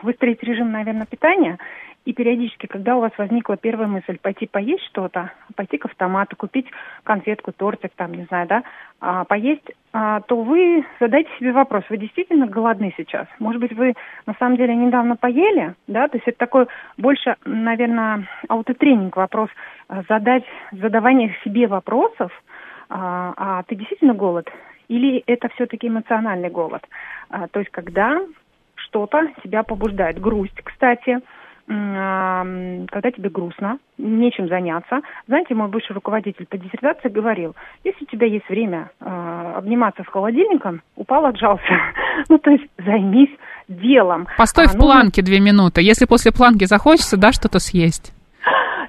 выстроить 0.03 0.43
режим, 0.43 0.73
наверное, 0.73 1.07
питания 1.07 1.59
и 2.05 2.13
периодически, 2.13 2.67
когда 2.67 2.97
у 2.97 3.01
вас 3.01 3.13
возникла 3.19 3.57
первая 3.57 3.87
мысль 3.87 4.19
пойти 4.19 4.47
поесть 4.47 4.85
что-то, 4.87 5.33
пойти 5.55 5.77
к 5.77 5.85
автомату, 5.85 6.35
купить 6.37 6.67
конфетку, 7.05 7.53
тортик, 7.53 7.93
там, 7.95 8.15
не 8.15 8.25
знаю, 8.25 8.49
да, 8.49 8.63
а, 9.01 9.25
поесть, 9.25 9.71
а, 9.93 10.21
то 10.23 10.41
вы 10.43 10.85
задайте 10.99 11.31
себе 11.39 11.53
вопрос, 11.53 11.85
вы 11.91 11.99
действительно 11.99 12.47
голодны 12.47 12.95
сейчас? 12.97 13.27
Может 13.39 13.61
быть, 13.61 13.73
вы 13.75 13.95
на 14.27 14.35
самом 14.39 14.57
деле 14.57 14.75
недавно 14.75 15.17
поели, 15.17 15.75
да, 15.87 16.09
то 16.09 16.17
есть 16.17 16.27
это 16.27 16.39
такой 16.39 16.67
больше, 16.97 17.37
наверное, 17.45 18.27
аутотренинг 18.49 19.17
вопрос, 19.17 19.51
а, 19.89 20.03
задать, 20.09 20.45
задавание 20.73 21.37
себе 21.45 21.67
вопросов, 21.67 22.33
а, 22.89 23.35
а 23.37 23.63
ты 23.65 23.75
действительно 23.75 24.15
голод? 24.15 24.51
Или 24.89 25.23
это 25.27 25.49
все-таки 25.51 25.89
эмоциональный 25.89 26.51
голод? 26.51 26.83
А, 27.29 27.47
то 27.49 27.61
есть 27.61 27.71
когда 27.71 28.21
что-то 28.75 29.29
тебя 29.43 29.63
побуждает. 29.63 30.21
Грусть, 30.21 30.61
кстати, 30.63 31.21
когда 31.71 33.13
тебе 33.13 33.31
грустно, 33.31 33.79
нечем 33.97 34.49
заняться. 34.49 35.03
Знаете, 35.29 35.55
мой 35.55 35.69
бывший 35.69 35.93
руководитель 35.93 36.47
по 36.47 36.59
диссертации 36.59 37.09
говорил, 37.09 37.55
если 37.85 38.03
у 38.03 38.07
тебя 38.07 38.27
есть 38.27 38.49
время 38.49 38.91
э, 39.01 39.53
обниматься 39.57 40.03
с 40.03 40.09
холодильником, 40.09 40.83
упал, 40.97 41.27
отжался. 41.27 41.63
ну, 42.29 42.39
то 42.39 42.51
есть 42.51 42.65
займись 42.77 43.31
делом. 43.69 44.27
Постой 44.37 44.65
а, 44.65 44.69
в 44.69 44.75
ну, 44.75 44.81
планке 44.81 45.23
две 45.23 45.39
минуты. 45.39 45.81
Если 45.83 46.07
после 46.07 46.33
планки 46.33 46.65
захочется, 46.65 47.17
да, 47.17 47.31
что-то 47.31 47.61
съесть. 47.61 48.13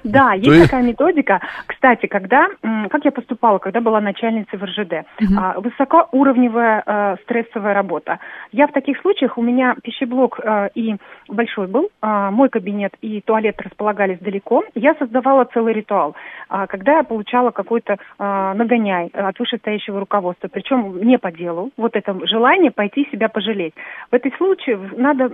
Да, 0.04 0.32
есть 0.34 0.46
есть 0.46 0.70
такая 0.70 0.82
методика. 0.82 1.40
Кстати, 1.66 2.06
когда, 2.06 2.48
как 2.90 3.04
я 3.04 3.12
поступала, 3.12 3.58
когда 3.58 3.80
была 3.80 4.00
начальницей 4.00 4.58
в 4.58 4.64
РЖД, 4.64 5.06
угу. 5.20 5.62
высокоуровневая 5.62 6.82
э, 6.84 7.16
стрессовая 7.22 7.74
работа. 7.74 8.18
Я 8.52 8.66
в 8.66 8.72
таких 8.72 9.00
случаях, 9.00 9.38
у 9.38 9.42
меня 9.42 9.74
пищеблок 9.82 10.40
э, 10.42 10.68
и 10.74 10.96
большой 11.28 11.66
был, 11.66 11.88
э, 12.02 12.30
мой 12.30 12.48
кабинет 12.48 12.94
и 13.00 13.20
туалет 13.20 13.60
располагались 13.60 14.18
далеко, 14.18 14.64
я 14.74 14.94
создавала 14.94 15.44
целый 15.44 15.72
ритуал. 15.72 16.14
А, 16.48 16.66
когда 16.66 16.98
я 16.98 17.02
получала 17.02 17.50
какой-то 17.50 17.96
а, 18.18 18.52
нагоняй 18.52 19.06
от 19.06 19.38
вышестоящего 19.38 20.00
руководства, 20.00 20.48
причем 20.48 20.98
не 21.02 21.18
по 21.18 21.32
делу, 21.32 21.70
вот 21.78 21.96
это 21.96 22.14
желание 22.26 22.70
пойти 22.70 23.08
себя 23.10 23.30
пожалеть. 23.30 23.72
В 24.10 24.14
этой 24.14 24.32
случае 24.36 24.78
надо 24.96 25.30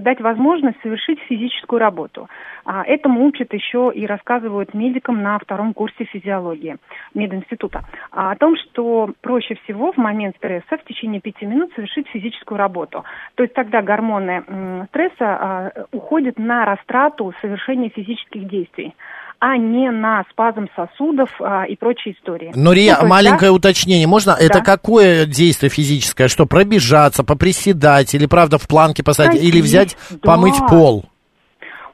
дать 0.00 0.20
возможность 0.20 0.80
совершить 0.82 1.20
физическую 1.28 1.78
работу. 1.78 2.28
А, 2.64 2.82
этому 2.84 3.24
учат 3.26 3.52
еще 3.54 3.92
и 3.94 4.05
и 4.06 4.08
рассказывают 4.08 4.72
медикам 4.72 5.22
на 5.22 5.38
втором 5.38 5.74
курсе 5.74 6.04
физиологии 6.04 6.76
мединститута 7.14 7.84
о 8.10 8.34
том, 8.36 8.54
что 8.56 9.10
проще 9.20 9.56
всего 9.64 9.92
в 9.92 9.96
момент 9.96 10.36
стресса 10.36 10.78
в 10.78 10.84
течение 10.84 11.20
пяти 11.20 11.44
минут 11.44 11.72
совершить 11.74 12.08
физическую 12.08 12.58
работу. 12.58 13.04
То 13.34 13.42
есть 13.42 13.54
тогда 13.54 13.82
гормоны 13.82 14.86
стресса 14.88 15.14
а, 15.20 15.72
уходят 15.92 16.38
на 16.38 16.64
растрату 16.64 17.34
совершения 17.40 17.90
физических 17.90 18.48
действий 18.48 18.94
а 19.38 19.58
не 19.58 19.90
на 19.90 20.24
спазм 20.30 20.66
сосудов 20.74 21.28
а, 21.40 21.64
и 21.64 21.76
прочие 21.76 22.14
истории. 22.14 22.52
Но, 22.54 22.72
Рия, 22.72 22.98
ну, 23.02 23.08
маленькое 23.08 23.50
да? 23.50 23.52
уточнение. 23.52 24.06
Можно? 24.06 24.34
Да. 24.34 24.42
Это 24.42 24.60
какое 24.62 25.26
действие 25.26 25.68
физическое? 25.68 26.28
Что, 26.28 26.46
пробежаться, 26.46 27.22
поприседать 27.22 28.14
или, 28.14 28.24
правда, 28.24 28.56
в 28.56 28.66
планке 28.66 29.02
посадить? 29.02 29.42
Или 29.42 29.60
взять, 29.60 29.94
да. 30.10 30.18
помыть 30.22 30.56
пол? 30.70 31.04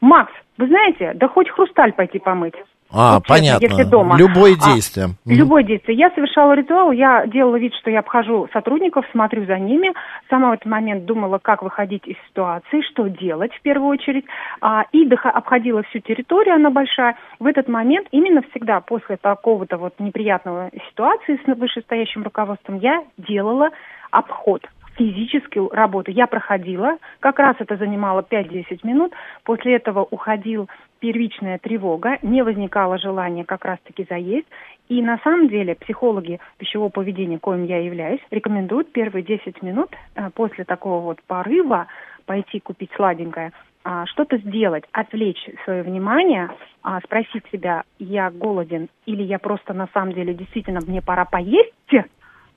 Макс, 0.02 0.32
вы 0.58 0.66
знаете, 0.66 1.12
да 1.14 1.28
хоть 1.28 1.48
хрусталь 1.48 1.92
пойти 1.92 2.18
помыть. 2.18 2.54
А, 2.90 3.14
вот, 3.14 3.26
понятно. 3.26 3.64
Если 3.64 3.84
дома. 3.84 4.18
Любое 4.18 4.54
а, 4.60 4.74
действие. 4.74 5.06
А, 5.06 5.28
mm. 5.28 5.34
Любое 5.34 5.62
действие. 5.62 5.96
Я 5.96 6.10
совершала 6.10 6.52
ритуал, 6.52 6.90
я 6.92 7.26
делала 7.26 7.56
вид, 7.56 7.72
что 7.80 7.90
я 7.90 8.00
обхожу 8.00 8.48
сотрудников, 8.52 9.06
смотрю 9.12 9.46
за 9.46 9.58
ними. 9.58 9.92
Сама 10.28 10.50
в 10.50 10.54
этот 10.54 10.66
момент 10.66 11.06
думала, 11.06 11.38
как 11.38 11.62
выходить 11.62 12.06
из 12.06 12.16
ситуации, 12.28 12.82
что 12.90 13.08
делать 13.08 13.54
в 13.54 13.62
первую 13.62 13.90
очередь. 13.90 14.26
А, 14.60 14.84
и 14.92 15.06
дых, 15.06 15.24
обходила 15.24 15.84
всю 15.84 16.00
территорию, 16.00 16.56
она 16.56 16.70
большая. 16.70 17.16
В 17.38 17.46
этот 17.46 17.68
момент, 17.68 18.08
именно 18.10 18.42
всегда 18.50 18.80
после 18.80 19.16
такого-то 19.16 19.78
вот 19.78 19.94
неприятного 20.00 20.70
ситуации 20.90 21.40
с 21.46 21.56
вышестоящим 21.56 22.24
руководством, 22.24 22.78
я 22.78 23.04
делала 23.16 23.70
обход 24.10 24.66
физическую 24.96 25.68
работу. 25.70 26.10
Я 26.10 26.26
проходила, 26.26 26.98
как 27.20 27.38
раз 27.38 27.56
это 27.58 27.76
занимало 27.76 28.20
5-10 28.28 28.80
минут. 28.84 29.12
После 29.44 29.76
этого 29.76 30.06
уходил 30.10 30.68
первичная 31.00 31.58
тревога, 31.58 32.18
не 32.22 32.42
возникало 32.42 32.98
желания 32.98 33.44
как 33.44 33.64
раз-таки 33.64 34.06
заесть. 34.08 34.46
И 34.88 35.00
на 35.02 35.18
самом 35.18 35.48
деле 35.48 35.74
психологи 35.74 36.40
пищевого 36.58 36.90
поведения, 36.90 37.38
коим 37.38 37.64
я 37.64 37.78
являюсь, 37.78 38.20
рекомендуют 38.30 38.92
первые 38.92 39.22
10 39.22 39.62
минут 39.62 39.90
э, 40.14 40.30
после 40.34 40.64
такого 40.64 41.00
вот 41.02 41.22
порыва 41.26 41.86
пойти 42.26 42.60
купить 42.60 42.90
сладенькое, 42.94 43.52
а, 43.84 44.06
что-то 44.06 44.38
сделать, 44.38 44.84
отвлечь 44.92 45.44
свое 45.64 45.82
внимание, 45.82 46.50
а, 46.82 47.00
спросить 47.00 47.44
себя, 47.50 47.82
я 47.98 48.30
голоден 48.30 48.88
или 49.06 49.22
я 49.22 49.38
просто 49.38 49.72
на 49.74 49.88
самом 49.92 50.12
деле 50.12 50.34
действительно 50.34 50.80
мне 50.86 51.02
пора 51.02 51.24
поесть, 51.24 51.72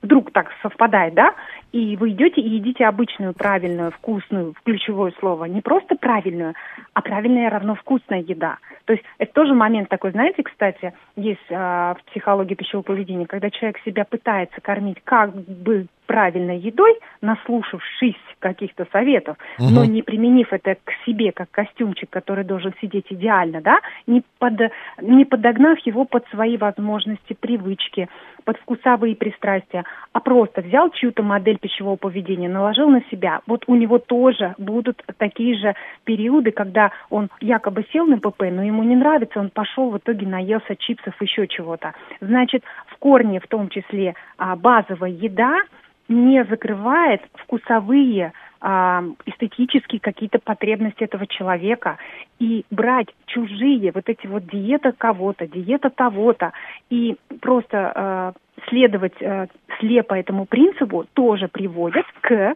вдруг 0.02 0.30
так 0.32 0.50
совпадает, 0.62 1.14
да, 1.14 1.34
и 1.72 1.96
вы 1.96 2.10
идете 2.10 2.40
и 2.40 2.48
едите 2.48 2.86
обычную, 2.86 3.34
правильную, 3.34 3.90
вкусную, 3.90 4.54
ключевое 4.64 5.12
слово, 5.18 5.44
не 5.46 5.60
просто 5.60 5.96
правильную, 5.96 6.54
а 6.94 7.02
правильная 7.02 7.50
равно 7.50 7.74
вкусная 7.74 8.20
еда. 8.20 8.58
То 8.84 8.92
есть 8.92 9.04
это 9.18 9.32
тоже 9.32 9.52
момент 9.54 9.88
такой, 9.88 10.12
знаете, 10.12 10.42
кстати, 10.42 10.92
есть 11.16 11.40
а, 11.50 11.94
в 11.94 12.04
психологии 12.10 12.54
пищевого 12.54 12.84
поведения, 12.84 13.26
когда 13.26 13.50
человек 13.50 13.78
себя 13.84 14.04
пытается 14.04 14.60
кормить 14.60 14.98
как 15.04 15.34
бы 15.34 15.86
правильной 16.06 16.58
едой, 16.58 16.98
наслушавшись 17.20 18.16
каких-то 18.38 18.86
советов, 18.92 19.36
угу. 19.58 19.68
но 19.70 19.84
не 19.84 20.02
применив 20.02 20.52
это 20.52 20.76
к 20.76 20.92
себе 21.04 21.32
как 21.32 21.50
костюмчик, 21.50 22.08
который 22.08 22.44
должен 22.44 22.72
сидеть 22.80 23.06
идеально, 23.10 23.60
да, 23.60 23.80
не, 24.06 24.22
под, 24.38 24.54
не 25.02 25.24
подогнав 25.24 25.78
его 25.80 26.04
под 26.04 26.26
свои 26.28 26.56
возможности, 26.56 27.34
привычки, 27.38 28.08
под 28.44 28.56
вкусовые 28.58 29.16
пристрастия, 29.16 29.84
а 30.12 30.20
просто 30.20 30.62
взял 30.62 30.90
чью-то 30.90 31.22
модель 31.22 31.58
пищевого 31.58 31.96
поведения, 31.96 32.48
наложил 32.48 32.88
на 32.88 33.02
себя. 33.10 33.40
Вот 33.46 33.64
у 33.66 33.74
него 33.74 33.98
тоже 33.98 34.54
будут 34.56 35.02
такие 35.18 35.58
же 35.58 35.74
периоды, 36.04 36.52
когда 36.52 36.90
он 37.10 37.28
якобы 37.40 37.84
сел 37.92 38.06
на 38.06 38.18
ПП, 38.18 38.44
но 38.50 38.62
ему 38.62 38.82
не 38.82 38.96
нравится, 38.96 39.38
он 39.38 39.50
пошел 39.50 39.90
в 39.90 39.98
итоге 39.98 40.26
наелся 40.26 40.74
чипсов, 40.74 41.20
еще 41.20 41.46
чего-то. 41.46 41.92
Значит, 42.20 42.64
в 42.86 42.96
корне 42.96 43.40
в 43.40 43.46
том 43.46 43.68
числе 43.68 44.14
а, 44.38 44.56
базовая 44.56 45.10
еда 45.10 45.60
не 46.08 46.44
закрывает 46.44 47.22
вкусовые 47.34 48.32
а, 48.60 49.04
эстетические 49.26 50.00
какие-то 50.00 50.38
потребности 50.38 51.04
этого 51.04 51.26
человека 51.26 51.98
и 52.38 52.64
брать 52.70 53.08
чужие 53.26 53.92
вот 53.92 54.08
эти 54.08 54.26
вот 54.26 54.46
диета 54.46 54.92
кого-то, 54.96 55.46
диета 55.46 55.90
того-то 55.90 56.52
и 56.90 57.16
просто 57.40 57.92
а, 57.94 58.32
следовать 58.68 59.20
а, 59.22 59.46
слепо 59.78 60.14
этому 60.14 60.46
принципу 60.46 61.06
тоже 61.14 61.48
приводит 61.48 62.06
к 62.20 62.54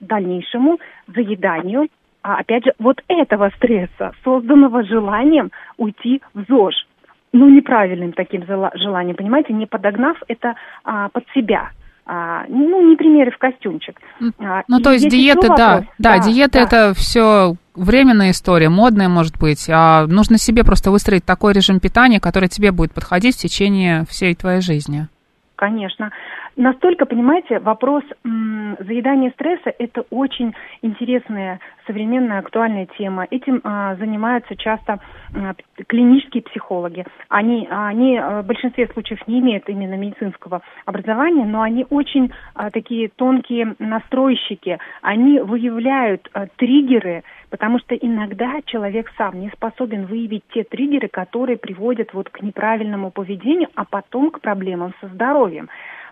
дальнейшему 0.00 0.78
заеданию 1.06 1.88
а, 2.22 2.38
опять 2.38 2.64
же, 2.64 2.74
вот 2.78 3.02
этого 3.08 3.50
стресса, 3.56 4.12
созданного 4.24 4.84
желанием 4.84 5.50
уйти 5.78 6.20
в 6.34 6.44
ЗОЖ. 6.48 6.86
Ну, 7.32 7.48
неправильным 7.48 8.12
таким 8.12 8.44
желанием, 8.44 9.16
понимаете, 9.16 9.52
не 9.52 9.66
подогнав 9.66 10.20
это 10.28 10.54
а, 10.84 11.08
под 11.10 11.24
себя 11.34 11.70
а, 12.12 12.44
ну, 12.48 12.88
не 12.88 12.96
примеры 12.96 13.30
в 13.30 13.38
костюмчик. 13.38 13.96
А, 14.40 14.64
ну, 14.66 14.80
то 14.80 14.90
есть 14.90 15.08
диеты, 15.08 15.46
да, 15.46 15.56
да, 15.56 15.84
да, 15.98 16.18
диеты 16.18 16.58
да. 16.58 16.62
это 16.62 16.94
все 16.94 17.54
временная 17.76 18.32
история, 18.32 18.68
модная 18.68 19.08
может 19.08 19.38
быть, 19.38 19.70
а 19.70 20.08
нужно 20.08 20.36
себе 20.36 20.64
просто 20.64 20.90
выстроить 20.90 21.24
такой 21.24 21.52
режим 21.52 21.78
питания, 21.78 22.18
который 22.18 22.48
тебе 22.48 22.72
будет 22.72 22.92
подходить 22.92 23.36
в 23.36 23.38
течение 23.38 24.04
всей 24.08 24.34
твоей 24.34 24.60
жизни. 24.60 25.06
Конечно 25.54 26.10
настолько, 26.60 27.06
понимаете, 27.06 27.58
вопрос 27.58 28.04
м, 28.24 28.76
заедания 28.78 29.30
стресса– 29.30 29.72
это 29.78 30.04
очень 30.10 30.54
интересная 30.82 31.60
современная 31.86 32.38
актуальная 32.38 32.86
тема. 32.98 33.26
Этим 33.30 33.60
а, 33.64 33.96
занимаются 33.96 34.54
часто 34.56 35.00
а, 35.34 35.54
клинические 35.88 36.42
психологи. 36.42 37.04
Они, 37.28 37.66
они 37.70 38.16
а, 38.18 38.42
в 38.42 38.46
большинстве 38.46 38.86
случаев 38.88 39.26
не 39.26 39.40
имеют 39.40 39.68
именно 39.68 39.94
медицинского 39.94 40.62
образования, 40.84 41.44
но 41.44 41.62
они 41.62 41.86
очень 41.90 42.30
а, 42.54 42.70
такие 42.70 43.08
тонкие 43.08 43.74
настройщики. 43.78 44.78
Они 45.02 45.40
выявляют 45.40 46.28
а, 46.32 46.46
триггеры, 46.56 47.24
потому 47.48 47.78
что 47.80 47.94
иногда 47.94 48.60
человек 48.66 49.10
сам 49.16 49.40
не 49.40 49.48
способен 49.50 50.06
выявить 50.06 50.44
те 50.52 50.62
триггеры, 50.62 51.08
которые 51.08 51.56
приводят 51.56 52.12
вот 52.12 52.28
к 52.28 52.42
неправильному 52.42 53.10
поведению, 53.10 53.68
а 53.74 53.84
потом 53.84 54.30
к 54.30 54.40
проблемам 54.40 54.92
со 55.00 55.08
здоровьем. 55.08 55.68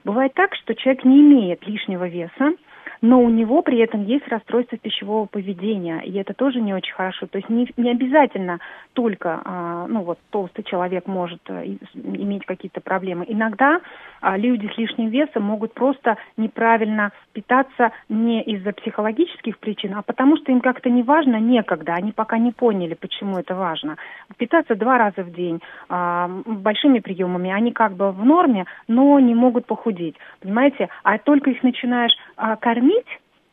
Бывает 0.09 0.33
так, 0.33 0.55
что 0.55 0.75
человек 0.75 1.05
не 1.05 1.21
имеет 1.21 1.67
лишнего 1.67 2.09
веса, 2.09 2.55
но 3.03 3.21
у 3.21 3.29
него 3.29 3.61
при 3.61 3.77
этом 3.81 4.07
есть 4.07 4.27
расстройство 4.29 4.79
пищевого 4.79 5.27
поведения, 5.27 6.01
и 6.01 6.15
это 6.15 6.33
тоже 6.33 6.63
не 6.63 6.73
очень 6.73 6.95
хорошо. 6.95 7.27
То 7.27 7.37
есть 7.37 7.51
не, 7.51 7.71
не 7.77 7.91
обязательно 7.91 8.59
только, 8.95 9.43
а, 9.45 9.87
ну 9.87 10.01
вот, 10.01 10.19
толстый 10.31 10.63
человек 10.63 11.07
может 11.07 11.43
а, 11.51 11.63
иметь 11.63 12.47
какие-то 12.47 12.81
проблемы. 12.81 13.27
Иногда 13.29 13.83
люди 14.23 14.71
с 14.75 14.79
лишним 14.79 15.09
весом 15.09 15.45
могут 15.45 15.75
просто 15.75 16.17
неправильно 16.37 17.13
питаться 17.33 17.93
не 18.09 18.43
из-за 18.43 18.73
психологических 18.73 19.59
причин, 19.59 19.95
а 19.95 20.03
потому 20.03 20.37
что 20.37 20.53
им 20.53 20.61
как-то 20.61 20.91
не 20.91 21.03
важно, 21.03 21.37
некогда, 21.37 21.95
они 21.95 22.13
пока 22.13 22.39
не 22.39 22.53
поняли, 22.53 22.95
почему 22.95 23.39
это 23.39 23.55
важно. 23.55 23.97
Питаться 24.37 24.75
два 24.75 24.99
раза 24.99 25.23
в 25.23 25.33
день 25.33 25.61
а, 25.89 26.29
большими 26.45 27.01
приемами, 27.01 27.51
они 27.51 27.73
как 27.73 27.95
бы 27.95 28.13
в 28.13 28.25
норме, 28.25 28.67
но 28.87 29.19
не 29.21 29.35
могут 29.35 29.67
похудеть, 29.67 30.17
понимаете? 30.41 30.89
А 31.03 31.19
только 31.19 31.51
их 31.51 31.63
начинаешь 31.63 32.17
а, 32.37 32.57
кормить 32.57 33.07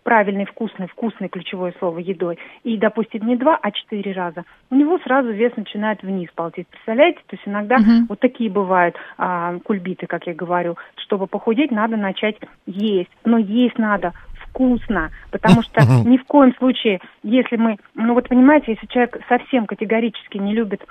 правильной, 0.05 0.45
вкусной, 0.45 0.87
вкусной 0.87 1.29
ключевое 1.29 1.73
слово 1.79 1.97
едой, 1.97 2.37
и, 2.63 2.77
допустим, 2.77 3.27
не 3.27 3.35
два, 3.35 3.57
а 3.59 3.71
четыре 3.71 4.13
раза, 4.13 4.45
у 4.69 4.75
него 4.75 4.99
сразу 4.99 5.31
вес 5.31 5.51
начинает 5.57 6.03
вниз 6.03 6.29
ползти. 6.35 6.65
Представляете? 6.69 7.19
То 7.25 7.35
есть 7.35 7.47
иногда 7.47 7.77
uh-huh. 7.77 8.05
вот 8.07 8.19
такие 8.19 8.51
бывают 8.51 8.95
а, 9.17 9.57
кульбиты, 9.63 10.05
как 10.05 10.27
я 10.27 10.35
говорю. 10.35 10.77
Чтобы 10.97 11.25
похудеть, 11.25 11.71
надо 11.71 11.97
начать 11.97 12.37
есть. 12.67 13.09
Но 13.25 13.39
есть 13.39 13.79
надо 13.79 14.13
вкусно, 14.47 15.09
потому 15.31 15.63
что 15.63 15.81
ни 16.05 16.17
в 16.17 16.25
коем 16.25 16.55
случае, 16.55 17.01
если 17.23 17.57
мы, 17.57 17.77
ну 17.95 18.13
вот 18.13 18.29
понимаете, 18.29 18.73
если 18.73 18.85
человек 18.85 19.19
совсем 19.27 19.65
категорически 19.65 20.37
не 20.37 20.53
любит 20.53 20.85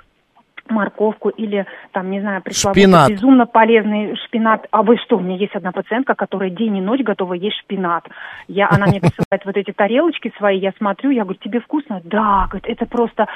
морковку 0.69 1.29
или, 1.29 1.65
там, 1.91 2.09
не 2.09 2.21
знаю, 2.21 2.41
пресловутый 2.41 2.85
безумно 3.09 3.45
полезный 3.45 4.15
шпинат. 4.25 4.65
А 4.71 4.83
вы 4.83 4.97
что, 4.97 5.17
у 5.17 5.19
меня 5.19 5.37
есть 5.37 5.55
одна 5.55 5.71
пациентка, 5.71 6.15
которая 6.15 6.49
день 6.49 6.77
и 6.77 6.81
ночь 6.81 7.01
готова 7.01 7.33
есть 7.33 7.57
шпинат. 7.59 8.05
Я, 8.47 8.67
она 8.69 8.87
мне 8.87 8.99
присылает 9.01 9.45
вот 9.45 9.57
эти 9.57 9.71
тарелочки 9.71 10.33
свои, 10.37 10.59
я 10.59 10.71
смотрю, 10.77 11.11
я 11.11 11.23
говорю, 11.23 11.39
тебе 11.43 11.59
вкусно? 11.59 12.01
Да, 12.03 12.47
говорит, 12.49 12.67
это 12.67 12.85
просто 12.85 13.27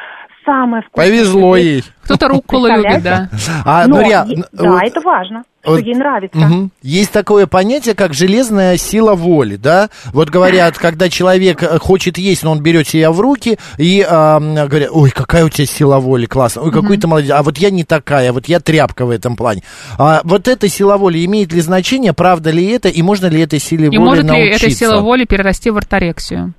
самое 0.45 0.83
вкусное. 0.83 1.07
Повезло 1.07 1.55
ей. 1.55 1.83
Кто-то 2.03 2.27
рукколу 2.27 2.67
любит, 2.67 3.03
да. 3.03 3.27
А, 3.65 3.87
Но, 3.87 3.97
ну, 3.97 4.09
да, 4.09 4.25
вот, 4.71 4.83
это 4.83 5.01
важно 5.01 5.43
что 5.61 5.71
вот, 5.71 5.85
ей 5.85 5.95
нравится. 5.95 6.39
Угу. 6.39 6.69
Есть 6.81 7.11
такое 7.11 7.45
понятие, 7.45 7.93
как 7.93 8.13
железная 8.13 8.77
сила 8.77 9.13
воли, 9.15 9.57
да? 9.57 9.89
Вот 10.13 10.29
говорят, 10.29 10.77
когда 10.77 11.09
человек 11.09 11.61
э, 11.61 11.77
хочет 11.79 12.17
есть, 12.17 12.43
но 12.43 12.51
он 12.51 12.61
берет 12.61 12.87
себя 12.87 13.11
в 13.11 13.19
руки 13.19 13.59
и 13.77 14.01
э, 14.01 14.67
говорят, 14.67 14.89
ой, 14.91 15.11
какая 15.11 15.45
у 15.45 15.49
тебя 15.49 15.67
сила 15.67 15.99
воли, 15.99 16.25
классно, 16.25 16.61
ой, 16.61 16.71
какой 16.71 16.95
угу. 16.95 17.01
ты 17.01 17.07
молодец, 17.07 17.31
а 17.31 17.43
вот 17.43 17.57
я 17.57 17.71
не 17.71 17.83
такая, 17.83 18.31
вот 18.31 18.47
я 18.47 18.59
тряпка 18.59 19.05
в 19.05 19.09
этом 19.09 19.35
плане. 19.35 19.63
А 19.97 20.21
вот 20.23 20.47
эта 20.47 20.69
сила 20.69 20.97
воли 20.97 21.25
имеет 21.25 21.51
ли 21.51 21.59
значение, 21.61 22.13
правда 22.13 22.51
ли 22.51 22.65
это, 22.67 22.87
и 22.87 23.01
можно 23.01 23.25
ли 23.25 23.41
этой 23.41 23.59
силе 23.59 23.87
и 23.87 23.89
воли 23.89 23.97
может 23.97 24.25
научиться? 24.25 24.65
ли 24.65 24.71
эта 24.71 24.79
сила 24.79 25.01
воли 25.01 25.25
перерасти 25.25 25.69
в 25.69 25.77
орторексию? 25.77 26.53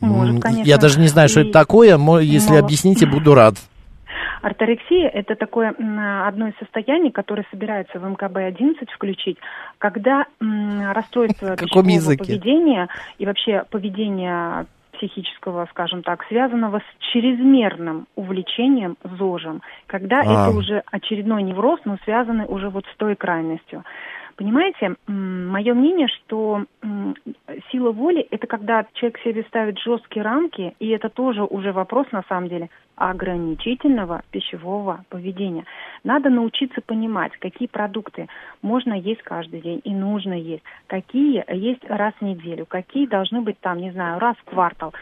Может, 0.00 0.40
конечно. 0.40 0.66
Я 0.66 0.78
даже 0.78 0.98
не 0.98 1.08
знаю, 1.08 1.28
что 1.28 1.40
и... 1.40 1.44
это 1.44 1.52
такое, 1.52 1.98
если 2.20 2.52
Но... 2.52 2.58
объясните, 2.58 3.06
буду 3.06 3.34
рад. 3.34 3.56
Орторексия– 4.42 5.08
это 5.14 5.34
такое 5.34 5.70
одно 5.70 6.48
из 6.48 6.56
состояний, 6.58 7.10
которое 7.10 7.44
собирается 7.50 7.98
в 7.98 8.04
МКБ-11 8.04 8.88
включить, 8.94 9.38
когда 9.78 10.26
расстройство 10.40 11.56
пищевого 11.56 12.16
поведения 12.16 12.88
и 13.18 13.26
вообще 13.26 13.64
поведение 13.70 14.66
психического, 15.00 15.66
скажем 15.70 16.02
так, 16.02 16.24
связанного 16.28 16.80
с 16.80 17.12
чрезмерным 17.12 18.06
увлечением 18.16 18.96
ЗОЖем, 19.02 19.62
когда 19.86 20.20
а. 20.20 20.24
это 20.24 20.56
уже 20.56 20.82
очередной 20.90 21.42
невроз, 21.42 21.80
но 21.84 21.96
связанный 22.04 22.44
уже 22.46 22.68
вот 22.68 22.84
с 22.92 22.96
той 22.96 23.16
крайностью. 23.16 23.84
Понимаете, 24.40 24.96
мое 25.06 25.74
мнение, 25.74 26.08
что 26.08 26.64
сила 27.70 27.92
воли– 27.92 28.26
это 28.30 28.46
когда 28.46 28.86
человек 28.94 29.18
себе 29.18 29.42
ставит 29.42 29.78
жесткие 29.78 30.22
рамки, 30.22 30.74
и 30.78 30.88
это 30.88 31.10
тоже 31.10 31.44
уже 31.44 31.72
вопрос, 31.72 32.06
на 32.10 32.22
самом 32.26 32.48
деле, 32.48 32.70
ограничительного 32.96 34.22
пищевого 34.30 35.04
поведения. 35.10 35.66
Надо 36.04 36.30
научиться 36.30 36.80
понимать, 36.80 37.32
какие 37.38 37.68
продукты 37.68 38.28
можно 38.62 38.94
есть 38.94 39.20
каждый 39.20 39.60
день 39.60 39.82
и 39.84 39.94
нужно 39.94 40.32
есть, 40.32 40.64
какие 40.86 41.44
есть 41.54 41.84
раз 41.84 42.14
в 42.18 42.24
неделю, 42.24 42.64
какие 42.64 43.06
должны 43.06 43.42
быть 43.42 43.60
там, 43.60 43.76
не 43.76 43.90
знаю, 43.90 44.20
раз 44.20 44.36
в 44.38 44.44
квартал 44.44 44.94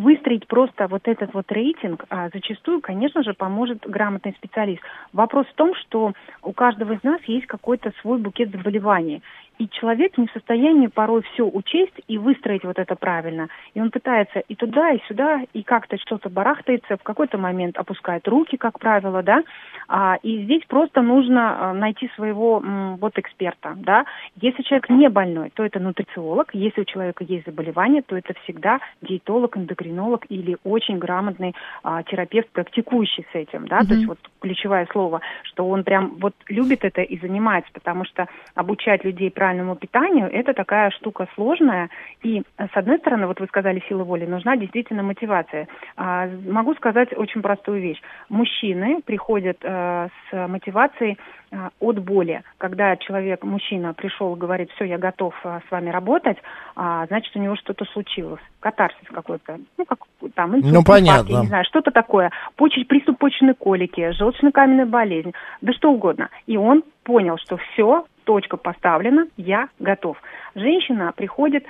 выстроить 0.00 0.46
просто 0.46 0.88
вот 0.88 1.06
этот 1.06 1.32
вот 1.34 1.50
рейтинг 1.52 2.04
а, 2.08 2.28
зачастую, 2.32 2.80
конечно 2.80 3.22
же, 3.22 3.34
поможет 3.34 3.88
грамотный 3.88 4.32
специалист. 4.32 4.82
Вопрос 5.12 5.46
в 5.46 5.54
том, 5.54 5.74
что 5.74 6.12
у 6.42 6.52
каждого 6.52 6.94
из 6.94 7.02
нас 7.02 7.20
есть 7.24 7.46
какой-то 7.46 7.92
свой 8.00 8.18
букет 8.18 8.50
заболеваний 8.50 9.22
и 9.60 9.68
человек 9.68 10.16
не 10.16 10.26
в 10.26 10.32
состоянии 10.32 10.86
порой 10.86 11.20
все 11.20 11.44
учесть 11.44 11.92
и 12.08 12.16
выстроить 12.16 12.64
вот 12.64 12.78
это 12.78 12.96
правильно. 12.96 13.48
И 13.74 13.80
он 13.80 13.90
пытается 13.90 14.38
и 14.38 14.54
туда, 14.54 14.92
и 14.92 15.02
сюда, 15.06 15.42
и 15.52 15.62
как-то 15.62 15.98
что-то 15.98 16.30
барахтается, 16.30 16.96
в 16.96 17.02
какой-то 17.02 17.36
момент 17.36 17.76
опускает 17.76 18.26
руки, 18.26 18.56
как 18.56 18.78
правило, 18.78 19.22
да. 19.22 19.42
А, 19.86 20.16
и 20.22 20.44
здесь 20.44 20.62
просто 20.66 21.02
нужно 21.02 21.42
а, 21.42 21.74
найти 21.74 22.10
своего 22.16 22.62
м, 22.64 22.96
вот 22.96 23.18
эксперта, 23.18 23.74
да. 23.76 24.06
Если 24.40 24.62
человек 24.62 24.88
не 24.88 25.10
больной, 25.10 25.50
то 25.52 25.62
это 25.62 25.78
нутрициолог. 25.78 26.54
Если 26.54 26.80
у 26.80 26.84
человека 26.86 27.22
есть 27.24 27.44
заболевание, 27.44 28.00
то 28.00 28.16
это 28.16 28.32
всегда 28.44 28.80
диетолог, 29.02 29.58
эндокринолог 29.58 30.24
или 30.30 30.56
очень 30.64 30.96
грамотный 30.96 31.54
а, 31.82 32.02
терапевт, 32.04 32.48
практикующий 32.48 33.26
с 33.30 33.34
этим, 33.34 33.68
да. 33.68 33.80
Mm-hmm. 33.80 33.88
То 33.88 33.94
есть 33.94 34.06
вот 34.06 34.18
ключевое 34.40 34.88
слово, 34.90 35.20
что 35.42 35.68
он 35.68 35.84
прям 35.84 36.16
вот 36.18 36.34
любит 36.48 36.82
это 36.82 37.02
и 37.02 37.18
занимается, 37.18 37.70
потому 37.74 38.06
что 38.06 38.26
обучать 38.54 39.04
людей 39.04 39.30
правильно 39.30 39.49
правильному 39.50 39.74
питанию, 39.74 40.30
это 40.32 40.54
такая 40.54 40.90
штука 40.90 41.26
сложная. 41.34 41.88
И, 42.22 42.42
с 42.56 42.76
одной 42.76 42.98
стороны, 42.98 43.26
вот 43.26 43.40
вы 43.40 43.46
сказали, 43.46 43.82
сила 43.88 44.04
воли, 44.04 44.26
нужна 44.26 44.56
действительно 44.56 45.02
мотивация. 45.02 45.66
А, 45.96 46.28
могу 46.46 46.74
сказать 46.74 47.08
очень 47.16 47.42
простую 47.42 47.80
вещь. 47.80 48.00
Мужчины 48.28 49.00
приходят 49.04 49.58
а, 49.64 50.08
с 50.30 50.48
мотивацией 50.48 51.18
а, 51.50 51.70
от 51.80 51.98
боли. 51.98 52.42
Когда 52.58 52.96
человек, 52.96 53.42
мужчина, 53.42 53.92
пришел 53.92 54.36
и 54.36 54.38
говорит, 54.38 54.70
все, 54.76 54.84
я 54.84 54.98
готов 54.98 55.34
а, 55.42 55.60
с 55.66 55.70
вами 55.70 55.90
работать, 55.90 56.38
а, 56.76 57.06
значит, 57.06 57.34
у 57.34 57.40
него 57.40 57.56
что-то 57.56 57.84
случилось. 57.86 58.40
Катарсис 58.60 59.08
какой-то. 59.12 59.58
Ну, 59.78 59.84
как 59.84 59.98
там, 60.34 60.56
инсульт, 60.56 60.72
ну, 60.72 60.84
понятно. 60.84 61.32
я 61.32 61.40
не 61.40 61.46
знаю, 61.48 61.64
что-то 61.64 61.90
такое. 61.90 62.30
Почечь, 62.54 62.86
приступ 62.86 63.18
почечной 63.18 63.54
колики, 63.54 64.12
желчно-каменная 64.12 64.86
болезнь, 64.86 65.32
да 65.60 65.72
что 65.72 65.90
угодно. 65.90 66.28
И 66.46 66.56
он 66.56 66.84
понял, 67.02 67.36
что 67.38 67.56
все, 67.56 68.04
точка 68.30 68.56
поставлена, 68.56 69.26
я 69.36 69.70
готов. 69.80 70.16
Женщина 70.54 71.12
приходит 71.16 71.64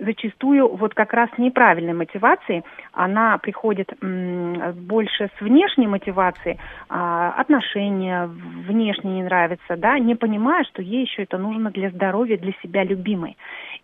зачастую 0.00 0.74
вот 0.74 0.92
как 0.92 1.12
раз 1.12 1.30
неправильной 1.38 1.92
мотивацией, 1.92 2.64
она 2.92 3.38
приходит 3.38 3.92
больше 4.00 5.30
с 5.38 5.40
внешней 5.40 5.86
мотивацией, 5.86 6.58
а, 6.88 7.34
отношения 7.38 8.26
внешне 8.26 9.14
не 9.14 9.22
нравятся, 9.22 9.76
да, 9.76 9.96
не 10.00 10.16
понимая, 10.16 10.64
что 10.64 10.82
ей 10.82 11.02
еще 11.02 11.22
это 11.22 11.38
нужно 11.38 11.70
для 11.70 11.90
здоровья, 11.90 12.36
для 12.38 12.52
себя 12.60 12.82
любимой. 12.82 13.36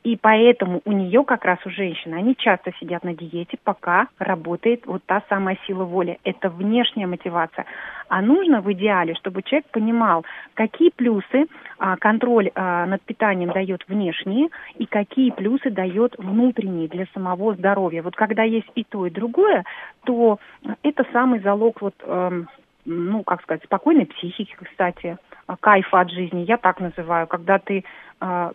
И 0.02 0.16
поэтому 0.16 0.80
у 0.86 0.92
нее 0.92 1.24
как 1.24 1.44
раз 1.44 1.58
у 1.66 1.70
женщины, 1.70 2.14
они 2.14 2.34
часто 2.34 2.72
сидят 2.80 3.04
на 3.04 3.14
диете, 3.14 3.58
пока 3.62 4.08
работает 4.18 4.86
вот 4.86 5.02
та 5.04 5.22
самая 5.28 5.58
сила 5.66 5.84
воли. 5.84 6.18
Это 6.24 6.48
внешняя 6.48 7.06
мотивация. 7.06 7.66
А 8.08 8.22
нужно 8.22 8.62
в 8.62 8.72
идеале, 8.72 9.14
чтобы 9.14 9.42
человек 9.42 9.66
понимал, 9.70 10.24
какие 10.54 10.90
плюсы 10.90 11.46
а, 11.78 11.96
контроль 11.96 12.50
а, 12.54 12.86
над 12.86 13.02
питанием 13.02 13.50
дает 13.50 13.86
внешние 13.88 14.48
и 14.78 14.86
какие 14.86 15.30
плюсы 15.30 15.70
дает 15.70 16.16
внутренний 16.16 16.88
для 16.88 17.04
самого 17.12 17.54
здоровья. 17.54 18.02
Вот 18.02 18.16
когда 18.16 18.42
есть 18.42 18.70
и 18.74 18.84
то, 18.84 19.06
и 19.06 19.10
другое, 19.10 19.64
то 20.04 20.38
это 20.82 21.04
самый 21.12 21.40
залог 21.40 21.82
вот, 21.82 21.94
э, 22.02 22.42
ну, 22.86 23.22
как 23.22 23.42
сказать, 23.42 23.62
спокойной 23.64 24.06
психики, 24.06 24.56
кстати, 24.60 25.18
кайфа 25.60 26.00
от 26.00 26.10
жизни, 26.10 26.40
я 26.40 26.56
так 26.56 26.80
называю, 26.80 27.26
когда 27.26 27.58
ты 27.58 27.84
э, 28.20 28.52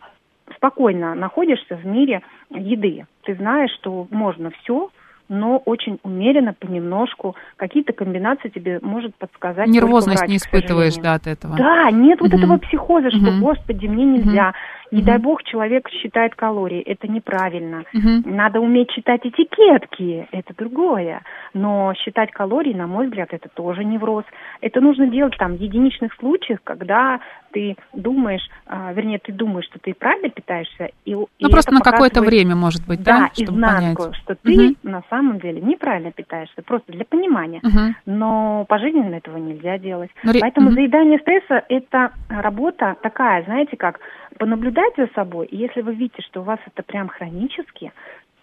спокойно 0.55 1.15
находишься 1.15 1.75
в 1.75 1.85
мире 1.85 2.21
еды. 2.49 3.05
Ты 3.23 3.35
знаешь, 3.35 3.71
что 3.79 4.07
можно 4.11 4.51
все, 4.61 4.89
но 5.27 5.57
очень 5.57 5.99
умеренно, 6.03 6.53
понемножку. 6.53 7.35
Какие-то 7.57 7.93
комбинации 7.93 8.49
тебе 8.49 8.79
может 8.81 9.15
подсказать. 9.15 9.67
Нервозность 9.67 10.19
врач, 10.19 10.29
не 10.29 10.37
испытываешь, 10.37 10.95
да, 10.95 11.15
от 11.15 11.27
этого. 11.27 11.55
Да, 11.57 11.89
нет 11.91 12.21
угу. 12.21 12.29
вот 12.29 12.37
этого 12.37 12.57
психоза, 12.57 13.09
что, 13.09 13.31
угу. 13.31 13.39
господи, 13.39 13.87
мне 13.87 14.05
нельзя. 14.05 14.49
Угу. 14.49 14.97
Не 14.97 15.01
дай 15.01 15.17
бог 15.17 15.43
человек 15.43 15.89
считает 15.89 16.35
калории, 16.35 16.79
это 16.79 17.07
неправильно. 17.07 17.83
Угу. 17.93 18.29
Надо 18.29 18.59
уметь 18.59 18.91
читать 18.91 19.21
этикетки, 19.23 20.27
это 20.31 20.53
другое. 20.55 21.21
Но 21.53 21.93
считать 21.95 22.31
калории, 22.31 22.73
на 22.73 22.85
мой 22.85 23.07
взгляд, 23.07 23.29
это 23.31 23.49
тоже 23.49 23.83
невроз. 23.83 24.25
Это 24.61 24.81
нужно 24.81 25.07
делать 25.07 25.35
там 25.37 25.55
в 25.55 25.59
единичных 25.59 26.13
случаях, 26.13 26.59
когда 26.63 27.19
ты 27.55 27.77
думаешь, 27.93 28.45
а, 28.65 28.91
вернее, 28.91 29.17
ты 29.17 29.31
думаешь, 29.31 29.65
что 29.67 29.79
ты 29.79 29.93
правильно 29.93 30.29
питаешься. 30.29 30.89
И, 31.05 31.15
ну, 31.15 31.29
и 31.39 31.49
просто 31.49 31.73
на 31.73 31.79
какое-то 31.79 32.21
время, 32.21 32.53
может 32.53 32.85
быть, 32.85 33.01
да? 33.01 33.19
Да, 33.19 33.29
чтобы 33.33 33.57
изнанку, 33.57 34.03
понять. 34.03 34.17
что 34.17 34.35
ты 34.35 34.67
угу. 34.67 34.75
на 34.83 35.03
самом 35.09 35.39
деле 35.39 35.61
неправильно 35.61 36.11
питаешься, 36.11 36.61
просто 36.63 36.91
для 36.91 37.05
понимания. 37.05 37.61
Угу. 37.63 37.95
Но 38.07 38.65
пожизненно 38.67 39.15
этого 39.15 39.37
нельзя 39.37 39.77
делать. 39.77 40.11
Но... 40.23 40.33
Поэтому 40.37 40.67
угу. 40.67 40.75
заедание 40.75 41.17
стресса– 41.19 41.63
это 41.69 42.11
работа 42.27 42.97
такая, 43.01 43.45
знаете, 43.45 43.77
как 43.77 44.01
понаблюдать 44.37 44.93
за 44.97 45.07
собой, 45.15 45.45
и 45.45 45.55
если 45.55 45.79
вы 45.79 45.93
видите, 45.93 46.21
что 46.23 46.41
у 46.41 46.43
вас 46.43 46.59
это 46.67 46.83
прям 46.83 47.07
хронически, 47.07 47.93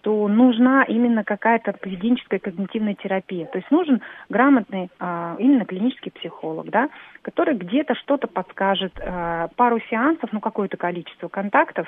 то 0.03 0.27
нужна 0.27 0.83
именно 0.83 1.23
какая-то 1.23 1.71
поведенческая 1.71 2.37
когнитивная 2.39 2.93
терапия. 2.93 3.45
То 3.45 3.57
есть 3.57 3.71
нужен 3.71 4.01
грамотный 4.27 4.89
а, 4.99 5.37
именно 5.39 5.63
клинический 5.63 6.11
психолог, 6.11 6.69
да, 6.69 6.89
который 7.21 7.55
где-то 7.55 7.95
что-то 7.95 8.27
подскажет, 8.27 8.91
а, 8.99 9.47
пару 9.55 9.79
сеансов, 9.89 10.29
ну 10.33 10.41
какое-то 10.41 10.75
количество 10.75 11.29
контактов, 11.29 11.87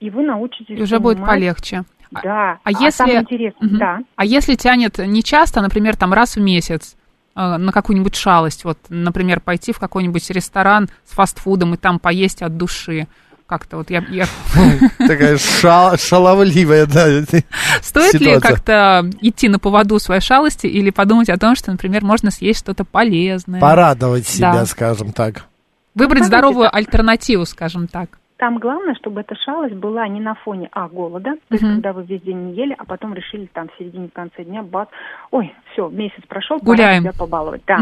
и 0.00 0.10
вы 0.10 0.24
научитесь. 0.24 0.78
И 0.78 0.82
уже 0.82 0.96
понимать, 0.96 1.18
будет 1.18 1.26
полегче. 1.26 1.82
Да. 2.10 2.20
А, 2.24 2.58
а 2.64 2.70
если, 2.72 3.48
угу. 3.50 3.76
да. 3.78 4.00
а 4.16 4.24
если 4.24 4.56
тянет 4.56 4.98
не 4.98 5.22
часто, 5.22 5.60
например, 5.60 5.96
там 5.96 6.12
раз 6.12 6.36
в 6.36 6.40
месяц, 6.40 6.96
а, 7.36 7.56
на 7.56 7.70
какую-нибудь 7.70 8.16
шалость, 8.16 8.64
вот, 8.64 8.78
например, 8.88 9.38
пойти 9.38 9.72
в 9.72 9.78
какой-нибудь 9.78 10.28
ресторан 10.30 10.88
с 11.04 11.14
фастфудом 11.14 11.74
и 11.74 11.76
там 11.76 12.00
поесть 12.00 12.42
от 12.42 12.56
души, 12.56 13.06
как-то 13.48 13.78
вот 13.78 13.88
я... 13.88 14.04
я... 14.10 14.26
Такая 14.98 15.38
шал, 15.38 15.96
шаловливая, 15.96 16.84
да. 16.84 17.06
Стоит 17.82 18.12
ситуация. 18.12 18.18
ли 18.18 18.40
как-то 18.40 19.10
идти 19.22 19.48
на 19.48 19.58
поводу 19.58 19.98
своей 19.98 20.20
шалости 20.20 20.66
или 20.66 20.90
подумать 20.90 21.30
о 21.30 21.38
том, 21.38 21.56
что, 21.56 21.72
например, 21.72 22.04
можно 22.04 22.30
съесть 22.30 22.60
что-то 22.60 22.84
полезное? 22.84 23.58
Порадовать 23.58 24.28
себя, 24.28 24.52
да. 24.52 24.66
скажем 24.66 25.12
так. 25.12 25.46
Выбрать 25.94 26.26
здоровую 26.26 26.74
альтернативу, 26.74 27.46
скажем 27.46 27.88
так. 27.88 28.18
Там 28.38 28.58
главное, 28.58 28.94
чтобы 28.94 29.20
эта 29.22 29.34
шалость 29.34 29.74
была 29.74 30.06
не 30.06 30.20
на 30.20 30.34
фоне, 30.36 30.68
а, 30.70 30.88
голода, 30.88 31.32
то 31.48 31.54
есть 31.54 31.64
когда 31.64 31.92
вы 31.92 32.04
весь 32.04 32.22
день 32.22 32.50
не 32.50 32.54
ели, 32.54 32.74
а 32.78 32.84
потом 32.84 33.12
решили 33.12 33.46
там 33.52 33.68
в 33.68 33.78
середине, 33.78 34.08
в 34.08 34.12
конце 34.12 34.44
дня, 34.44 34.62
бац, 34.62 34.88
ой, 35.32 35.52
все, 35.72 35.88
месяц 35.88 36.22
прошел, 36.28 36.58
Гуляем. 36.58 37.02
пора 37.02 37.12
себя 37.12 37.18
побаловать. 37.18 37.62
Да. 37.66 37.78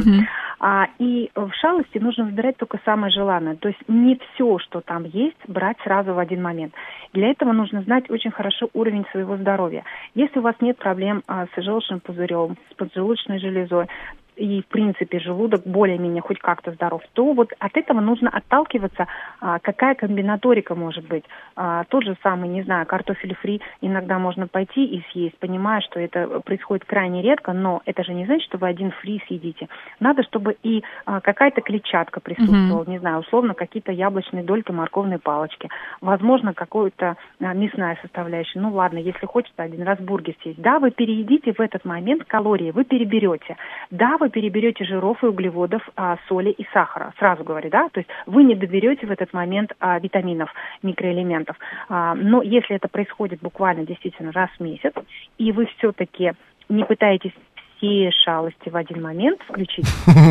А, 0.59 0.89
и 0.99 1.31
в 1.35 1.51
шалости 1.61 1.99
нужно 1.99 2.25
выбирать 2.25 2.57
только 2.57 2.81
самое 2.87 3.13
желанное, 3.13 3.57
то 3.57 3.69
есть 3.69 3.81
не 3.87 4.19
все, 4.35 4.59
что 4.59 4.81
там 4.81 5.05
есть, 5.05 5.37
брать 5.47 5.77
сразу 5.85 6.15
в 6.15 6.19
один 6.19 6.43
момент. 6.43 6.73
Для 7.13 7.31
этого 7.31 7.53
нужно 7.53 7.83
знать 7.83 8.09
очень 8.09 8.31
хорошо 8.31 8.71
уровень 8.73 9.05
своего 9.13 9.37
здоровья. 9.37 9.85
Если 10.15 10.39
у 10.39 10.43
вас 10.43 10.55
нет 10.61 10.79
проблем 10.79 11.23
а, 11.27 11.47
с 11.55 11.63
желчным 11.63 12.01
пузырем, 12.01 12.57
с 12.71 12.75
поджелудочной 12.75 13.39
железой, 13.39 13.89
и, 14.37 14.63
в 14.63 14.67
принципе, 14.67 15.19
желудок 15.19 15.63
более-менее 15.65 16.23
хоть 16.23 16.39
как-то 16.39 16.73
здоров, 16.73 17.03
то 17.15 17.33
вот 17.33 17.53
от 17.59 17.77
этого 17.77 18.01
нужно 18.01 18.31
отталкиваться, 18.31 19.07
а, 19.41 19.59
какая 19.59 19.95
комбинаторика 19.95 20.75
может 20.75 21.07
быть. 21.09 21.25
А, 21.57 21.85
тот 21.85 22.05
же 22.05 22.17
самый, 22.23 22.49
не 22.49 22.63
знаю, 22.63 22.87
картофель 22.87 23.35
фри 23.37 23.61
иногда 23.81 24.19
можно 24.19 24.47
пойти 24.47 24.85
и 24.85 25.03
съесть, 25.11 25.39
понимая, 25.39 25.81
что 25.81 25.99
это 25.99 26.41
происходит 26.41 26.85
крайне 26.85 27.23
редко, 27.23 27.53
но 27.53 27.83
это 27.87 28.05
же 28.05 28.13
не 28.13 28.27
значит, 28.27 28.47
что 28.47 28.59
вы 28.59 28.69
один 28.69 28.91
фри 28.91 29.23
съедите. 29.27 29.69
Надо, 30.01 30.23
чтобы 30.23 30.57
и 30.63 30.85
а, 31.05 31.21
какая-то 31.21 31.63
клетчатка 31.63 32.21
присутствовала, 32.21 32.85
mm-hmm. 32.85 32.91
не 32.91 32.99
знаю, 32.99 33.21
условно, 33.21 33.55
какие-то 33.55 33.93
яблочные 33.93 34.45
дольки, 34.45 34.71
морковные 34.71 35.19
палочки, 35.19 35.69
возможно, 36.01 36.53
какую-то 36.55 37.17
а, 37.41 37.55
мясная 37.55 37.99
составляющая. 38.03 38.61
Ну 38.61 38.73
ладно, 38.73 38.99
если 38.99 39.27
хочется 39.27 39.63
один 39.63 39.83
раз 39.83 39.99
бургер 39.99 40.35
съесть. 40.43 40.61
Да, 40.61 40.79
вы 40.79 40.91
переедите 40.91 41.53
в 41.53 41.61
этот 41.61 41.85
момент 41.85 42.25
калории, 42.25 42.71
вы 42.71 42.85
переберете. 42.85 43.57
Да, 43.91 44.17
вы 44.19 44.26
вы 44.27 44.31
переберете 44.31 44.85
жиров 44.85 45.23
и 45.23 45.27
углеводов, 45.27 45.89
а, 45.95 46.17
соли 46.29 46.51
и 46.51 46.67
сахара. 46.73 47.13
Сразу 47.19 47.45
говорю, 47.45 47.71
да? 47.71 47.89
То 47.91 48.01
есть 48.01 48.11
вы 48.27 48.43
не 48.43 48.55
доберете 48.57 49.07
в 49.07 49.11
этот 49.11 49.33
момент 49.33 49.73
а, 49.79 50.01
витаминов, 50.01 50.53
микроэлементов. 50.83 51.57
А, 51.89 52.15
но 52.15 52.43
если 52.43 52.77
это 52.77 52.89
происходит 52.89 53.41
буквально 53.41 53.87
действительно 53.87 54.33
раз 54.33 54.51
в 54.59 54.63
месяц, 54.63 54.93
и 55.39 55.53
вы 55.53 55.67
все-таки 55.79 56.33
не 56.69 56.85
пытаетесь 56.85 57.33
все 57.77 58.11
шалости 58.25 58.69
в 58.69 58.77
один 58.77 59.03
момент 59.03 59.41
включить, 59.43 59.87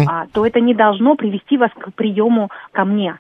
а, 0.09 0.27
то 0.33 0.45
это 0.45 0.59
не 0.59 0.73
должно 0.73 1.15
привести 1.15 1.57
вас 1.57 1.71
к 1.71 1.93
приему 1.93 2.49
ко 2.73 2.83
мне. 2.83 3.17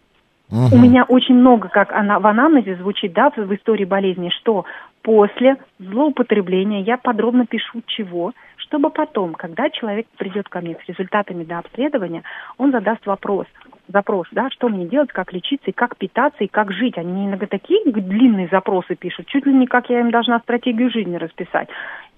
Угу. 0.51 0.75
У 0.75 0.77
меня 0.77 1.05
очень 1.05 1.35
много, 1.35 1.69
как 1.69 1.91
она 1.93 2.19
в 2.19 2.27
анамнезе 2.27 2.75
звучит, 2.75 3.13
да, 3.13 3.31
в 3.35 3.55
истории 3.55 3.85
болезни, 3.85 4.29
что 4.41 4.65
после 5.01 5.57
злоупотребления 5.79 6.81
я 6.81 6.97
подробно 6.97 7.45
пишу 7.45 7.81
чего, 7.87 8.33
чтобы 8.67 8.89
потом, 8.89 9.33
когда 9.33 9.69
человек 9.69 10.07
придет 10.17 10.49
ко 10.49 10.61
мне 10.61 10.75
с 10.75 10.87
результатами 10.87 11.43
до 11.43 11.59
обследования, 11.59 12.23
он 12.57 12.71
задаст 12.71 13.05
вопрос, 13.05 13.47
запрос, 13.87 14.27
да, 14.31 14.49
что 14.49 14.69
мне 14.69 14.85
делать, 14.85 15.11
как 15.11 15.33
лечиться 15.33 15.69
и 15.69 15.73
как 15.73 15.97
питаться 15.97 16.43
и 16.43 16.47
как 16.47 16.71
жить. 16.71 16.97
Они 16.97 17.25
иногда 17.25 17.47
такие 17.47 17.83
длинные 17.85 18.47
запросы 18.47 18.95
пишут, 18.95 19.27
чуть 19.27 19.45
ли 19.45 19.53
не 19.53 19.67
как 19.67 19.89
я 19.89 19.99
им 19.99 20.11
должна 20.11 20.39
стратегию 20.39 20.91
жизни 20.91 21.15
расписать. 21.15 21.69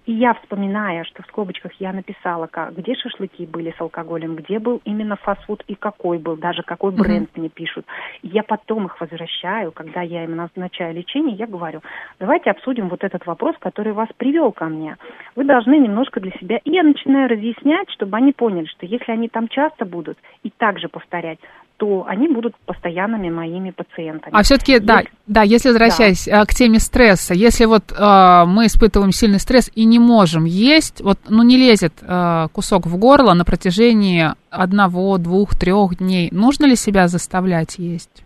И 0.08 0.14
я, 0.14 0.36
вспоминая, 0.36 1.04
что 1.04 1.22
в 1.22 1.26
скобочках 1.26 1.74
я 1.80 1.92
написала, 1.92 2.48
как, 2.48 2.74
где 2.78 2.96
шашлыки 2.96 3.46
были 3.46 3.76
с 3.78 3.82
алкоголем, 3.82 4.38
где 4.38 4.58
был 4.58 4.82
именно 4.86 5.18
фастфуд 5.18 5.66
и 5.68 5.76
какой 5.76 6.18
был, 6.18 6.38
даже 6.38 6.64
какой 6.64 6.94
бренд 6.94 7.30
mm-hmm. 7.30 7.40
мне 7.40 7.50
пишут. 7.50 7.86
И 8.22 8.30
я 8.30 8.44
потом 8.44 8.86
их 8.86 9.02
возвращаю, 9.02 9.74
когда 9.74 10.02
я 10.02 10.24
им 10.24 10.38
назначаю 10.38 10.96
лечение, 10.96 11.36
я 11.36 11.46
говорю, 11.46 11.82
давайте 12.20 12.52
обсудим 12.52 12.88
вот 12.88 13.04
этот 13.04 13.26
вопрос, 13.26 13.58
который 13.60 13.92
вас 13.92 14.08
привел 14.16 14.54
ко 14.54 14.68
мне. 14.68 14.96
Вы 15.36 15.44
должны 15.44 15.78
немножко 15.78 16.22
для 16.22 16.32
себя... 16.40 16.62
И 16.64 16.72
я 16.72 16.84
начинаю 16.84 17.30
разъяснять, 17.30 17.90
чтобы 17.92 18.16
они 18.16 18.32
поняли, 18.32 18.66
что 18.68 18.86
если 18.86 19.12
они 19.12 19.28
там 19.28 19.50
часто 19.50 19.84
будут 19.84 20.18
и 20.42 20.50
также 20.50 20.88
повторять, 20.88 21.40
то 21.78 22.06
они 22.08 22.28
будут 22.28 22.56
постоянными 22.66 23.30
моими 23.30 23.72
пациентами. 23.72 24.32
А 24.36 24.44
все-таки, 24.44 24.74
если... 24.74 24.86
да, 24.86 25.04
да, 25.28 25.44
если 25.44 25.70
возвращаясь 25.70 26.26
да. 26.26 26.42
Э, 26.42 26.46
к 26.46 26.54
теме 26.54 26.80
стресса, 26.80 27.34
если 27.34 27.66
вот 27.66 27.92
э, 27.92 28.44
мы 28.48 28.66
испытываем 28.66 29.12
сильный 29.12 29.40
стресс 29.40 29.70
и 29.76 29.86
не 29.86 30.00
можем 30.00 30.46
есть, 30.46 31.02
вот, 31.02 31.20
ну, 31.30 31.44
не 31.44 31.58
лезет 31.58 31.94
э, 32.02 32.48
кусок 32.52 32.88
в 32.88 32.98
горло 32.98 33.34
на 33.34 33.46
протяжении 33.46 34.30
одного, 34.50 35.18
двух, 35.20 35.56
трех 35.56 35.98
дней, 35.98 36.30
нужно 36.32 36.66
ли 36.66 36.76
себя 36.76 37.08
заставлять 37.08 37.78
есть? 37.78 38.24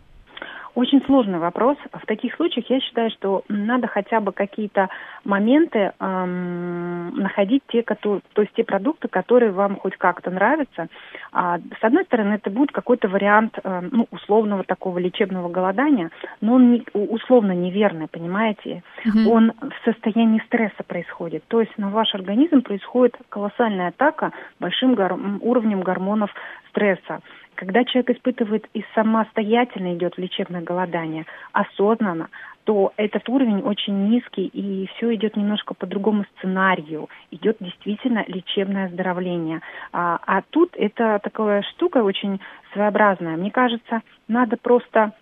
Очень 0.74 1.03
сложный 1.05 1.39
вопрос. 1.39 1.78
В 1.91 2.05
таких 2.05 2.34
случаях 2.36 2.69
я 2.69 2.80
считаю, 2.80 3.09
что 3.11 3.43
надо 3.49 3.88
хотя 3.88 4.22
бы 4.22 4.32
какие-то 4.32 4.88
моменты 5.26 5.91
эм, 5.99 7.13
находить 7.15 7.63
те, 7.67 7.84
которые, 7.84 8.22
то 8.34 8.41
есть 8.41 8.53
те 8.53 8.63
продукты, 8.63 9.09
которые 9.09 9.51
вам 9.51 9.76
хоть 9.76 9.97
как-то 9.97 10.32
нравятся. 10.32 10.88
А, 11.34 11.57
с 11.57 11.84
одной 11.84 12.05
стороны, 12.05 12.36
это 12.36 12.49
будет 12.49 12.72
какой-то 12.72 13.09
вариант 13.09 13.59
э, 13.61 13.82
ну, 13.91 14.07
условного 14.11 14.63
такого 14.63 14.97
лечебного 14.97 15.49
голодания, 15.49 16.09
но 16.39 16.53
он 16.53 16.72
не, 16.72 16.86
условно 16.93 17.51
неверный, 17.51 18.07
понимаете? 18.07 18.84
Mm-hmm. 19.05 19.28
Он 19.28 19.51
в 19.59 19.86
состоянии 19.86 20.41
стресса 20.45 20.84
происходит. 20.88 21.43
То 21.49 21.59
есть 21.59 21.78
на 21.78 21.89
ваш 21.89 22.15
организм 22.15 22.61
происходит 22.61 23.17
колоссальная 23.28 23.89
атака 23.89 24.32
большим 24.59 24.95
гор- 24.95 25.19
уровнем 25.41 25.82
гормонов 25.82 26.34
стресса. 26.69 27.19
Когда 27.62 27.86
человек 27.86 28.09
испытывает 28.18 28.66
и 28.74 28.84
самостоятельно 28.95 29.93
идет 29.93 30.16
в 30.16 30.18
лечебное 30.18 30.62
голодание, 30.62 31.28
осознанно, 31.51 32.30
то 32.64 32.91
этот 32.97 33.30
уровень 33.30 33.62
очень 33.62 34.09
низкий, 34.09 34.47
и 34.47 34.88
все 34.88 35.14
идет 35.14 35.38
немножко 35.38 35.76
по 35.76 35.86
другому 35.86 36.26
сценарию. 36.38 37.07
Идет 37.30 37.57
действительно 37.59 38.26
лечебное 38.26 38.88
оздоровление. 38.88 39.62
А, 39.93 40.18
а 40.26 40.41
тут 40.49 40.72
это 40.76 41.20
такая 41.22 41.62
штука 41.62 41.99
очень 41.99 42.41
своеобразная. 42.74 43.38
Мне 43.38 43.51
кажется, 43.51 44.01
надо 44.28 44.57
просто 44.57 45.14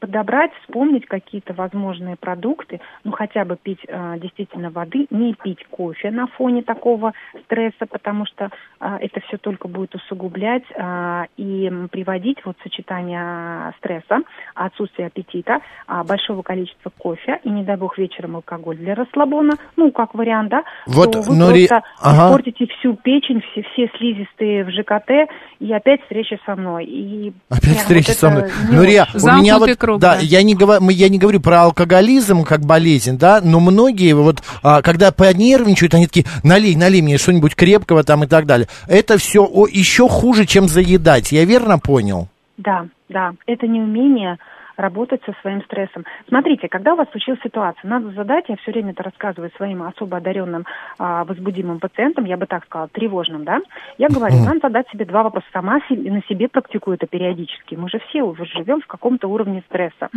подобрать, 0.00 0.52
вспомнить 0.62 1.06
какие-то 1.06 1.52
возможные 1.52 2.16
продукты, 2.16 2.80
ну 3.04 3.12
хотя 3.12 3.44
бы 3.44 3.56
пить 3.56 3.80
э, 3.86 4.18
действительно 4.18 4.70
воды, 4.70 5.06
не 5.10 5.34
пить 5.34 5.64
кофе 5.70 6.10
на 6.10 6.26
фоне 6.26 6.62
такого 6.62 7.12
стресса, 7.44 7.86
потому 7.90 8.24
что 8.26 8.50
э, 8.80 8.96
это 9.00 9.20
все 9.20 9.36
только 9.36 9.68
будет 9.68 9.94
усугублять 9.94 10.64
э, 10.74 11.24
и 11.36 11.70
приводить 11.90 12.38
вот 12.44 12.56
сочетание 12.62 13.74
стресса, 13.78 14.20
отсутствие 14.54 15.08
аппетита, 15.08 15.60
э, 15.88 16.02
большого 16.04 16.42
количества 16.42 16.90
кофе 16.96 17.40
и, 17.44 17.50
не 17.50 17.64
дай 17.64 17.76
бог, 17.76 17.98
вечером 17.98 18.36
алкоголь 18.36 18.76
для 18.78 18.94
расслабона, 18.94 19.54
ну 19.76 19.92
как 19.92 20.14
вариант, 20.14 20.50
да, 20.50 20.64
вот, 20.86 21.12
то 21.12 21.20
вы 21.20 21.36
но 21.36 21.48
просто 21.48 21.82
ага. 22.00 22.28
испортите 22.28 22.66
всю 22.78 22.94
печень, 22.94 23.42
все, 23.50 23.62
все 23.72 23.90
слизистые 23.98 24.64
в 24.64 24.70
ЖКТ 24.70 25.30
и 25.60 25.72
опять 25.72 26.02
встреча 26.02 26.38
со 26.46 26.56
мной. 26.56 26.84
И 26.84 27.32
опять 27.50 27.76
встреча 27.78 28.08
вот 28.08 28.16
со 28.16 28.30
мной. 28.30 28.50
Нурия, 28.70 29.06
у 29.14 29.18
меня 29.40 29.58
вот, 29.58 29.76
круг, 29.76 30.00
да, 30.00 30.16
да. 30.16 30.20
Я, 30.20 30.42
не 30.42 30.54
говорю, 30.54 30.88
я 30.88 31.08
не 31.08 31.18
говорю 31.18 31.40
про 31.40 31.62
алкоголизм 31.62 32.44
как 32.44 32.60
болезнь, 32.60 33.18
да, 33.18 33.40
но 33.42 33.60
многие 33.60 34.12
вот, 34.14 34.42
а, 34.62 34.82
когда 34.82 35.12
понервничают, 35.12 35.94
они 35.94 36.06
такие, 36.06 36.26
налей, 36.42 36.76
налей 36.76 37.02
мне 37.02 37.18
что-нибудь 37.18 37.54
крепкого 37.54 38.04
там 38.04 38.24
и 38.24 38.26
так 38.26 38.46
далее. 38.46 38.68
Это 38.86 39.18
все 39.18 39.44
о, 39.44 39.66
еще 39.66 40.08
хуже, 40.08 40.46
чем 40.46 40.68
заедать. 40.68 41.32
Я 41.32 41.44
верно 41.44 41.78
понял? 41.78 42.28
Да, 42.56 42.86
да. 43.08 43.32
Это 43.46 43.66
неумение 43.66 44.38
работать 44.76 45.22
со 45.24 45.32
своим 45.40 45.62
стрессом. 45.62 46.04
Смотрите, 46.28 46.68
когда 46.68 46.94
у 46.94 46.96
вас 46.96 47.08
случилась 47.10 47.40
ситуация, 47.42 47.88
надо 47.88 48.10
задать, 48.10 48.48
я 48.48 48.56
все 48.56 48.72
время 48.72 48.92
это 48.92 49.02
рассказываю 49.02 49.50
своим 49.56 49.82
особо 49.82 50.18
одаренным 50.18 50.64
а, 50.98 51.24
возбудимым 51.24 51.80
пациентам, 51.80 52.24
я 52.24 52.36
бы 52.36 52.46
так 52.46 52.64
сказала, 52.64 52.88
тревожным, 52.88 53.44
да, 53.44 53.60
я 53.98 54.08
говорю, 54.08 54.36
надо 54.44 54.60
задать 54.62 54.88
себе 54.90 55.04
два 55.04 55.22
вопроса. 55.22 55.46
Сама 55.52 55.80
себе, 55.88 56.10
на 56.10 56.22
себе 56.22 56.48
практикую 56.48 56.96
это 56.96 57.06
периодически. 57.06 57.74
Мы 57.74 57.88
же 57.88 57.98
все 58.08 58.22
уже 58.22 58.44
живем 58.46 58.80
в 58.80 58.86
каком-то 58.86 59.28
уровне 59.28 59.62
стресса. 59.68 60.08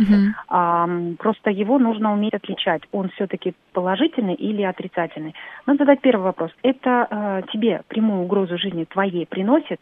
А, 0.48 0.88
просто 1.18 1.50
его 1.50 1.78
нужно 1.78 2.12
уметь 2.12 2.34
отличать. 2.34 2.82
Он 2.92 3.08
все-таки 3.10 3.54
положительный 3.72 4.34
или 4.34 4.62
отрицательный. 4.62 5.34
Надо 5.66 5.84
задать 5.84 6.00
первый 6.00 6.24
вопрос. 6.24 6.50
Это 6.62 7.06
а, 7.10 7.42
тебе 7.52 7.82
прямую 7.88 8.22
угрозу 8.22 8.58
жизни 8.58 8.84
твоей 8.84 9.26
приносит? 9.26 9.80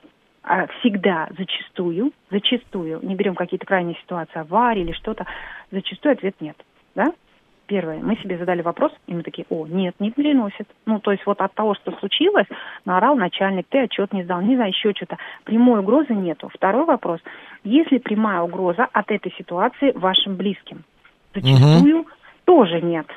А, 0.48 0.68
всегда, 0.78 1.28
зачастую, 1.36 2.12
зачастую, 2.30 3.00
не 3.02 3.16
берем 3.16 3.34
какие-то 3.34 3.66
крайние 3.66 3.96
ситуации, 3.96 4.38
аварии 4.38 4.82
или 4.82 4.92
что-то, 4.92 5.26
зачастую 5.72 6.12
ответ 6.12 6.36
нет, 6.40 6.56
да? 6.94 7.06
Первое, 7.66 7.98
мы 7.98 8.14
себе 8.18 8.38
задали 8.38 8.62
вопрос, 8.62 8.92
и 9.08 9.14
мы 9.14 9.24
такие, 9.24 9.44
о, 9.50 9.66
нет, 9.66 9.96
не 9.98 10.12
переносит. 10.12 10.68
Ну, 10.86 11.00
то 11.00 11.10
есть 11.10 11.26
вот 11.26 11.40
от 11.40 11.52
того, 11.54 11.74
что 11.74 11.90
случилось, 11.98 12.46
наорал 12.84 13.16
начальник, 13.16 13.66
ты 13.68 13.80
отчет 13.80 14.12
не 14.12 14.22
сдал, 14.22 14.40
не 14.40 14.54
знаю, 14.54 14.70
еще 14.70 14.92
что-то. 14.94 15.18
Прямой 15.42 15.80
угрозы 15.80 16.14
нету. 16.14 16.48
Второй 16.54 16.84
вопрос, 16.84 17.18
если 17.64 17.98
прямая 17.98 18.40
угроза 18.40 18.86
от 18.92 19.10
этой 19.10 19.34
ситуации 19.36 19.90
вашим 19.96 20.36
близким? 20.36 20.84
Зачастую 21.34 22.02
угу. 22.02 22.08
тоже 22.44 22.80
нет. 22.80 23.08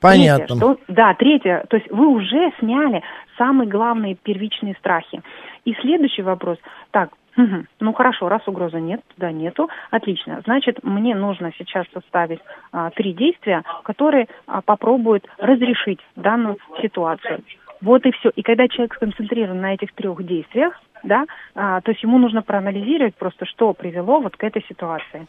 Понятно. 0.00 0.46
Третье, 0.46 0.56
что, 0.56 0.78
да, 0.88 1.14
третье, 1.14 1.64
то 1.68 1.76
есть 1.76 1.90
вы 1.90 2.08
уже 2.08 2.52
сняли 2.58 3.02
самые 3.36 3.68
главные 3.68 4.14
первичные 4.14 4.74
страхи. 4.74 5.22
И 5.64 5.74
следующий 5.74 6.22
вопрос. 6.22 6.58
Так, 6.90 7.10
Угу. 7.36 7.64
Ну 7.78 7.92
хорошо, 7.92 8.28
раз 8.28 8.42
угрозы 8.46 8.80
нет, 8.80 9.00
туда 9.14 9.30
нету, 9.30 9.70
отлично. 9.90 10.40
Значит, 10.44 10.82
мне 10.82 11.14
нужно 11.14 11.52
сейчас 11.56 11.86
составить 11.94 12.40
а, 12.72 12.90
три 12.90 13.12
действия, 13.12 13.62
которые 13.84 14.26
а, 14.46 14.62
попробуют 14.62 15.26
разрешить 15.38 16.00
данную 16.16 16.58
ситуацию. 16.82 17.42
Вот 17.80 18.04
и 18.04 18.12
все. 18.12 18.30
И 18.36 18.42
когда 18.42 18.68
человек 18.68 18.94
сконцентрирован 18.94 19.60
на 19.60 19.74
этих 19.74 19.92
трех 19.94 20.24
действиях, 20.24 20.74
да, 21.02 21.24
а, 21.54 21.80
то 21.80 21.90
есть 21.92 22.02
ему 22.02 22.18
нужно 22.18 22.42
проанализировать 22.42 23.14
просто, 23.14 23.46
что 23.46 23.72
привело 23.72 24.20
вот 24.20 24.36
к 24.36 24.44
этой 24.44 24.62
ситуации. 24.68 25.26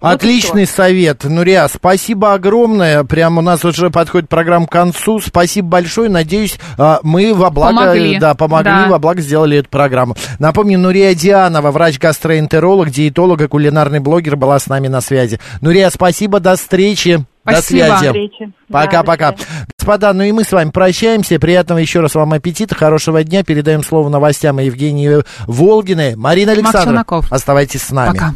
Отличный 0.00 0.62
вот 0.62 0.68
совет, 0.68 1.24
Нурия, 1.24 1.66
спасибо 1.68 2.34
огромное, 2.34 3.04
прямо 3.04 3.38
у 3.38 3.42
нас 3.42 3.64
уже 3.64 3.90
подходит 3.90 4.28
программа 4.28 4.66
к 4.66 4.70
концу, 4.70 5.20
спасибо 5.20 5.68
большое, 5.68 6.10
надеюсь, 6.10 6.58
а, 6.78 7.00
мы 7.02 7.32
во 7.32 7.50
благо, 7.50 7.78
помогли. 7.78 8.18
да, 8.18 8.34
помогли, 8.34 8.70
да. 8.70 8.88
во 8.88 8.98
благо 8.98 9.20
сделали 9.22 9.58
эту 9.58 9.70
программу. 9.70 10.14
Напомню, 10.38 10.78
Нурия 10.78 11.14
Дианова, 11.14 11.70
врач-гастроэнтеролог, 11.70 12.90
диетолог 12.90 13.40
и 13.40 13.48
кулинарный 13.48 14.00
блогер 14.00 14.36
была 14.36 14.58
с 14.58 14.66
нами 14.66 14.88
на 14.88 15.00
связи. 15.00 15.38
Нурия, 15.62 15.88
спасибо, 15.88 16.40
до 16.40 16.56
встречи. 16.56 17.24
Спасибо. 17.46 17.86
До 17.88 17.98
связи. 17.98 18.52
Пока-пока. 18.70 19.32
Да, 19.32 19.36
Господа, 19.78 20.12
ну 20.14 20.22
и 20.22 20.32
мы 20.32 20.44
с 20.44 20.52
вами 20.52 20.70
прощаемся. 20.70 21.38
Приятного 21.38 21.78
еще 21.78 22.00
раз 22.00 22.14
вам 22.14 22.32
аппетита, 22.32 22.74
хорошего 22.74 23.22
дня. 23.22 23.44
Передаем 23.44 23.82
слово 23.82 24.08
новостям 24.08 24.58
Евгении 24.58 25.22
Волгиной. 25.46 26.16
Марина 26.16 26.52
Александровна, 26.52 27.04
оставайтесь 27.30 27.82
с 27.82 27.90
нами. 27.90 28.12
Пока. 28.12 28.34